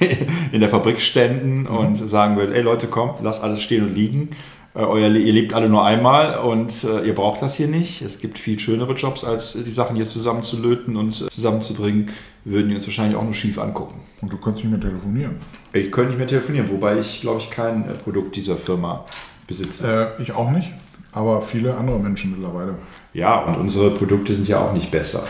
in 0.52 0.60
der 0.60 0.70
Fabrik 0.70 1.00
ständen 1.02 1.60
mhm. 1.60 1.66
und 1.66 1.96
sagen 1.96 2.36
würden, 2.36 2.54
ey 2.54 2.62
Leute, 2.62 2.86
kommt, 2.86 3.20
lasst 3.22 3.42
alles 3.42 3.62
stehen 3.62 3.84
und 3.84 3.94
liegen. 3.94 4.30
Äh, 4.74 4.80
euer, 4.80 5.08
ihr 5.08 5.32
lebt 5.32 5.54
alle 5.54 5.68
nur 5.68 5.84
einmal 5.84 6.38
und 6.38 6.84
äh, 6.84 7.06
ihr 7.06 7.14
braucht 7.14 7.42
das 7.42 7.54
hier 7.54 7.68
nicht. 7.68 8.02
Es 8.02 8.18
gibt 8.18 8.38
viel 8.38 8.58
schönere 8.58 8.94
Jobs, 8.94 9.24
als 9.24 9.52
die 9.52 9.70
Sachen 9.70 9.96
hier 9.96 10.06
zusammenzulöten 10.06 10.96
und 10.96 11.12
zusammenzubringen, 11.12 12.10
würden 12.44 12.70
die 12.70 12.74
uns 12.74 12.86
wahrscheinlich 12.86 13.16
auch 13.16 13.24
nur 13.24 13.34
schief 13.34 13.58
angucken. 13.58 14.00
Und 14.20 14.32
du 14.32 14.36
könntest 14.36 14.64
nicht 14.64 14.72
mehr 14.72 14.80
telefonieren. 14.80 15.36
Ich 15.72 15.92
könnte 15.92 16.10
nicht 16.10 16.18
mehr 16.18 16.26
telefonieren, 16.26 16.70
wobei 16.70 16.98
ich, 16.98 17.20
glaube 17.20 17.38
ich, 17.38 17.50
kein 17.50 17.86
Produkt 17.98 18.36
dieser 18.36 18.56
Firma 18.56 19.04
besitze. 19.46 20.12
Äh, 20.18 20.22
ich 20.22 20.32
auch 20.32 20.50
nicht, 20.50 20.72
aber 21.12 21.40
viele 21.40 21.76
andere 21.76 21.98
Menschen 22.00 22.32
mittlerweile. 22.32 22.74
Ja, 23.12 23.38
und 23.44 23.56
unsere 23.56 23.90
Produkte 23.90 24.34
sind 24.34 24.48
ja 24.48 24.58
auch 24.58 24.72
nicht 24.72 24.90
besser. 24.90 25.24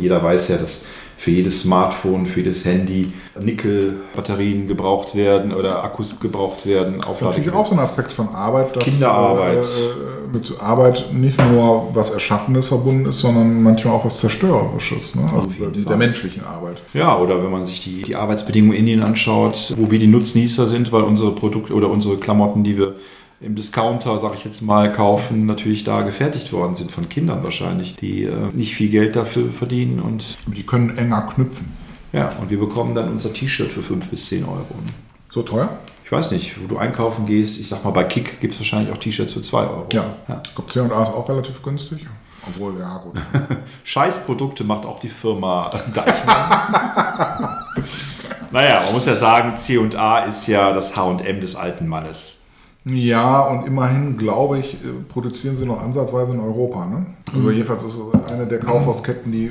Jeder 0.00 0.20
weiß 0.20 0.48
ja, 0.48 0.56
dass 0.56 0.86
für 1.20 1.32
jedes 1.32 1.60
Smartphone, 1.60 2.24
für 2.24 2.40
jedes 2.40 2.64
Handy 2.64 3.12
Nickel-Batterien 3.38 4.66
gebraucht 4.66 5.14
werden 5.14 5.52
oder 5.52 5.84
Akkus 5.84 6.18
gebraucht 6.18 6.64
werden. 6.64 7.02
Das 7.06 7.18
ist 7.18 7.22
natürlich 7.22 7.52
auch 7.52 7.66
so 7.66 7.74
ein 7.74 7.78
Aspekt 7.78 8.10
von 8.10 8.30
Arbeit, 8.34 8.74
dass 8.74 8.84
Kinderarbeit. 8.84 9.66
Äh, 9.66 10.32
mit 10.32 10.50
Arbeit 10.62 11.12
nicht 11.12 11.38
nur 11.52 11.90
was 11.92 12.12
Erschaffenes 12.12 12.68
verbunden 12.68 13.10
ist, 13.10 13.20
sondern 13.20 13.62
manchmal 13.62 13.96
auch 13.96 14.04
was 14.06 14.16
Zerstörerisches, 14.16 15.14
ne? 15.14 15.24
also 15.30 15.46
die, 15.46 15.84
der 15.84 15.98
menschlichen 15.98 16.42
Arbeit. 16.42 16.82
Ja, 16.94 17.18
oder 17.18 17.42
wenn 17.44 17.50
man 17.50 17.66
sich 17.66 17.82
die, 17.82 18.00
die 18.00 18.16
Arbeitsbedingungen 18.16 18.72
in 18.72 18.80
Indien 18.80 19.02
anschaut, 19.02 19.74
wo 19.76 19.90
wir 19.90 19.98
die 19.98 20.06
Nutznießer 20.06 20.66
sind, 20.66 20.90
weil 20.90 21.02
unsere 21.02 21.32
Produkte 21.32 21.74
oder 21.74 21.90
unsere 21.90 22.16
Klamotten, 22.16 22.64
die 22.64 22.78
wir 22.78 22.94
im 23.40 23.54
Discounter, 23.54 24.18
sag 24.18 24.34
ich 24.34 24.44
jetzt 24.44 24.60
mal, 24.60 24.92
kaufen, 24.92 25.46
natürlich 25.46 25.84
da 25.84 26.02
gefertigt 26.02 26.52
worden 26.52 26.74
sind 26.74 26.90
von 26.90 27.08
Kindern 27.08 27.42
wahrscheinlich, 27.42 27.96
die 27.96 28.24
äh, 28.24 28.50
nicht 28.52 28.74
viel 28.74 28.90
Geld 28.90 29.16
dafür 29.16 29.50
verdienen 29.50 30.00
und 30.00 30.36
die 30.46 30.64
können 30.64 30.96
enger 30.96 31.22
knüpfen. 31.22 31.72
Ja, 32.12 32.30
und 32.40 32.50
wir 32.50 32.58
bekommen 32.58 32.94
dann 32.94 33.08
unser 33.08 33.32
T-Shirt 33.32 33.70
für 33.70 33.82
5 33.82 34.08
bis 34.08 34.26
10 34.28 34.44
Euro. 34.44 34.66
So 35.30 35.42
teuer? 35.42 35.78
Ich 36.04 36.12
weiß 36.12 36.32
nicht, 36.32 36.60
wo 36.60 36.66
du 36.66 36.76
einkaufen 36.76 37.24
gehst, 37.24 37.60
ich 37.60 37.68
sag 37.68 37.84
mal, 37.84 37.92
bei 37.92 38.04
Kick 38.04 38.40
gibt 38.40 38.54
es 38.54 38.60
wahrscheinlich 38.60 38.92
auch 38.92 38.98
T-Shirts 38.98 39.32
für 39.32 39.42
2 39.42 39.58
Euro. 39.60 39.86
Ja. 39.92 40.16
ja. 40.28 40.42
Ich 40.44 40.54
glaube, 40.54 40.70
C&A 40.70 41.02
ist 41.02 41.10
auch 41.10 41.28
relativ 41.28 41.62
günstig. 41.62 42.06
Obwohl, 42.46 42.78
ja, 42.80 42.98
gut. 42.98 43.20
Scheißprodukte 43.84 44.64
macht 44.64 44.84
auch 44.84 44.98
die 44.98 45.08
Firma 45.08 45.70
Deichmann. 45.94 47.58
naja, 48.50 48.82
man 48.84 48.92
muss 48.92 49.06
ja 49.06 49.14
sagen, 49.14 49.54
C&A 49.54 50.18
ist 50.24 50.46
ja 50.48 50.72
das 50.72 50.96
H&M 50.96 51.40
des 51.40 51.54
alten 51.54 51.86
Mannes. 51.86 52.39
Ja, 52.84 53.42
und 53.42 53.66
immerhin, 53.66 54.16
glaube 54.16 54.58
ich, 54.58 54.74
äh, 54.74 54.88
produzieren 55.08 55.54
sie 55.54 55.66
noch 55.66 55.82
ansatzweise 55.82 56.32
in 56.32 56.40
Europa. 56.40 56.86
Ne? 56.86 57.06
Also 57.26 57.38
mhm. 57.38 57.52
jedenfalls 57.52 57.84
ist 57.84 57.98
es 57.98 58.30
eine 58.32 58.46
der 58.46 58.58
Kaufhausketten, 58.58 59.30
die 59.30 59.46
äh, 59.46 59.50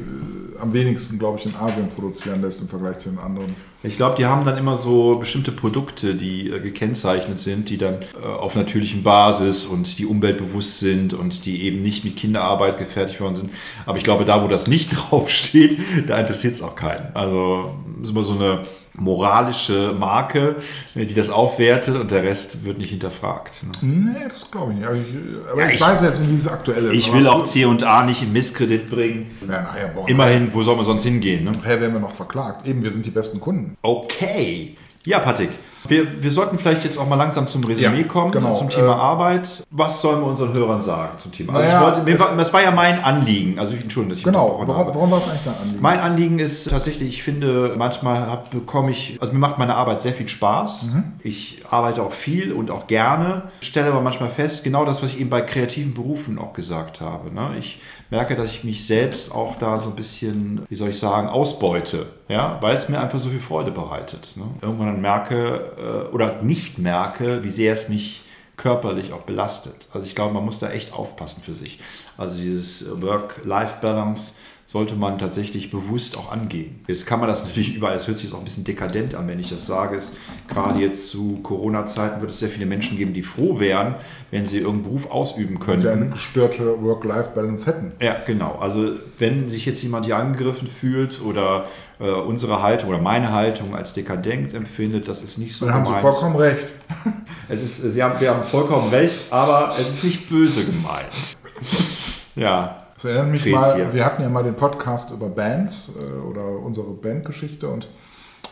am 0.60 0.74
wenigsten, 0.74 1.20
glaube 1.20 1.39
ich, 1.39 1.46
in 1.46 1.56
Asien 1.56 1.89
produzieren 1.89 2.42
lässt 2.42 2.62
im 2.62 2.68
Vergleich 2.68 2.98
zu 2.98 3.10
den 3.10 3.20
anderen. 3.20 3.56
Ich 3.82 3.96
glaube, 3.96 4.18
die 4.18 4.26
haben 4.26 4.44
dann 4.44 4.58
immer 4.58 4.76
so 4.76 5.15
bestimmte 5.15 5.52
Produkte, 5.52 6.16
die 6.16 6.49
äh, 6.49 6.60
gekennzeichnet 6.60 7.39
sind, 7.39 7.70
die 7.70 7.78
dann 7.78 8.01
äh, 8.01 8.26
auf 8.26 8.56
natürlichen 8.56 9.03
Basis 9.03 9.66
und 9.66 9.99
die 9.99 10.08
umweltbewusst 10.08 10.80
sind 10.80 11.14
und 11.14 11.45
die 11.45 11.64
eben 11.64 11.84
nicht 11.84 12.03
mit 12.03 12.18
Kinderarbeit 12.18 12.78
gefertigt 12.78 13.22
worden 13.22 13.36
sind. 13.36 13.51
Aber 13.86 13.97
ich 13.97 14.03
glaube, 14.03 14.26
da, 14.26 14.43
wo 14.43 14.47
das 14.47 14.66
nicht 14.66 14.89
draufsteht, 15.12 15.78
da 16.08 16.20
interessiert 16.20 16.56
es 16.56 16.64
auch 16.64 16.76
keinen. 16.76 17.16
Also 17.16 17.76
ist 18.01 18.10
immer 18.10 18.24
so 18.24 18.34
eine 18.34 18.64
moralische 19.00 19.93
Marke, 19.97 20.56
die 20.95 21.14
das 21.14 21.30
aufwertet 21.30 21.95
und 21.95 22.12
der 22.12 22.24
Rest 22.24 22.64
wird 22.66 22.78
nicht 22.78 22.89
hinterfragt. 22.89 23.64
Ne? 23.64 23.72
Nee, 24.14 24.28
das 24.30 24.50
glaube 24.52 24.74
ich 24.74 24.78
nicht. 24.80 24.88
Aber 24.88 24.95
ich, 24.97 25.04
aber 25.52 25.62
Ja, 25.62 25.68
ich, 25.70 25.76
ich- 25.76 25.82
weiß 25.82 26.02
jetzt, 26.02 26.20
in 26.20 26.30
dieses 26.30 26.47
aktuelle. 26.47 26.91
Ich 26.93 27.08
aber 27.10 27.18
will 27.18 27.24
gut. 27.26 27.32
auch 27.34 27.43
C&A 27.43 28.04
nicht 28.06 28.22
in 28.22 28.34
Misskredit 28.34 28.89
bringen. 28.89 29.32
Ja, 29.41 29.62
nachher, 29.64 29.88
boah, 29.89 30.08
Immerhin, 30.10 30.54
wo 30.54 30.64
soll 30.64 30.76
man 30.76 30.86
sonst 30.86 31.04
hingehen? 31.04 31.43
Ne? 31.45 31.52
Nachher 31.52 31.82
werden 31.82 31.93
wir 31.93 32.00
noch 32.02 32.14
verklagt. 32.16 32.68
Eben, 32.68 32.84
wir 32.84 32.91
sind 32.91 33.06
die 33.06 33.12
besten 33.12 33.39
Kunden. 33.39 33.78
Okay. 33.82 34.76
Ja, 35.06 35.20
Patrick, 35.20 35.50
wir, 35.90 36.22
wir 36.24 36.32
sollten 36.32 36.58
vielleicht 36.58 36.84
jetzt 36.84 36.98
auch 36.98 37.08
mal 37.08 37.16
langsam 37.16 37.48
zum 37.48 37.64
Resümee 37.64 38.02
Ja, 38.02 38.08
kommen, 38.08 38.32
genau. 38.32 38.54
zum 38.54 38.70
Thema 38.70 38.94
Äh, 38.94 39.00
Arbeit. 39.00 39.64
Was 39.72 40.02
sollen 40.02 40.22
wir 40.22 40.28
unseren 40.28 40.54
Hörern 40.54 40.82
sagen 40.82 41.18
zum 41.18 41.32
Thema? 41.32 41.54
Also 41.54 41.66
Naja, 41.68 41.80
ich 41.92 42.06
wollte, 42.06 42.20
war, 42.20 42.36
das 42.38 42.54
war 42.54 42.62
ja 42.64 42.72
mein 42.72 43.04
Anliegen. 43.04 43.60
Also 43.60 43.74
ich 43.74 43.82
entschuldige, 43.82 44.12
dass 44.14 44.20
ich 44.20 44.26
Genau. 44.26 44.60
Warum, 44.60 44.76
habe. 44.78 44.96
warum 44.96 45.12
war 45.12 45.18
es 45.20 45.28
eigentlich 45.30 45.42
dein 45.46 45.56
Anliegen? 45.62 45.82
Mein 45.82 46.00
Anliegen 46.00 46.40
ist 46.40 46.70
tatsächlich, 46.70 47.10
ich 47.10 47.24
finde, 47.24 47.76
manchmal 47.78 48.28
hab, 48.28 48.52
bekomme 48.52 48.92
ich, 48.92 49.18
also 49.20 49.34
mir 49.34 49.40
macht 49.40 49.58
meine 49.58 49.76
Arbeit 49.76 50.02
sehr 50.02 50.14
viel 50.14 50.28
Spaß. 50.28 50.90
Ich 51.24 51.64
arbeite 51.70 52.02
auch 52.04 52.12
viel 52.12 52.52
und 52.54 52.72
auch 52.72 52.88
gerne, 52.88 53.44
stelle 53.62 53.88
aber 53.90 54.02
manchmal 54.02 54.30
fest, 54.30 54.64
genau 54.64 54.86
das, 54.86 55.02
was 55.04 55.14
ich 55.14 55.20
eben 55.20 55.30
bei 55.30 55.42
kreativen 55.42 55.94
Berufen 55.94 56.38
auch 56.40 56.54
gesagt 56.54 57.02
habe. 57.02 57.34
Ne? 57.34 57.52
Ich 57.60 57.80
merke, 58.10 58.36
dass 58.36 58.50
ich 58.50 58.64
mich 58.64 58.86
selbst 58.86 59.34
auch 59.34 59.56
da 59.58 59.78
so 59.78 59.90
ein 59.90 59.96
bisschen, 59.96 60.62
wie 60.70 60.76
soll 60.76 60.90
ich 60.90 61.00
sagen, 61.00 61.28
ausbeute, 61.28 62.06
ja? 62.30 62.57
weil 62.61 62.77
es 62.77 62.88
mir 62.88 63.01
einfach 63.01 63.19
so 63.19 63.30
viel 63.30 63.39
Freude 63.39 63.71
bereitet. 63.71 64.36
Ne? 64.38 64.45
Irgendwann 64.61 64.88
dann 64.88 65.01
merke 65.01 66.07
äh, 66.09 66.13
oder 66.13 66.41
nicht 66.41 66.77
merke, 66.77 67.43
wie 67.43 67.49
sehr 67.49 67.73
es 67.73 67.89
mich 67.89 68.23
körperlich 68.55 69.11
auch 69.11 69.21
belastet. 69.21 69.89
Also 69.93 70.05
ich 70.05 70.15
glaube, 70.15 70.34
man 70.34 70.45
muss 70.45 70.59
da 70.59 70.69
echt 70.69 70.93
aufpassen 70.93 71.41
für 71.43 71.53
sich. 71.53 71.80
Also 72.17 72.39
dieses 72.39 73.01
Work-Life-Balance 73.01 74.36
sollte 74.70 74.93
man 74.93 75.17
tatsächlich 75.17 75.72
bewusst 75.72 76.15
auch 76.15 76.32
angehen. 76.32 76.82
Jetzt 76.88 77.07
kann 77.07 77.20
man 77.20 77.28
das 77.28 77.43
natürlich 77.45 77.76
überall, 77.76 77.95
es 77.95 78.07
hört 78.07 78.20
sich 78.20 78.28
jetzt 78.28 78.36
auch 78.36 78.38
ein 78.39 78.43
bisschen 78.43 78.65
dekadent 78.65 79.15
an, 79.15 79.28
wenn 79.28 79.39
ich 79.39 79.49
das 79.49 79.65
sage. 79.65 79.97
Es, 79.97 80.13
gerade 80.47 80.80
jetzt 80.80 81.09
zu 81.09 81.39
Corona-Zeiten 81.41 82.22
wird 82.22 82.30
es 82.30 82.39
sehr 82.39 82.49
viele 82.49 82.67
Menschen 82.67 82.95
geben, 82.95 83.13
die 83.13 83.24
froh 83.24 83.59
wären, 83.59 83.95
wenn 84.30 84.45
sie 84.45 84.57
irgendeinen 84.59 84.84
Beruf 84.84 85.09
ausüben 85.09 85.57
können. 85.57 85.82
die 85.82 85.88
eine 85.88 86.09
gestörte 86.09 86.84
Work-Life-Balance 86.84 87.65
hätten. 87.65 87.93
Ja, 87.99 88.17
genau. 88.28 88.59
Also 88.61 88.91
wenn 89.17 89.49
sich 89.49 89.65
jetzt 89.65 89.82
jemand 89.82 90.05
hier 90.05 90.17
angegriffen 90.17 90.67
fühlt 90.67 91.20
oder 91.20 91.65
äh, 91.99 92.07
unsere 92.11 92.61
Haltung 92.61 92.89
oder 92.89 92.99
meine 92.99 93.34
Haltung 93.34 93.76
als 93.76 93.95
dekadent 93.95 94.53
empfindet, 94.53 95.07
das 95.07 95.24
ist 95.24 95.39
nicht 95.39 95.55
so 95.55 95.65
Dann 95.65 95.74
haben 95.74 95.86
Sie 95.86 95.93
gemeint. 95.95 96.03
vollkommen 96.03 96.36
recht. 96.36 96.67
Es 97.51 97.63
ist, 97.63 97.78
Sie 97.78 98.03
haben, 98.03 98.20
wir 98.22 98.30
haben 98.30 98.43
vollkommen 98.45 98.89
recht, 98.91 99.20
aber 99.32 99.72
es 99.72 99.89
ist 99.89 100.03
nicht 100.03 100.30
böse 100.30 100.63
gemeint. 100.63 101.07
Ja, 102.36 102.89
Das 103.02 103.06
erinnert 103.06 103.30
mich 103.30 103.43
Dreht's 103.43 103.78
mal, 103.78 103.93
wir 103.93 104.04
hatten 104.04 104.24
ja 104.24 104.28
mal 104.28 104.43
den 104.43 104.56
Podcast 104.56 105.12
über 105.12 105.30
Bands 105.30 105.95
äh, 105.95 106.20
oder 106.20 106.45
unsere 106.60 106.91
Bandgeschichte 106.91 107.70
und 107.70 107.88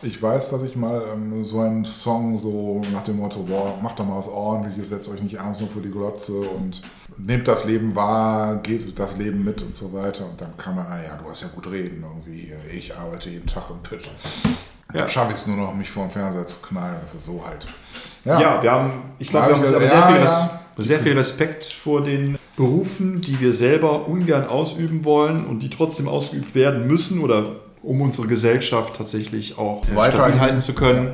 ich 0.00 0.22
weiß, 0.22 0.48
dass 0.48 0.62
ich 0.62 0.74
mal 0.74 1.02
ähm, 1.12 1.44
so 1.44 1.60
einen 1.60 1.84
Song 1.84 2.38
so 2.38 2.80
nach 2.94 3.02
dem 3.02 3.18
Motto, 3.18 3.42
boah, 3.42 3.78
macht 3.82 3.98
doch 3.98 4.06
mal 4.06 4.16
was 4.16 4.28
ordentliches, 4.28 4.88
setzt 4.88 5.10
euch 5.10 5.20
nicht 5.22 5.38
abends 5.38 5.60
nur 5.60 5.68
vor 5.68 5.82
die 5.82 5.90
Glotze 5.90 6.32
und 6.32 6.80
nehmt 7.18 7.46
das 7.46 7.66
Leben 7.66 7.94
wahr, 7.94 8.56
geht 8.62 8.98
das 8.98 9.18
Leben 9.18 9.44
mit 9.44 9.60
und 9.60 9.76
so 9.76 9.92
weiter. 9.92 10.24
Und 10.24 10.40
dann 10.40 10.56
kam 10.56 10.78
er, 10.78 10.88
ah 10.88 11.02
ja, 11.02 11.18
du 11.22 11.28
hast 11.28 11.42
ja 11.42 11.48
gut 11.54 11.70
reden 11.70 12.02
irgendwie, 12.02 12.50
ich 12.74 12.96
arbeite 12.96 13.28
jeden 13.28 13.46
Tag 13.46 13.64
im 13.68 13.82
Pit. 13.82 14.08
Ja. 14.94 15.00
Ja. 15.00 15.08
Schaffe 15.08 15.32
ich 15.32 15.40
es 15.40 15.46
nur 15.46 15.58
noch, 15.58 15.74
mich 15.74 15.90
vor 15.90 16.06
den 16.06 16.12
Fernseher 16.12 16.46
zu 16.46 16.62
knallen, 16.62 16.96
das 17.02 17.14
ist 17.14 17.26
so 17.26 17.44
halt. 17.46 17.66
ja, 18.24 18.62
wir 18.62 18.72
haben, 18.72 19.02
ich 19.18 19.28
glaube, 19.28 19.48
wir 19.48 19.56
haben 19.56 19.64
Ja, 19.64 19.70
ja, 19.72 19.78
sehr, 19.78 20.06
viel, 20.06 20.24
ja. 20.24 20.60
Sehr 20.78 21.00
viel 21.00 21.12
Respekt 21.18 21.66
vor 21.66 22.02
den 22.02 22.38
Berufen, 22.58 23.20
die 23.20 23.38
wir 23.38 23.52
selber 23.52 24.08
ungern 24.08 24.48
ausüben 24.48 25.04
wollen 25.04 25.46
und 25.46 25.62
die 25.62 25.70
trotzdem 25.70 26.08
ausgeübt 26.08 26.56
werden 26.56 26.88
müssen 26.88 27.20
oder 27.20 27.56
um 27.84 28.00
unsere 28.00 28.26
Gesellschaft 28.26 28.96
tatsächlich 28.96 29.56
auch 29.56 29.82
äh, 29.88 29.94
Weiter- 29.94 30.16
stabil 30.16 30.40
halten 30.40 30.60
zu 30.60 30.74
können. 30.74 31.12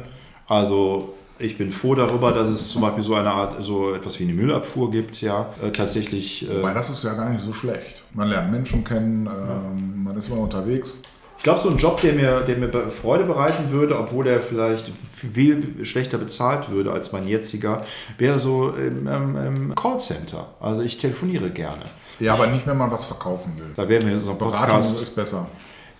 Also 0.48 1.12
ich 1.38 1.58
bin 1.58 1.70
froh 1.70 1.94
darüber, 1.94 2.32
dass 2.32 2.48
es 2.48 2.70
zum 2.70 2.80
Beispiel 2.80 3.04
so 3.04 3.14
eine 3.14 3.30
Art, 3.30 3.62
so 3.62 3.92
etwas 3.94 4.18
wie 4.18 4.24
eine 4.24 4.32
Müllabfuhr 4.32 4.90
gibt, 4.90 5.20
ja, 5.20 5.50
äh, 5.62 5.70
tatsächlich. 5.70 6.48
Äh, 6.48 6.58
Wobei 6.58 6.72
das 6.72 6.88
ist 6.88 7.04
ja 7.04 7.12
gar 7.12 7.28
nicht 7.28 7.44
so 7.44 7.52
schlecht. 7.52 8.02
Man 8.14 8.30
lernt 8.30 8.50
Menschen 8.50 8.82
kennen, 8.82 9.26
ähm, 9.26 10.02
man 10.02 10.16
ist 10.16 10.30
mal 10.30 10.38
unterwegs. 10.38 11.02
Ich 11.44 11.46
glaube, 11.46 11.60
so 11.60 11.68
ein 11.68 11.76
Job, 11.76 12.00
der 12.00 12.14
mir, 12.14 12.40
der 12.40 12.56
mir 12.56 12.70
Freude 12.90 13.24
bereiten 13.24 13.70
würde, 13.70 13.98
obwohl 13.98 14.24
der 14.24 14.40
vielleicht 14.40 14.90
viel 15.14 15.84
schlechter 15.84 16.16
bezahlt 16.16 16.70
würde 16.70 16.90
als 16.90 17.12
mein 17.12 17.28
jetziger, 17.28 17.84
wäre 18.16 18.38
so 18.38 18.70
im, 18.70 19.06
im, 19.06 19.36
im 19.36 19.74
Callcenter. 19.74 20.46
Also 20.58 20.80
ich 20.80 20.96
telefoniere 20.96 21.50
gerne. 21.50 21.82
Ja, 22.18 22.32
aber 22.32 22.46
nicht, 22.46 22.66
wenn 22.66 22.78
man 22.78 22.90
was 22.90 23.04
verkaufen 23.04 23.58
will. 23.58 23.66
Da 23.76 23.86
werden 23.86 24.06
wir 24.06 24.14
jetzt 24.14 24.24
noch 24.24 24.38
Beratung 24.38 24.68
Podcast. 24.68 25.02
ist 25.02 25.14
besser. 25.14 25.46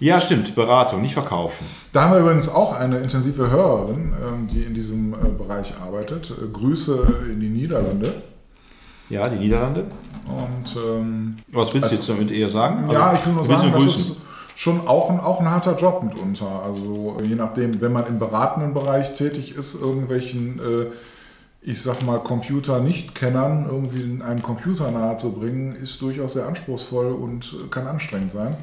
Ja, 0.01 0.19
stimmt, 0.19 0.55
Beratung, 0.55 1.03
nicht 1.03 1.13
verkaufen. 1.13 1.67
Da 1.93 2.05
haben 2.05 2.13
wir 2.15 2.21
übrigens 2.21 2.49
auch 2.49 2.81
eine 2.81 2.97
intensive 3.01 3.51
Hörerin, 3.51 4.15
ähm, 4.27 4.49
die 4.49 4.63
in 4.63 4.73
diesem 4.73 5.13
äh, 5.13 5.29
Bereich 5.29 5.75
arbeitet. 5.79 6.31
Äh, 6.31 6.49
Grüße 6.51 7.07
in 7.31 7.41
die 7.41 7.51
Niederlande. 7.51 8.15
Ja, 9.11 9.29
die 9.29 9.37
Niederlande. 9.37 9.85
Und 10.27 10.75
ähm, 10.83 11.37
Was 11.53 11.75
willst 11.75 11.91
du 11.91 11.97
jetzt 11.97 12.09
damit 12.09 12.31
eher 12.31 12.49
sagen? 12.49 12.91
ja, 12.91 13.09
Also, 13.11 13.19
ich 13.21 13.27
will 13.27 13.33
nur 13.35 13.45
sagen, 13.45 13.61
nur 13.61 13.73
das 13.73 13.83
grüßen. 13.83 14.13
ist 14.13 14.21
schon 14.57 14.87
auch 14.87 15.11
ein, 15.11 15.21
auch 15.21 15.41
ein 15.41 15.51
harter 15.51 15.77
Job 15.77 16.03
mitunter. 16.03 16.63
Also 16.65 17.17
je 17.23 17.35
nachdem, 17.35 17.81
wenn 17.81 17.93
man 17.93 18.07
im 18.07 18.19
beratenden 18.19 18.75
Bereich 18.75 19.15
tätig 19.15 19.57
ist, 19.57 19.75
irgendwelchen, 19.75 20.59
äh, 20.59 20.87
ich 21.63 21.83
sag 21.83 22.03
mal, 22.03 22.19
Computer-Nicht-Kennern 22.19 23.67
irgendwie 23.69 24.03
in 24.03 24.23
einem 24.23 24.43
Computer 24.43 24.91
nahezubringen, 24.91 25.75
ist 25.77 26.01
durchaus 26.01 26.35
sehr 26.35 26.47
anspruchsvoll 26.47 27.13
und 27.13 27.71
kann 27.71 27.87
anstrengend 27.87 28.33
sein. 28.33 28.57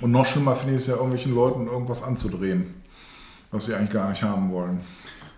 Und 0.00 0.10
noch 0.10 0.26
schlimmer 0.26 0.56
finde 0.56 0.76
ich 0.76 0.82
es 0.82 0.86
ja, 0.88 0.94
irgendwelchen 0.94 1.34
Leuten 1.34 1.66
irgendwas 1.66 2.02
anzudrehen, 2.02 2.74
was 3.50 3.66
sie 3.66 3.74
eigentlich 3.74 3.92
gar 3.92 4.10
nicht 4.10 4.22
haben 4.22 4.50
wollen. 4.52 4.80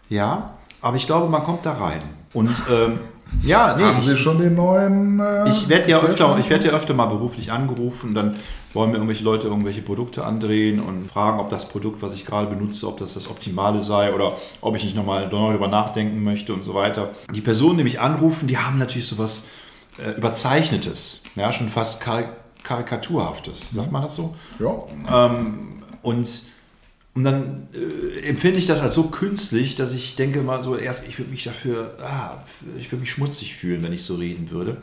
Ja, 0.08 0.54
aber 0.80 0.96
ich 0.96 1.06
glaube, 1.06 1.28
man 1.28 1.42
kommt 1.42 1.66
da 1.66 1.72
rein. 1.72 2.00
Und 2.32 2.62
ähm, 2.70 2.98
ja, 3.42 3.76
nee, 3.76 3.84
Haben 3.84 3.98
ich, 3.98 4.04
Sie 4.04 4.16
schon 4.16 4.38
den 4.38 4.54
neuen? 4.54 5.20
Äh, 5.20 5.48
Ich 5.48 5.68
werde 5.68 5.90
ja 5.90 6.00
öfter, 6.00 6.36
ich 6.38 6.48
werde 6.50 6.68
ja 6.68 6.72
öfter 6.72 6.94
mal 6.94 7.06
beruflich 7.06 7.52
angerufen, 7.52 8.14
dann 8.14 8.36
wollen 8.72 8.90
mir 8.90 8.96
irgendwelche 8.96 9.24
Leute 9.24 9.46
irgendwelche 9.46 9.82
Produkte 9.82 10.24
andrehen 10.24 10.80
und 10.80 11.10
fragen, 11.10 11.40
ob 11.40 11.48
das 11.48 11.68
Produkt, 11.68 12.02
was 12.02 12.14
ich 12.14 12.24
gerade 12.26 12.48
benutze, 12.48 12.86
ob 12.88 12.98
das 12.98 13.14
das 13.14 13.30
Optimale 13.30 13.82
sei 13.82 14.12
oder 14.14 14.36
ob 14.60 14.76
ich 14.76 14.84
nicht 14.84 14.96
nochmal 14.96 15.28
darüber 15.28 15.68
nachdenken 15.68 16.22
möchte 16.22 16.52
und 16.54 16.64
so 16.64 16.74
weiter. 16.74 17.10
Die 17.34 17.40
Personen, 17.40 17.78
die 17.78 17.84
mich 17.84 18.00
anrufen, 18.00 18.48
die 18.48 18.58
haben 18.58 18.78
natürlich 18.78 19.08
sowas 19.08 19.48
äh, 19.98 20.10
Überzeichnetes, 20.16 21.22
ja, 21.36 21.52
schon 21.52 21.68
fast 21.68 22.00
Kar 22.00 22.24
Karikaturhaftes, 22.62 23.70
sagt 23.70 23.92
man 23.92 24.02
das 24.02 24.16
so? 24.16 24.34
Ja. 24.58 24.74
Ähm, 25.26 25.82
und, 26.02 26.42
und 27.16 27.24
dann 27.24 27.68
äh, 27.72 28.28
empfinde 28.28 28.58
ich 28.58 28.66
das 28.66 28.82
als 28.82 28.94
so 28.94 29.04
künstlich, 29.04 29.74
dass 29.74 29.94
ich 29.94 30.16
denke 30.16 30.42
mal 30.42 30.62
so, 30.62 30.76
erst 30.76 31.08
ich 31.08 31.18
würde 31.18 31.30
mich 31.30 31.44
dafür, 31.44 31.96
ah, 32.02 32.44
ich 32.78 32.92
würde 32.92 33.00
mich 33.00 33.10
schmutzig 33.10 33.56
fühlen, 33.56 33.82
wenn 33.82 33.94
ich 33.94 34.02
so 34.02 34.16
reden 34.16 34.50
würde. 34.50 34.76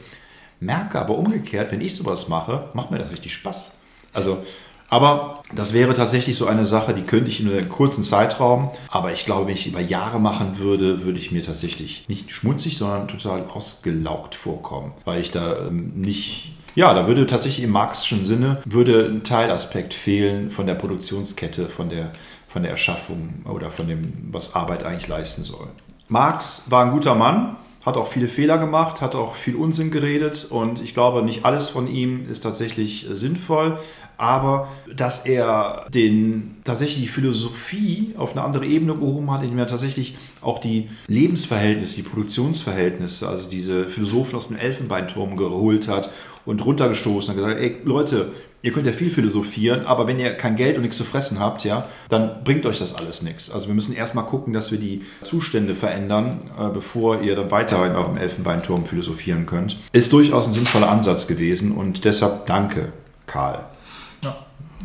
Merke 0.59 0.99
aber 0.99 1.15
umgekehrt, 1.15 1.71
wenn 1.71 1.79
ich 1.79 1.95
sowas 1.95 2.29
mache, 2.29 2.69
macht 2.73 2.89
mir 2.89 2.97
das 2.97 3.11
richtig 3.11 3.33
Spaß. 3.35 3.77
Also, 4.13 4.43
aber 4.89 5.43
das 5.53 5.73
wäre 5.73 5.93
tatsächlich 5.93 6.35
so 6.35 6.47
eine 6.47 6.65
Sache, 6.65 6.95
die 6.95 7.03
könnte 7.03 7.29
ich 7.29 7.39
in 7.39 7.51
einem 7.51 7.69
kurzen 7.69 8.03
Zeitraum. 8.03 8.71
Aber 8.89 9.11
ich 9.11 9.25
glaube, 9.25 9.45
wenn 9.45 9.53
ich 9.53 9.67
über 9.67 9.79
Jahre 9.79 10.19
machen 10.19 10.57
würde, 10.57 11.03
würde 11.03 11.19
ich 11.19 11.31
mir 11.31 11.43
tatsächlich 11.43 12.09
nicht 12.09 12.31
schmutzig, 12.31 12.77
sondern 12.77 13.07
total 13.07 13.45
ausgelaugt 13.45 14.33
vorkommen, 14.33 14.93
weil 15.05 15.21
ich 15.21 15.29
da 15.29 15.67
ähm, 15.67 15.93
nicht 15.95 16.53
ja, 16.75 16.93
da 16.93 17.07
würde 17.07 17.25
tatsächlich 17.25 17.63
im 17.63 17.71
marxischen 17.71 18.25
Sinne 18.25 18.61
würde 18.65 19.05
ein 19.05 19.23
Teilaspekt 19.23 19.93
fehlen 19.93 20.51
von 20.51 20.65
der 20.65 20.75
Produktionskette, 20.75 21.69
von 21.69 21.89
der, 21.89 22.11
von 22.47 22.63
der 22.63 22.71
Erschaffung 22.71 23.43
oder 23.45 23.71
von 23.71 23.87
dem, 23.87 24.29
was 24.31 24.55
Arbeit 24.55 24.83
eigentlich 24.83 25.07
leisten 25.07 25.43
soll. 25.43 25.67
Marx 26.07 26.65
war 26.69 26.85
ein 26.85 26.91
guter 26.91 27.15
Mann, 27.15 27.57
hat 27.85 27.97
auch 27.97 28.07
viele 28.07 28.27
Fehler 28.27 28.57
gemacht, 28.57 29.01
hat 29.01 29.15
auch 29.15 29.35
viel 29.35 29.55
Unsinn 29.55 29.91
geredet 29.91 30.47
und 30.49 30.81
ich 30.81 30.93
glaube, 30.93 31.21
nicht 31.21 31.45
alles 31.45 31.69
von 31.69 31.87
ihm 31.87 32.23
ist 32.29 32.41
tatsächlich 32.41 33.09
äh, 33.09 33.15
sinnvoll, 33.15 33.77
aber 34.17 34.67
dass 34.95 35.25
er 35.25 35.85
den 35.93 36.57
tatsächlich 36.63 37.01
die 37.01 37.07
Philosophie 37.07 38.13
auf 38.17 38.31
eine 38.31 38.43
andere 38.43 38.65
Ebene 38.65 38.95
gehoben 38.95 39.31
hat, 39.31 39.43
indem 39.43 39.59
er 39.59 39.67
tatsächlich 39.67 40.15
auch 40.41 40.59
die 40.59 40.89
Lebensverhältnisse, 41.07 41.97
die 41.97 42.03
Produktionsverhältnisse, 42.03 43.27
also 43.27 43.49
diese 43.49 43.85
Philosophen 43.85 44.35
aus 44.35 44.47
dem 44.47 44.57
Elfenbeinturm 44.57 45.37
geholt 45.37 45.87
hat 45.87 46.09
und 46.45 46.63
runtergestoßen 46.65 47.33
und 47.33 47.41
gesagt, 47.41 47.61
ey 47.61 47.77
Leute, 47.83 48.31
ihr 48.63 48.71
könnt 48.71 48.87
ja 48.87 48.93
viel 48.93 49.09
philosophieren, 49.09 49.85
aber 49.85 50.07
wenn 50.07 50.19
ihr 50.19 50.31
kein 50.33 50.55
Geld 50.55 50.77
und 50.77 50.81
nichts 50.83 50.97
zu 50.97 51.03
fressen 51.03 51.39
habt, 51.39 51.63
ja, 51.65 51.87
dann 52.09 52.43
bringt 52.43 52.65
euch 52.65 52.79
das 52.79 52.95
alles 52.95 53.21
nichts. 53.21 53.51
Also 53.51 53.67
wir 53.67 53.75
müssen 53.75 53.93
erstmal 53.93 54.25
gucken, 54.25 54.53
dass 54.53 54.71
wir 54.71 54.79
die 54.79 55.01
Zustände 55.21 55.75
verändern, 55.75 56.39
äh, 56.57 56.69
bevor 56.69 57.21
ihr 57.21 57.35
dann 57.35 57.51
weiter 57.51 57.85
in 57.85 57.95
eurem 57.95 58.17
Elfenbeinturm 58.17 58.85
philosophieren 58.85 59.45
könnt. 59.45 59.77
Ist 59.91 60.13
durchaus 60.13 60.47
ein 60.47 60.53
sinnvoller 60.53 60.89
Ansatz 60.89 61.27
gewesen 61.27 61.73
und 61.73 62.05
deshalb 62.05 62.45
danke, 62.45 62.93
Karl. 63.27 63.65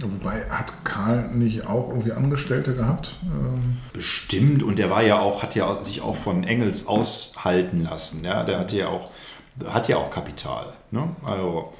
Wobei, 0.00 0.44
hat 0.50 0.84
Karl 0.84 1.28
nicht 1.34 1.66
auch 1.66 1.88
irgendwie 1.88 2.12
Angestellte 2.12 2.74
gehabt? 2.74 3.16
Ähm, 3.22 3.78
Bestimmt 3.92 4.62
und 4.62 4.78
der 4.78 4.90
war 4.90 5.02
ja 5.02 5.18
auch, 5.18 5.42
hat 5.42 5.54
ja 5.54 5.82
sich 5.82 6.00
auch 6.00 6.16
von 6.16 6.44
Engels 6.44 6.86
aushalten 6.86 7.84
lassen, 7.84 8.24
ja, 8.24 8.44
der 8.44 8.60
hatte 8.60 8.76
ja 8.76 8.88
auch, 8.88 9.10
hat 9.66 9.88
ja 9.88 9.96
auch 9.96 10.10
Kapital, 10.10 10.66
ne? 10.90 11.08
Also 11.24 11.72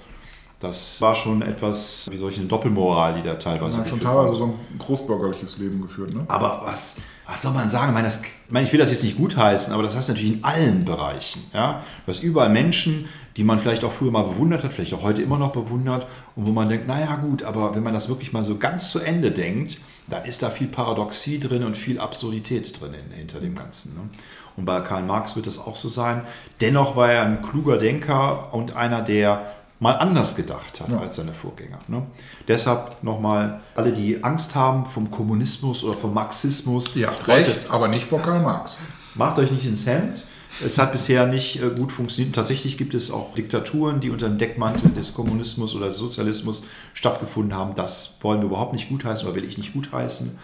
Das 0.61 1.01
war 1.01 1.15
schon 1.15 1.43
etwas, 1.43 2.09
wie 2.11 2.17
solche 2.17 2.41
Doppelmoral, 2.41 3.15
die 3.15 3.23
da 3.23 3.35
teilweise. 3.35 3.77
Man 3.77 3.85
hat 3.85 3.91
schon 3.91 4.01
teilweise 4.01 4.35
so 4.35 4.45
ein 4.45 4.79
großbürgerliches 4.79 5.59
Leben 5.59 5.81
geführt, 5.81 6.15
ne? 6.15 6.25
Aber 6.27 6.63
was, 6.65 6.97
was 7.27 7.43
soll 7.43 7.53
man 7.53 7.71
sagen? 7.71 7.91
Ich 7.91 7.95
meine, 7.95 8.09
das, 8.09 8.23
ich, 8.23 8.51
meine, 8.51 8.67
ich 8.67 8.73
will 8.73 8.81
das 8.81 8.91
jetzt 8.91 9.05
nicht 9.05 9.19
gutheißen, 9.19 9.73
aber 9.73 9.85
das 9.85 9.97
heißt 9.97 10.09
natürlich 10.09 10.35
in 10.35 10.45
allen 10.45 10.85
Bereichen. 10.85 11.45
Ja? 11.53 11.85
Du 12.05 12.13
hast 12.13 12.25
überall 12.25 12.49
Menschen, 12.49 13.09
die 13.37 13.45
man 13.45 13.61
vielleicht 13.61 13.85
auch 13.85 13.93
früher 13.93 14.11
mal 14.11 14.25
bewundert 14.25 14.65
hat, 14.65 14.73
vielleicht 14.73 14.95
auch 14.95 15.03
heute 15.05 15.23
immer 15.23 15.39
noch 15.39 15.53
bewundert 15.53 16.09
und 16.35 16.45
wo 16.45 16.51
man 16.51 16.69
denkt, 16.69 16.89
naja 16.89 17.15
gut, 17.17 17.45
aber 17.45 17.77
wenn 17.77 17.85
man 17.85 17.95
das 17.95 18.09
wirklich 18.09 18.33
mal 18.33 18.43
so 18.43 18.57
ganz 18.57 18.91
zu 18.91 18.99
Ende 18.99 19.31
denkt, 19.31 19.79
dann 20.09 20.25
ist 20.25 20.43
da 20.43 20.51
viel 20.51 20.67
Paradoxie 20.67 21.39
drin 21.39 21.63
und 21.63 21.77
viel 21.77 22.01
Absurdität 22.01 22.81
drin 22.81 22.95
hinter 23.15 23.39
dem 23.39 23.55
Ganzen. 23.55 23.95
Ne? 23.95 24.09
Und 24.57 24.65
bei 24.65 24.81
Karl 24.81 25.05
Marx 25.05 25.37
wird 25.37 25.47
das 25.47 25.61
auch 25.61 25.77
so 25.77 25.89
sein. 25.89 26.23
Dennoch 26.61 26.97
war 26.97 27.13
er 27.13 27.23
ein 27.23 27.43
kluger 27.43 27.79
Denker 27.79 28.53
und 28.53 28.75
einer, 28.75 29.03
der 29.03 29.58
mal 29.81 29.93
anders 29.93 30.35
gedacht 30.35 30.81
hat 30.81 30.89
ja. 30.89 30.99
als 30.99 31.17
seine 31.17 31.33
Vorgänger. 31.33 31.79
Ne? 31.87 32.07
Deshalb 32.47 33.03
nochmal 33.03 33.61
alle, 33.75 33.93
die 33.93 34.23
Angst 34.25 34.55
haben 34.55 34.87
vom 34.87 35.11
Kommunismus 35.11 35.85
oder 35.85 35.97
vom 35.97 36.15
Marxismus. 36.15 36.95
Ja, 36.95 37.11
recht, 37.27 37.71
aber 37.71 37.89
nicht 37.89 38.05
vor 38.05 38.21
Karl 38.21 38.41
Marx. 38.41 38.81
Macht 39.15 39.39
euch 39.39 39.51
nicht 39.51 39.67
ins 39.67 39.87
Hemd. 39.87 40.25
Es 40.65 40.79
hat 40.79 40.91
bisher 40.91 41.27
nicht 41.27 41.63
äh, 41.63 41.71
gut 41.71 41.93
funktioniert. 41.93 42.35
Tatsächlich 42.35 42.77
gibt 42.77 42.95
es 42.95 43.13
auch 43.13 43.35
Diktaturen, 43.35 44.01
die 44.01 44.11
unter 44.11 44.29
dem 44.29 44.39
Deckmantel 44.39 44.91
des 44.91 45.15
Kommunismus 45.15 45.77
oder 45.77 45.87
des 45.87 45.99
Sozialismus 45.99 46.65
stattgefunden 46.95 47.57
haben. 47.57 47.75
Das 47.77 48.17
wollen 48.23 48.41
wir 48.41 48.47
überhaupt 48.47 48.73
nicht 48.73 48.89
gutheißen 48.89 49.29
oder 49.29 49.37
will 49.37 49.45
ich 49.45 49.59
nicht 49.59 49.73
gutheißen. 49.73 50.37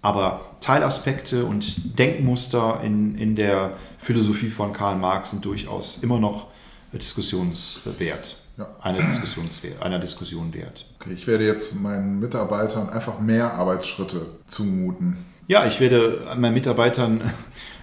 Aber 0.00 0.56
Teilaspekte 0.60 1.44
und 1.44 1.96
Denkmuster 1.96 2.80
in, 2.82 3.14
in 3.14 3.36
der 3.36 3.74
Philosophie 3.98 4.50
von 4.50 4.72
Karl 4.72 4.96
Marx 4.96 5.30
sind 5.30 5.44
durchaus 5.44 5.98
immer 5.98 6.18
noch 6.18 6.48
diskussionswert 6.92 8.41
ja. 8.56 8.68
einer, 8.80 9.02
Diskussionswert, 9.02 9.82
einer 9.82 9.98
Diskussion 9.98 10.52
wert. 10.54 10.86
Okay, 11.00 11.14
ich 11.14 11.26
werde 11.26 11.46
jetzt 11.46 11.80
meinen 11.80 12.20
Mitarbeitern 12.20 12.90
einfach 12.90 13.20
mehr 13.20 13.54
Arbeitsschritte 13.54 14.26
zumuten. 14.46 15.24
Ja, 15.48 15.66
ich 15.66 15.80
werde 15.80 16.26
meinen 16.36 16.54
Mitarbeitern, 16.54 17.32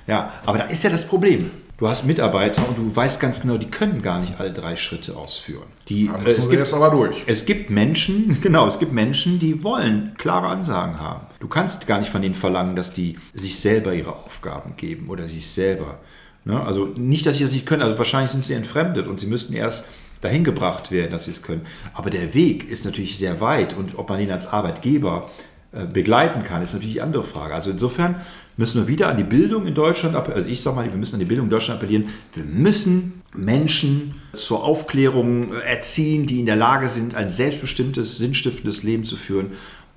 ja, 0.08 0.34
aber 0.46 0.60
da 0.60 0.64
ist 0.66 0.84
ja 0.84 0.90
das 0.90 1.08
Problem. 1.08 1.52
Du 1.80 1.88
hast 1.88 2.06
Mitarbeiter 2.06 2.68
und 2.68 2.78
du 2.78 2.94
weißt 2.94 3.22
ganz 3.22 3.40
genau, 3.40 3.58
die 3.58 3.70
können 3.70 4.02
gar 4.02 4.20
nicht 4.20 4.38
alle 4.38 4.52
drei 4.52 4.76
Schritte 4.76 5.16
ausführen. 5.16 5.68
Die, 5.88 6.08
da 6.08 6.22
äh, 6.22 6.32
es 6.32 6.50
gibt, 6.50 6.60
jetzt 6.60 6.74
aber 6.74 6.90
durch. 6.90 7.24
Es 7.26 7.46
gibt 7.46 7.70
Menschen, 7.70 8.38
genau, 8.42 8.68
es 8.68 8.80
gibt 8.80 8.92
Menschen, 8.92 9.40
die 9.40 9.64
wollen 9.64 10.14
klare 10.18 10.48
Ansagen 10.48 11.00
haben. 11.00 11.28
Du 11.40 11.48
kannst 11.48 11.88
gar 11.88 12.00
nicht 12.00 12.10
von 12.10 12.22
denen 12.22 12.36
verlangen, 12.36 12.76
dass 12.76 12.94
die 12.94 13.18
sich 13.32 13.60
selber 13.60 13.94
ihre 13.94 14.12
Aufgaben 14.12 14.76
geben 14.76 15.10
oder 15.10 15.30
sich 15.30 15.48
selber. 15.48 16.00
Ne? 16.44 16.62
Also 16.62 16.86
nicht, 16.98 17.26
dass 17.26 17.38
sie 17.38 17.46
das 17.46 17.54
nicht 17.54 17.66
können, 17.66 17.82
also 17.82 17.98
wahrscheinlich 17.98 18.32
sind 18.32 18.44
sie 18.44 18.56
entfremdet 18.56 19.08
und 19.08 19.22
sie 19.22 19.28
müssten 19.28 19.54
erst 19.54 19.88
dahin 20.22 20.44
gebracht 20.44 20.92
werden, 20.92 21.12
dass 21.12 21.26
sie 21.26 21.32
es 21.32 21.44
können. 21.44 21.66
Aber 21.94 22.10
der 22.10 22.34
Weg 22.34 22.70
ist 22.70 22.86
natürlich 22.86 23.18
sehr 23.18 23.40
weit 23.42 23.76
und 23.78 23.98
ob 23.98 24.10
man 24.10 24.20
ihn 24.20 24.32
als 24.32 24.48
Arbeitgeber 24.48 25.30
äh, 25.72 25.86
begleiten 25.86 26.44
kann, 26.44 26.62
ist 26.62 26.74
natürlich 26.74 26.96
die 26.96 27.02
andere 27.02 27.24
Frage. 27.24 27.54
Also 27.54 27.72
insofern 27.72 28.16
müssen 28.58 28.82
wir 28.82 28.88
wieder 28.88 29.08
an 29.08 29.18
die 29.18 29.24
Bildung 29.24 29.68
in 29.68 29.76
Deutschland 29.76 30.16
appellieren. 30.16 30.40
Also 30.40 30.50
ich 30.50 30.62
sage 30.62 30.76
mal, 30.76 30.86
wir 30.86 30.98
müssen 30.98 31.16
an 31.16 31.20
die 31.20 31.26
Bildung 31.26 31.46
in 31.46 31.52
Deutschland 31.52 31.80
appellieren. 31.80 32.10
Wir 32.34 32.44
müssen 32.44 33.22
Menschen 33.36 34.16
zur 34.34 34.64
Aufklärung 34.64 35.54
äh, 35.54 35.60
erziehen, 35.60 36.26
die 36.26 36.40
in 36.40 36.46
der 36.46 36.56
Lage 36.56 36.90
sind, 36.90 37.16
ein 37.16 37.30
selbstbestimmtes, 37.30 38.18
sinnstiftendes 38.18 38.84
Leben 38.84 39.04
zu 39.04 39.16
führen 39.16 39.52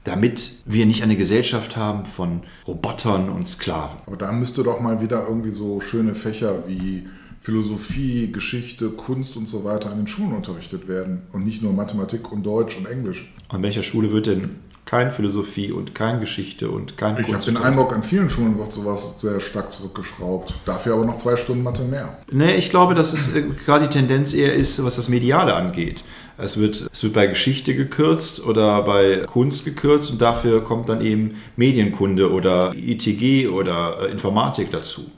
damit 0.04 0.62
wir 0.64 0.84
nicht 0.86 1.02
eine 1.02 1.16
Gesellschaft 1.16 1.76
haben 1.76 2.06
von 2.06 2.42
Robotern 2.66 3.28
und 3.28 3.48
Sklaven. 3.48 3.98
Aber 4.06 4.16
da 4.16 4.32
müsste 4.32 4.64
doch 4.64 4.80
mal 4.80 5.00
wieder 5.00 5.24
irgendwie 5.28 5.50
so 5.50 5.80
schöne 5.80 6.14
Fächer 6.14 6.66
wie 6.66 7.06
Philosophie, 7.42 8.30
Geschichte, 8.30 8.90
Kunst 8.90 9.36
und 9.36 9.48
so 9.48 9.64
weiter 9.64 9.90
an 9.90 9.98
den 9.98 10.06
Schulen 10.06 10.32
unterrichtet 10.32 10.86
werden 10.86 11.22
und 11.32 11.44
nicht 11.44 11.60
nur 11.60 11.72
Mathematik 11.72 12.30
und 12.30 12.44
Deutsch 12.44 12.76
und 12.76 12.86
Englisch. 12.86 13.32
An 13.48 13.62
welcher 13.64 13.82
Schule 13.82 14.12
wird 14.12 14.28
denn 14.28 14.60
kein 14.84 15.10
Philosophie 15.10 15.72
und 15.72 15.92
kein 15.92 16.20
Geschichte 16.20 16.70
und 16.70 16.96
kein 16.96 17.16
ich 17.16 17.26
Kunst? 17.26 17.48
Ich 17.48 17.54
habe 17.54 17.58
den 17.58 17.64
Eindruck, 17.64 17.92
an 17.94 18.04
vielen 18.04 18.30
Schulen 18.30 18.58
wird 18.58 18.72
sowas 18.72 19.20
sehr 19.20 19.40
stark 19.40 19.72
zurückgeschraubt. 19.72 20.54
Dafür 20.66 20.94
aber 20.94 21.04
noch 21.04 21.18
zwei 21.18 21.36
Stunden 21.36 21.64
Mathe 21.64 21.82
mehr. 21.82 22.18
Nee, 22.30 22.54
ich 22.54 22.70
glaube, 22.70 22.94
dass 22.94 23.12
es 23.12 23.34
äh, 23.34 23.42
gerade 23.66 23.88
die 23.88 23.90
Tendenz 23.90 24.34
eher 24.34 24.54
ist, 24.54 24.82
was 24.84 24.94
das 24.94 25.08
Mediale 25.08 25.54
angeht. 25.54 26.04
Es 26.38 26.58
wird, 26.58 26.90
es 26.92 27.02
wird 27.02 27.12
bei 27.12 27.26
Geschichte 27.26 27.74
gekürzt 27.74 28.46
oder 28.46 28.82
bei 28.82 29.24
Kunst 29.26 29.64
gekürzt 29.64 30.12
und 30.12 30.22
dafür 30.22 30.62
kommt 30.62 30.88
dann 30.88 31.04
eben 31.04 31.34
Medienkunde 31.56 32.30
oder 32.30 32.72
ITG 32.74 33.48
oder 33.48 33.98
äh, 34.02 34.12
Informatik 34.12 34.70
dazu. 34.70 35.10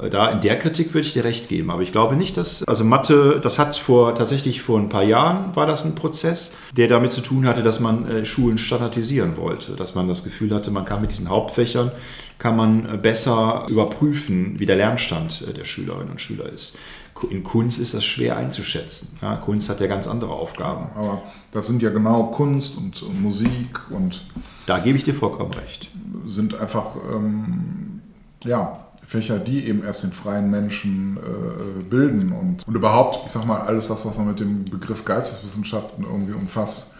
Äh, 0.00 0.10
da 0.10 0.30
in 0.30 0.40
der 0.40 0.58
Kritik 0.58 0.94
würde 0.94 1.06
ich 1.06 1.12
dir 1.12 1.24
recht 1.24 1.48
geben. 1.48 1.70
Aber 1.70 1.82
ich 1.82 1.92
glaube 1.92 2.16
nicht, 2.16 2.36
dass, 2.36 2.64
also 2.64 2.84
Mathe, 2.84 3.40
das 3.42 3.58
hat 3.58 3.76
vor, 3.76 4.14
tatsächlich 4.14 4.62
vor 4.62 4.78
ein 4.78 4.88
paar 4.88 5.02
Jahren 5.02 5.54
war 5.56 5.66
das 5.66 5.84
ein 5.84 5.94
Prozess, 5.94 6.54
der 6.76 6.88
damit 6.88 7.12
zu 7.12 7.20
tun 7.20 7.46
hatte, 7.46 7.62
dass 7.62 7.80
man 7.80 8.08
äh, 8.08 8.24
Schulen 8.24 8.58
standardisieren 8.58 9.36
wollte. 9.36 9.72
Dass 9.72 9.94
man 9.94 10.08
das 10.08 10.24
Gefühl 10.24 10.54
hatte, 10.54 10.70
man 10.70 10.84
kann 10.84 11.00
mit 11.00 11.10
diesen 11.10 11.28
Hauptfächern, 11.28 11.92
kann 12.38 12.56
man 12.56 12.86
äh, 12.86 12.96
besser 12.96 13.66
überprüfen, 13.68 14.58
wie 14.58 14.66
der 14.66 14.76
Lernstand 14.76 15.44
der 15.56 15.64
Schülerinnen 15.64 16.10
und 16.10 16.20
Schüler 16.20 16.46
ist. 16.46 16.76
In 17.30 17.44
Kunst 17.44 17.78
ist 17.78 17.94
das 17.94 18.04
schwer 18.04 18.36
einzuschätzen. 18.36 19.16
Ja, 19.22 19.36
Kunst 19.36 19.68
hat 19.68 19.80
ja 19.80 19.86
ganz 19.86 20.08
andere 20.08 20.32
Aufgaben. 20.32 20.86
Aber 20.96 21.22
das 21.52 21.68
sind 21.68 21.80
ja 21.82 21.90
genau 21.90 22.24
Kunst 22.24 22.76
und, 22.78 23.00
und 23.02 23.22
Musik 23.22 23.78
und. 23.90 24.26
Da 24.66 24.78
gebe 24.78 24.96
ich 24.98 25.04
dir 25.04 25.14
vollkommen 25.14 25.52
recht. 25.52 25.88
Sind 26.26 26.58
einfach, 26.58 26.96
ähm, 27.14 28.00
ja, 28.44 28.80
Fächer, 29.12 29.38
die 29.38 29.66
eben 29.66 29.84
erst 29.84 30.04
den 30.04 30.12
freien 30.12 30.50
Menschen 30.50 31.18
äh, 31.18 31.82
bilden 31.82 32.32
und, 32.32 32.66
und 32.66 32.74
überhaupt, 32.74 33.20
ich 33.26 33.32
sag 33.32 33.46
mal, 33.46 33.60
alles 33.60 33.88
das, 33.88 34.06
was 34.06 34.16
man 34.16 34.28
mit 34.28 34.40
dem 34.40 34.64
Begriff 34.64 35.04
Geisteswissenschaften 35.04 36.04
irgendwie 36.04 36.32
umfasst, 36.32 36.94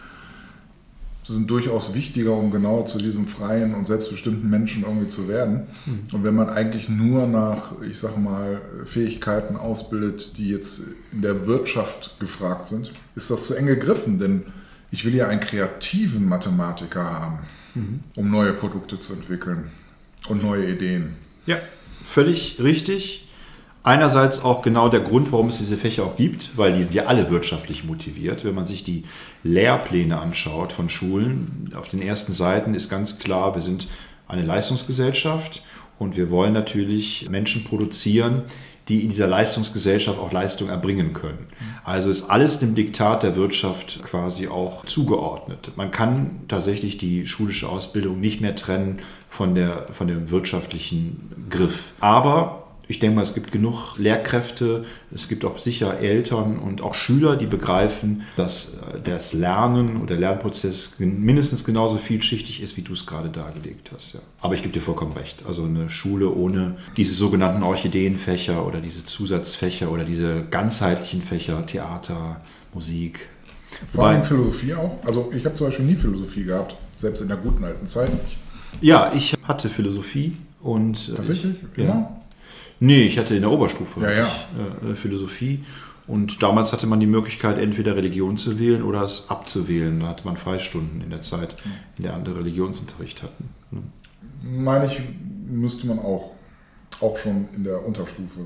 sind 1.23 1.49
durchaus 1.49 1.95
wichtiger, 1.95 2.33
um 2.33 2.51
genau 2.51 2.83
zu 2.83 2.99
diesem 2.99 3.27
freien 3.27 3.73
und 3.73 3.87
selbstbestimmten 3.87 4.47
Menschen 4.47 4.83
irgendwie 4.83 5.07
zu 5.07 5.27
werden. 5.27 5.67
Mhm. 5.85 5.99
Und 6.11 6.23
wenn 6.23 6.35
man 6.35 6.49
eigentlich 6.49 6.87
nur 6.87 7.25
nach, 7.25 7.81
ich 7.89 7.97
sag 7.97 8.17
mal, 8.17 8.61
Fähigkeiten 8.85 9.55
ausbildet, 9.55 10.37
die 10.37 10.49
jetzt 10.49 10.83
in 11.11 11.21
der 11.21 11.47
Wirtschaft 11.47 12.19
gefragt 12.19 12.67
sind, 12.67 12.91
ist 13.15 13.31
das 13.31 13.47
zu 13.47 13.55
eng 13.55 13.67
gegriffen, 13.67 14.19
denn 14.19 14.43
ich 14.91 15.05
will 15.05 15.15
ja 15.15 15.27
einen 15.27 15.39
kreativen 15.39 16.27
Mathematiker 16.29 17.03
haben, 17.03 17.39
mhm. 17.73 17.99
um 18.15 18.29
neue 18.29 18.53
Produkte 18.53 18.99
zu 18.99 19.13
entwickeln 19.13 19.71
und 20.27 20.43
neue 20.43 20.69
Ideen. 20.69 21.15
Ja, 21.45 21.57
völlig 22.03 22.57
richtig. 22.61 23.27
Einerseits 23.85 24.41
auch 24.41 24.61
genau 24.61 24.87
der 24.87 25.01
Grund, 25.01 25.33
warum 25.33 25.49
es 25.49 25.57
diese 25.57 25.75
Fächer 25.75 26.05
auch 26.05 26.15
gibt, 26.15 26.57
weil 26.57 26.73
die 26.73 26.83
sind 26.83 26.95
ja 26.95 27.03
alle 27.07 27.29
wirtschaftlich 27.29 27.83
motiviert. 27.83 28.45
Wenn 28.45 28.55
man 28.55 28.65
sich 28.65 28.85
die 28.85 29.03
Lehrpläne 29.43 30.19
anschaut 30.19 30.71
von 30.71 30.87
Schulen, 30.87 31.71
auf 31.75 31.89
den 31.89 32.01
ersten 32.01 32.31
Seiten 32.31 32.75
ist 32.75 32.89
ganz 32.89 33.19
klar, 33.19 33.55
wir 33.55 33.61
sind 33.61 33.87
eine 34.25 34.43
Leistungsgesellschaft 34.43 35.63
und 35.99 36.15
wir 36.15 36.31
wollen 36.31 36.53
natürlich 36.53 37.29
Menschen 37.29 37.65
produzieren, 37.65 38.43
die 38.89 39.03
in 39.03 39.09
dieser 39.09 39.27
Leistungsgesellschaft 39.27 40.19
auch 40.19 40.31
Leistung 40.31 40.69
erbringen 40.69 41.13
können. 41.13 41.47
Also 41.83 42.09
ist 42.09 42.29
alles 42.29 42.59
dem 42.59 42.75
Diktat 42.75 43.23
der 43.23 43.35
Wirtschaft 43.35 44.03
quasi 44.03 44.47
auch 44.47 44.85
zugeordnet. 44.85 45.71
Man 45.75 45.91
kann 45.91 46.41
tatsächlich 46.47 46.97
die 46.97 47.25
schulische 47.25 47.69
Ausbildung 47.69 48.19
nicht 48.19 48.41
mehr 48.41 48.55
trennen 48.55 48.99
von, 49.29 49.55
der, 49.55 49.87
von 49.93 50.07
dem 50.07 50.31
wirtschaftlichen 50.31 51.47
Griff. 51.49 51.91
Aber 51.99 52.62
ich 52.87 52.99
denke 52.99 53.15
mal, 53.15 53.21
es 53.21 53.33
gibt 53.33 53.51
genug 53.51 53.97
Lehrkräfte, 53.97 54.85
es 55.13 55.29
gibt 55.29 55.45
auch 55.45 55.57
sicher 55.57 55.99
Eltern 55.99 56.59
und 56.59 56.81
auch 56.81 56.95
Schüler, 56.95 57.37
die 57.37 57.45
begreifen, 57.45 58.23
dass 58.35 58.75
äh, 58.93 58.99
das 59.03 59.33
Lernen 59.33 59.97
oder 59.97 60.13
der 60.13 60.17
Lernprozess 60.17 60.99
mindestens 60.99 61.63
genauso 61.63 61.97
vielschichtig 61.97 62.61
ist, 62.61 62.75
wie 62.75 62.81
du 62.81 62.93
es 62.93 63.05
gerade 63.05 63.29
dargelegt 63.29 63.91
hast. 63.93 64.15
Ja. 64.15 64.19
Aber 64.41 64.53
ich 64.53 64.61
gebe 64.61 64.73
dir 64.73 64.81
vollkommen 64.81 65.13
recht. 65.13 65.43
Also 65.47 65.63
eine 65.63 65.89
Schule 65.89 66.29
ohne 66.29 66.75
diese 66.97 67.13
sogenannten 67.13 67.63
Orchideenfächer 67.63 68.65
oder 68.65 68.81
diese 68.81 69.05
Zusatzfächer 69.05 69.89
oder 69.89 70.03
diese 70.03 70.43
ganzheitlichen 70.43 71.21
Fächer, 71.21 71.65
Theater, 71.65 72.41
Musik. 72.73 73.29
Vor 73.91 74.07
allem 74.07 74.23
Philosophie 74.23 74.73
auch. 74.73 74.99
Also 75.05 75.31
ich 75.35 75.45
habe 75.45 75.55
zum 75.55 75.67
Beispiel 75.67 75.85
nie 75.85 75.95
Philosophie 75.95 76.43
gehabt, 76.43 76.75
selbst 76.97 77.21
in 77.21 77.29
der 77.29 77.37
guten 77.37 77.63
alten 77.63 77.85
Zeit 77.87 78.11
nicht. 78.11 78.37
Ja, 78.81 79.13
ich 79.15 79.33
hatte 79.43 79.69
Philosophie 79.69 80.37
und. 80.61 81.09
Äh, 81.09 81.15
Tatsächlich? 81.15 81.55
Ich, 81.75 81.83
ja. 81.83 82.22
Nee, 82.83 83.03
ich 83.03 83.17
hatte 83.17 83.33
in 83.33 83.43
der 83.43 83.51
Oberstufe 83.51 84.01
ja, 84.01 84.11
ja. 84.11 84.27
Ich, 84.83 84.89
äh, 84.89 84.95
Philosophie. 84.95 85.63
Und 86.05 86.43
damals 86.43 86.73
hatte 86.73 86.85
man 86.85 86.99
die 86.99 87.07
Möglichkeit, 87.07 87.57
entweder 87.57 87.95
Religion 87.95 88.35
zu 88.35 88.59
wählen 88.59 88.83
oder 88.83 89.03
es 89.03 89.29
abzuwählen. 89.29 90.01
Da 90.01 90.07
hatte 90.09 90.25
man 90.25 90.35
Freistunden 90.35 90.99
in 90.99 91.09
der 91.09 91.21
Zeit, 91.21 91.55
in 91.97 92.03
der 92.03 92.13
andere 92.13 92.39
Religionsunterricht 92.39 93.23
hatten. 93.23 93.49
Ne? 93.71 93.83
Meine 94.41 94.87
ich, 94.87 95.01
müsste 95.47 95.87
man 95.87 95.99
auch. 95.99 96.31
Auch 96.99 97.17
schon 97.17 97.47
in 97.55 97.63
der 97.63 97.85
Unterstufe. 97.85 98.41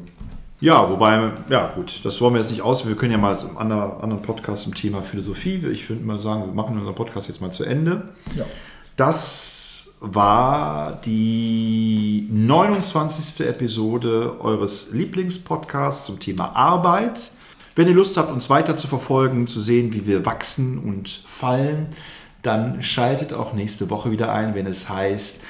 Ja, 0.59 0.89
wobei, 0.89 1.31
ja 1.49 1.73
gut, 1.75 2.05
das 2.05 2.21
wollen 2.21 2.35
wir 2.35 2.39
jetzt 2.39 2.51
nicht 2.51 2.61
aus. 2.61 2.88
Wir 2.88 2.95
können 2.95 3.11
ja 3.11 3.17
mal 3.17 3.38
einen 3.57 3.71
anderen 3.71 4.21
Podcast 4.21 4.63
zum 4.63 4.75
Thema 4.75 5.01
Philosophie. 5.01 5.65
Ich 5.71 5.89
würde 5.89 6.03
mal 6.03 6.19
sagen, 6.19 6.45
wir 6.45 6.53
machen 6.53 6.77
unseren 6.77 6.95
Podcast 6.95 7.27
jetzt 7.27 7.41
mal 7.41 7.51
zu 7.51 7.63
Ende. 7.63 8.09
Ja. 8.35 8.45
Das 8.97 9.91
war 10.01 10.99
die 11.05 12.27
29. 12.31 13.47
Episode 13.47 14.37
eures 14.39 14.87
Lieblingspodcasts 14.91 16.07
zum 16.07 16.19
Thema 16.19 16.55
Arbeit. 16.55 17.29
Wenn 17.75 17.87
ihr 17.87 17.93
Lust 17.93 18.17
habt, 18.17 18.31
uns 18.31 18.49
weiter 18.49 18.75
zu 18.75 18.87
verfolgen, 18.87 19.45
zu 19.45 19.61
sehen, 19.61 19.93
wie 19.93 20.07
wir 20.07 20.25
wachsen 20.25 20.79
und 20.79 21.09
fallen, 21.09 21.89
dann 22.41 22.81
schaltet 22.81 23.33
auch 23.33 23.53
nächste 23.53 23.91
Woche 23.91 24.09
wieder 24.09 24.33
ein, 24.33 24.55
wenn 24.55 24.65
es 24.65 24.89
heißt 24.89 25.43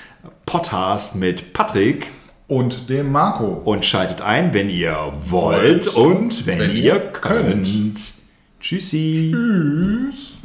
Podcast 0.45 1.15
mit 1.15 1.53
Patrick 1.53 2.11
Und 2.49 2.89
dem 2.89 3.13
Marco. 3.13 3.61
und 3.63 3.85
schaltet 3.85 4.19
ein, 4.21 4.53
wenn 4.53 4.69
ihr 4.69 5.13
wollt 5.29 5.87
und 5.87 6.45
wenn, 6.45 6.59
wenn 6.59 6.71
ihr 6.71 6.83
ihr 6.83 6.99
könnt. 6.99 7.65
könnt. 7.65 8.13
Tschüssi. 8.59 9.31
Tschüss. 9.33 10.36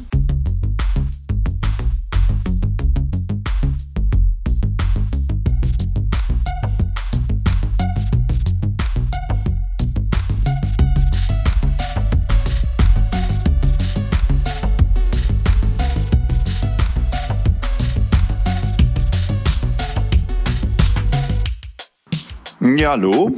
Ja, 22.83 22.89
hallo? 22.89 23.31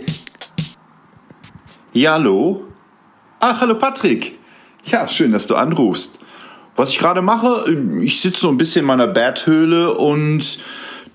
Ja, 1.93 2.13
hallo? 2.13 2.63
Ach, 3.39 3.61
hallo 3.61 3.75
Patrick. 3.75 4.39
Ja, 4.85 5.07
schön, 5.07 5.31
dass 5.31 5.45
du 5.45 5.53
anrufst. 5.53 6.17
Was 6.75 6.89
ich 6.89 6.97
gerade 6.97 7.21
mache, 7.21 7.71
ich 8.01 8.21
sitze 8.21 8.39
so 8.39 8.49
ein 8.49 8.57
bisschen 8.57 8.79
in 8.79 8.87
meiner 8.87 9.05
Betthöhle 9.05 9.93
und 9.93 10.57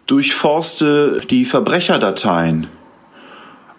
durchforste 0.06 1.22
die 1.28 1.44
Verbrecherdateien. 1.44 2.68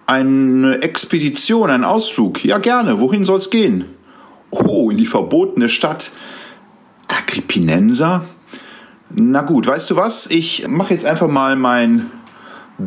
Eine 0.06 0.82
Expedition, 0.82 1.70
ein 1.70 1.86
Ausflug. 1.86 2.44
Ja, 2.44 2.58
gerne. 2.58 3.00
Wohin 3.00 3.24
soll's 3.24 3.52
gehen? 3.52 3.86
Oh, 4.50 4.90
in 4.90 4.98
die 4.98 5.06
verbotene 5.06 5.70
Stadt. 5.70 6.12
Agrippinenser? 7.08 8.26
Na 9.16 9.44
gut, 9.44 9.66
weißt 9.66 9.92
du 9.92 9.96
was? 9.96 10.28
Ich 10.28 10.68
mache 10.68 10.94
jetzt 10.94 11.06
einfach 11.06 11.30
mal 11.30 11.56
mein 11.56 12.12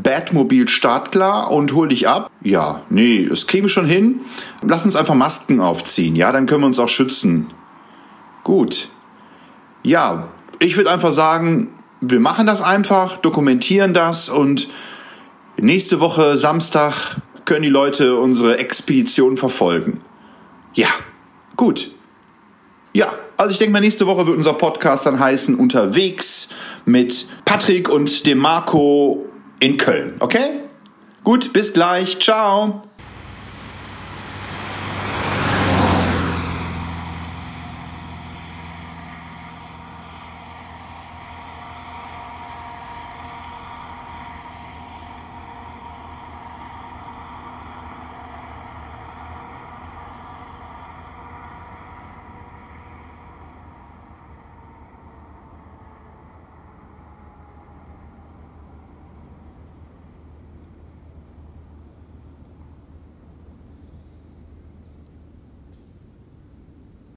Batmobil 0.02 0.68
startklar 0.68 1.50
und 1.50 1.72
hol 1.74 1.88
dich 1.88 2.08
ab? 2.08 2.30
Ja, 2.42 2.82
nee, 2.90 3.26
das 3.28 3.46
kriegen 3.46 3.64
wir 3.64 3.70
schon 3.70 3.86
hin. 3.86 4.20
Lass 4.62 4.84
uns 4.84 4.96
einfach 4.96 5.14
Masken 5.14 5.60
aufziehen, 5.60 6.16
ja, 6.16 6.32
dann 6.32 6.46
können 6.46 6.62
wir 6.62 6.66
uns 6.66 6.78
auch 6.78 6.88
schützen. 6.88 7.52
Gut. 8.42 8.88
Ja, 9.82 10.28
ich 10.58 10.76
würde 10.76 10.90
einfach 10.90 11.12
sagen, 11.12 11.68
wir 12.00 12.20
machen 12.20 12.46
das 12.46 12.62
einfach, 12.62 13.16
dokumentieren 13.18 13.94
das 13.94 14.28
und 14.28 14.68
nächste 15.56 16.00
Woche 16.00 16.36
Samstag 16.36 17.16
können 17.44 17.62
die 17.62 17.68
Leute 17.68 18.16
unsere 18.16 18.58
Expedition 18.58 19.36
verfolgen. 19.36 20.00
Ja, 20.74 20.88
gut. 21.56 21.90
Ja, 22.92 23.12
also 23.36 23.52
ich 23.52 23.58
denke 23.58 23.72
mal, 23.72 23.80
nächste 23.80 24.06
Woche 24.06 24.26
wird 24.26 24.36
unser 24.36 24.54
Podcast 24.54 25.06
dann 25.06 25.18
heißen 25.18 25.56
Unterwegs 25.56 26.50
mit 26.84 27.26
Patrick 27.44 27.88
und 27.88 28.26
dem 28.26 28.38
Marco 28.38 29.24
in 29.60 29.76
Köln. 29.76 30.14
Okay? 30.20 30.60
Gut, 31.22 31.52
bis 31.52 31.72
gleich. 31.72 32.20
Ciao. 32.20 32.82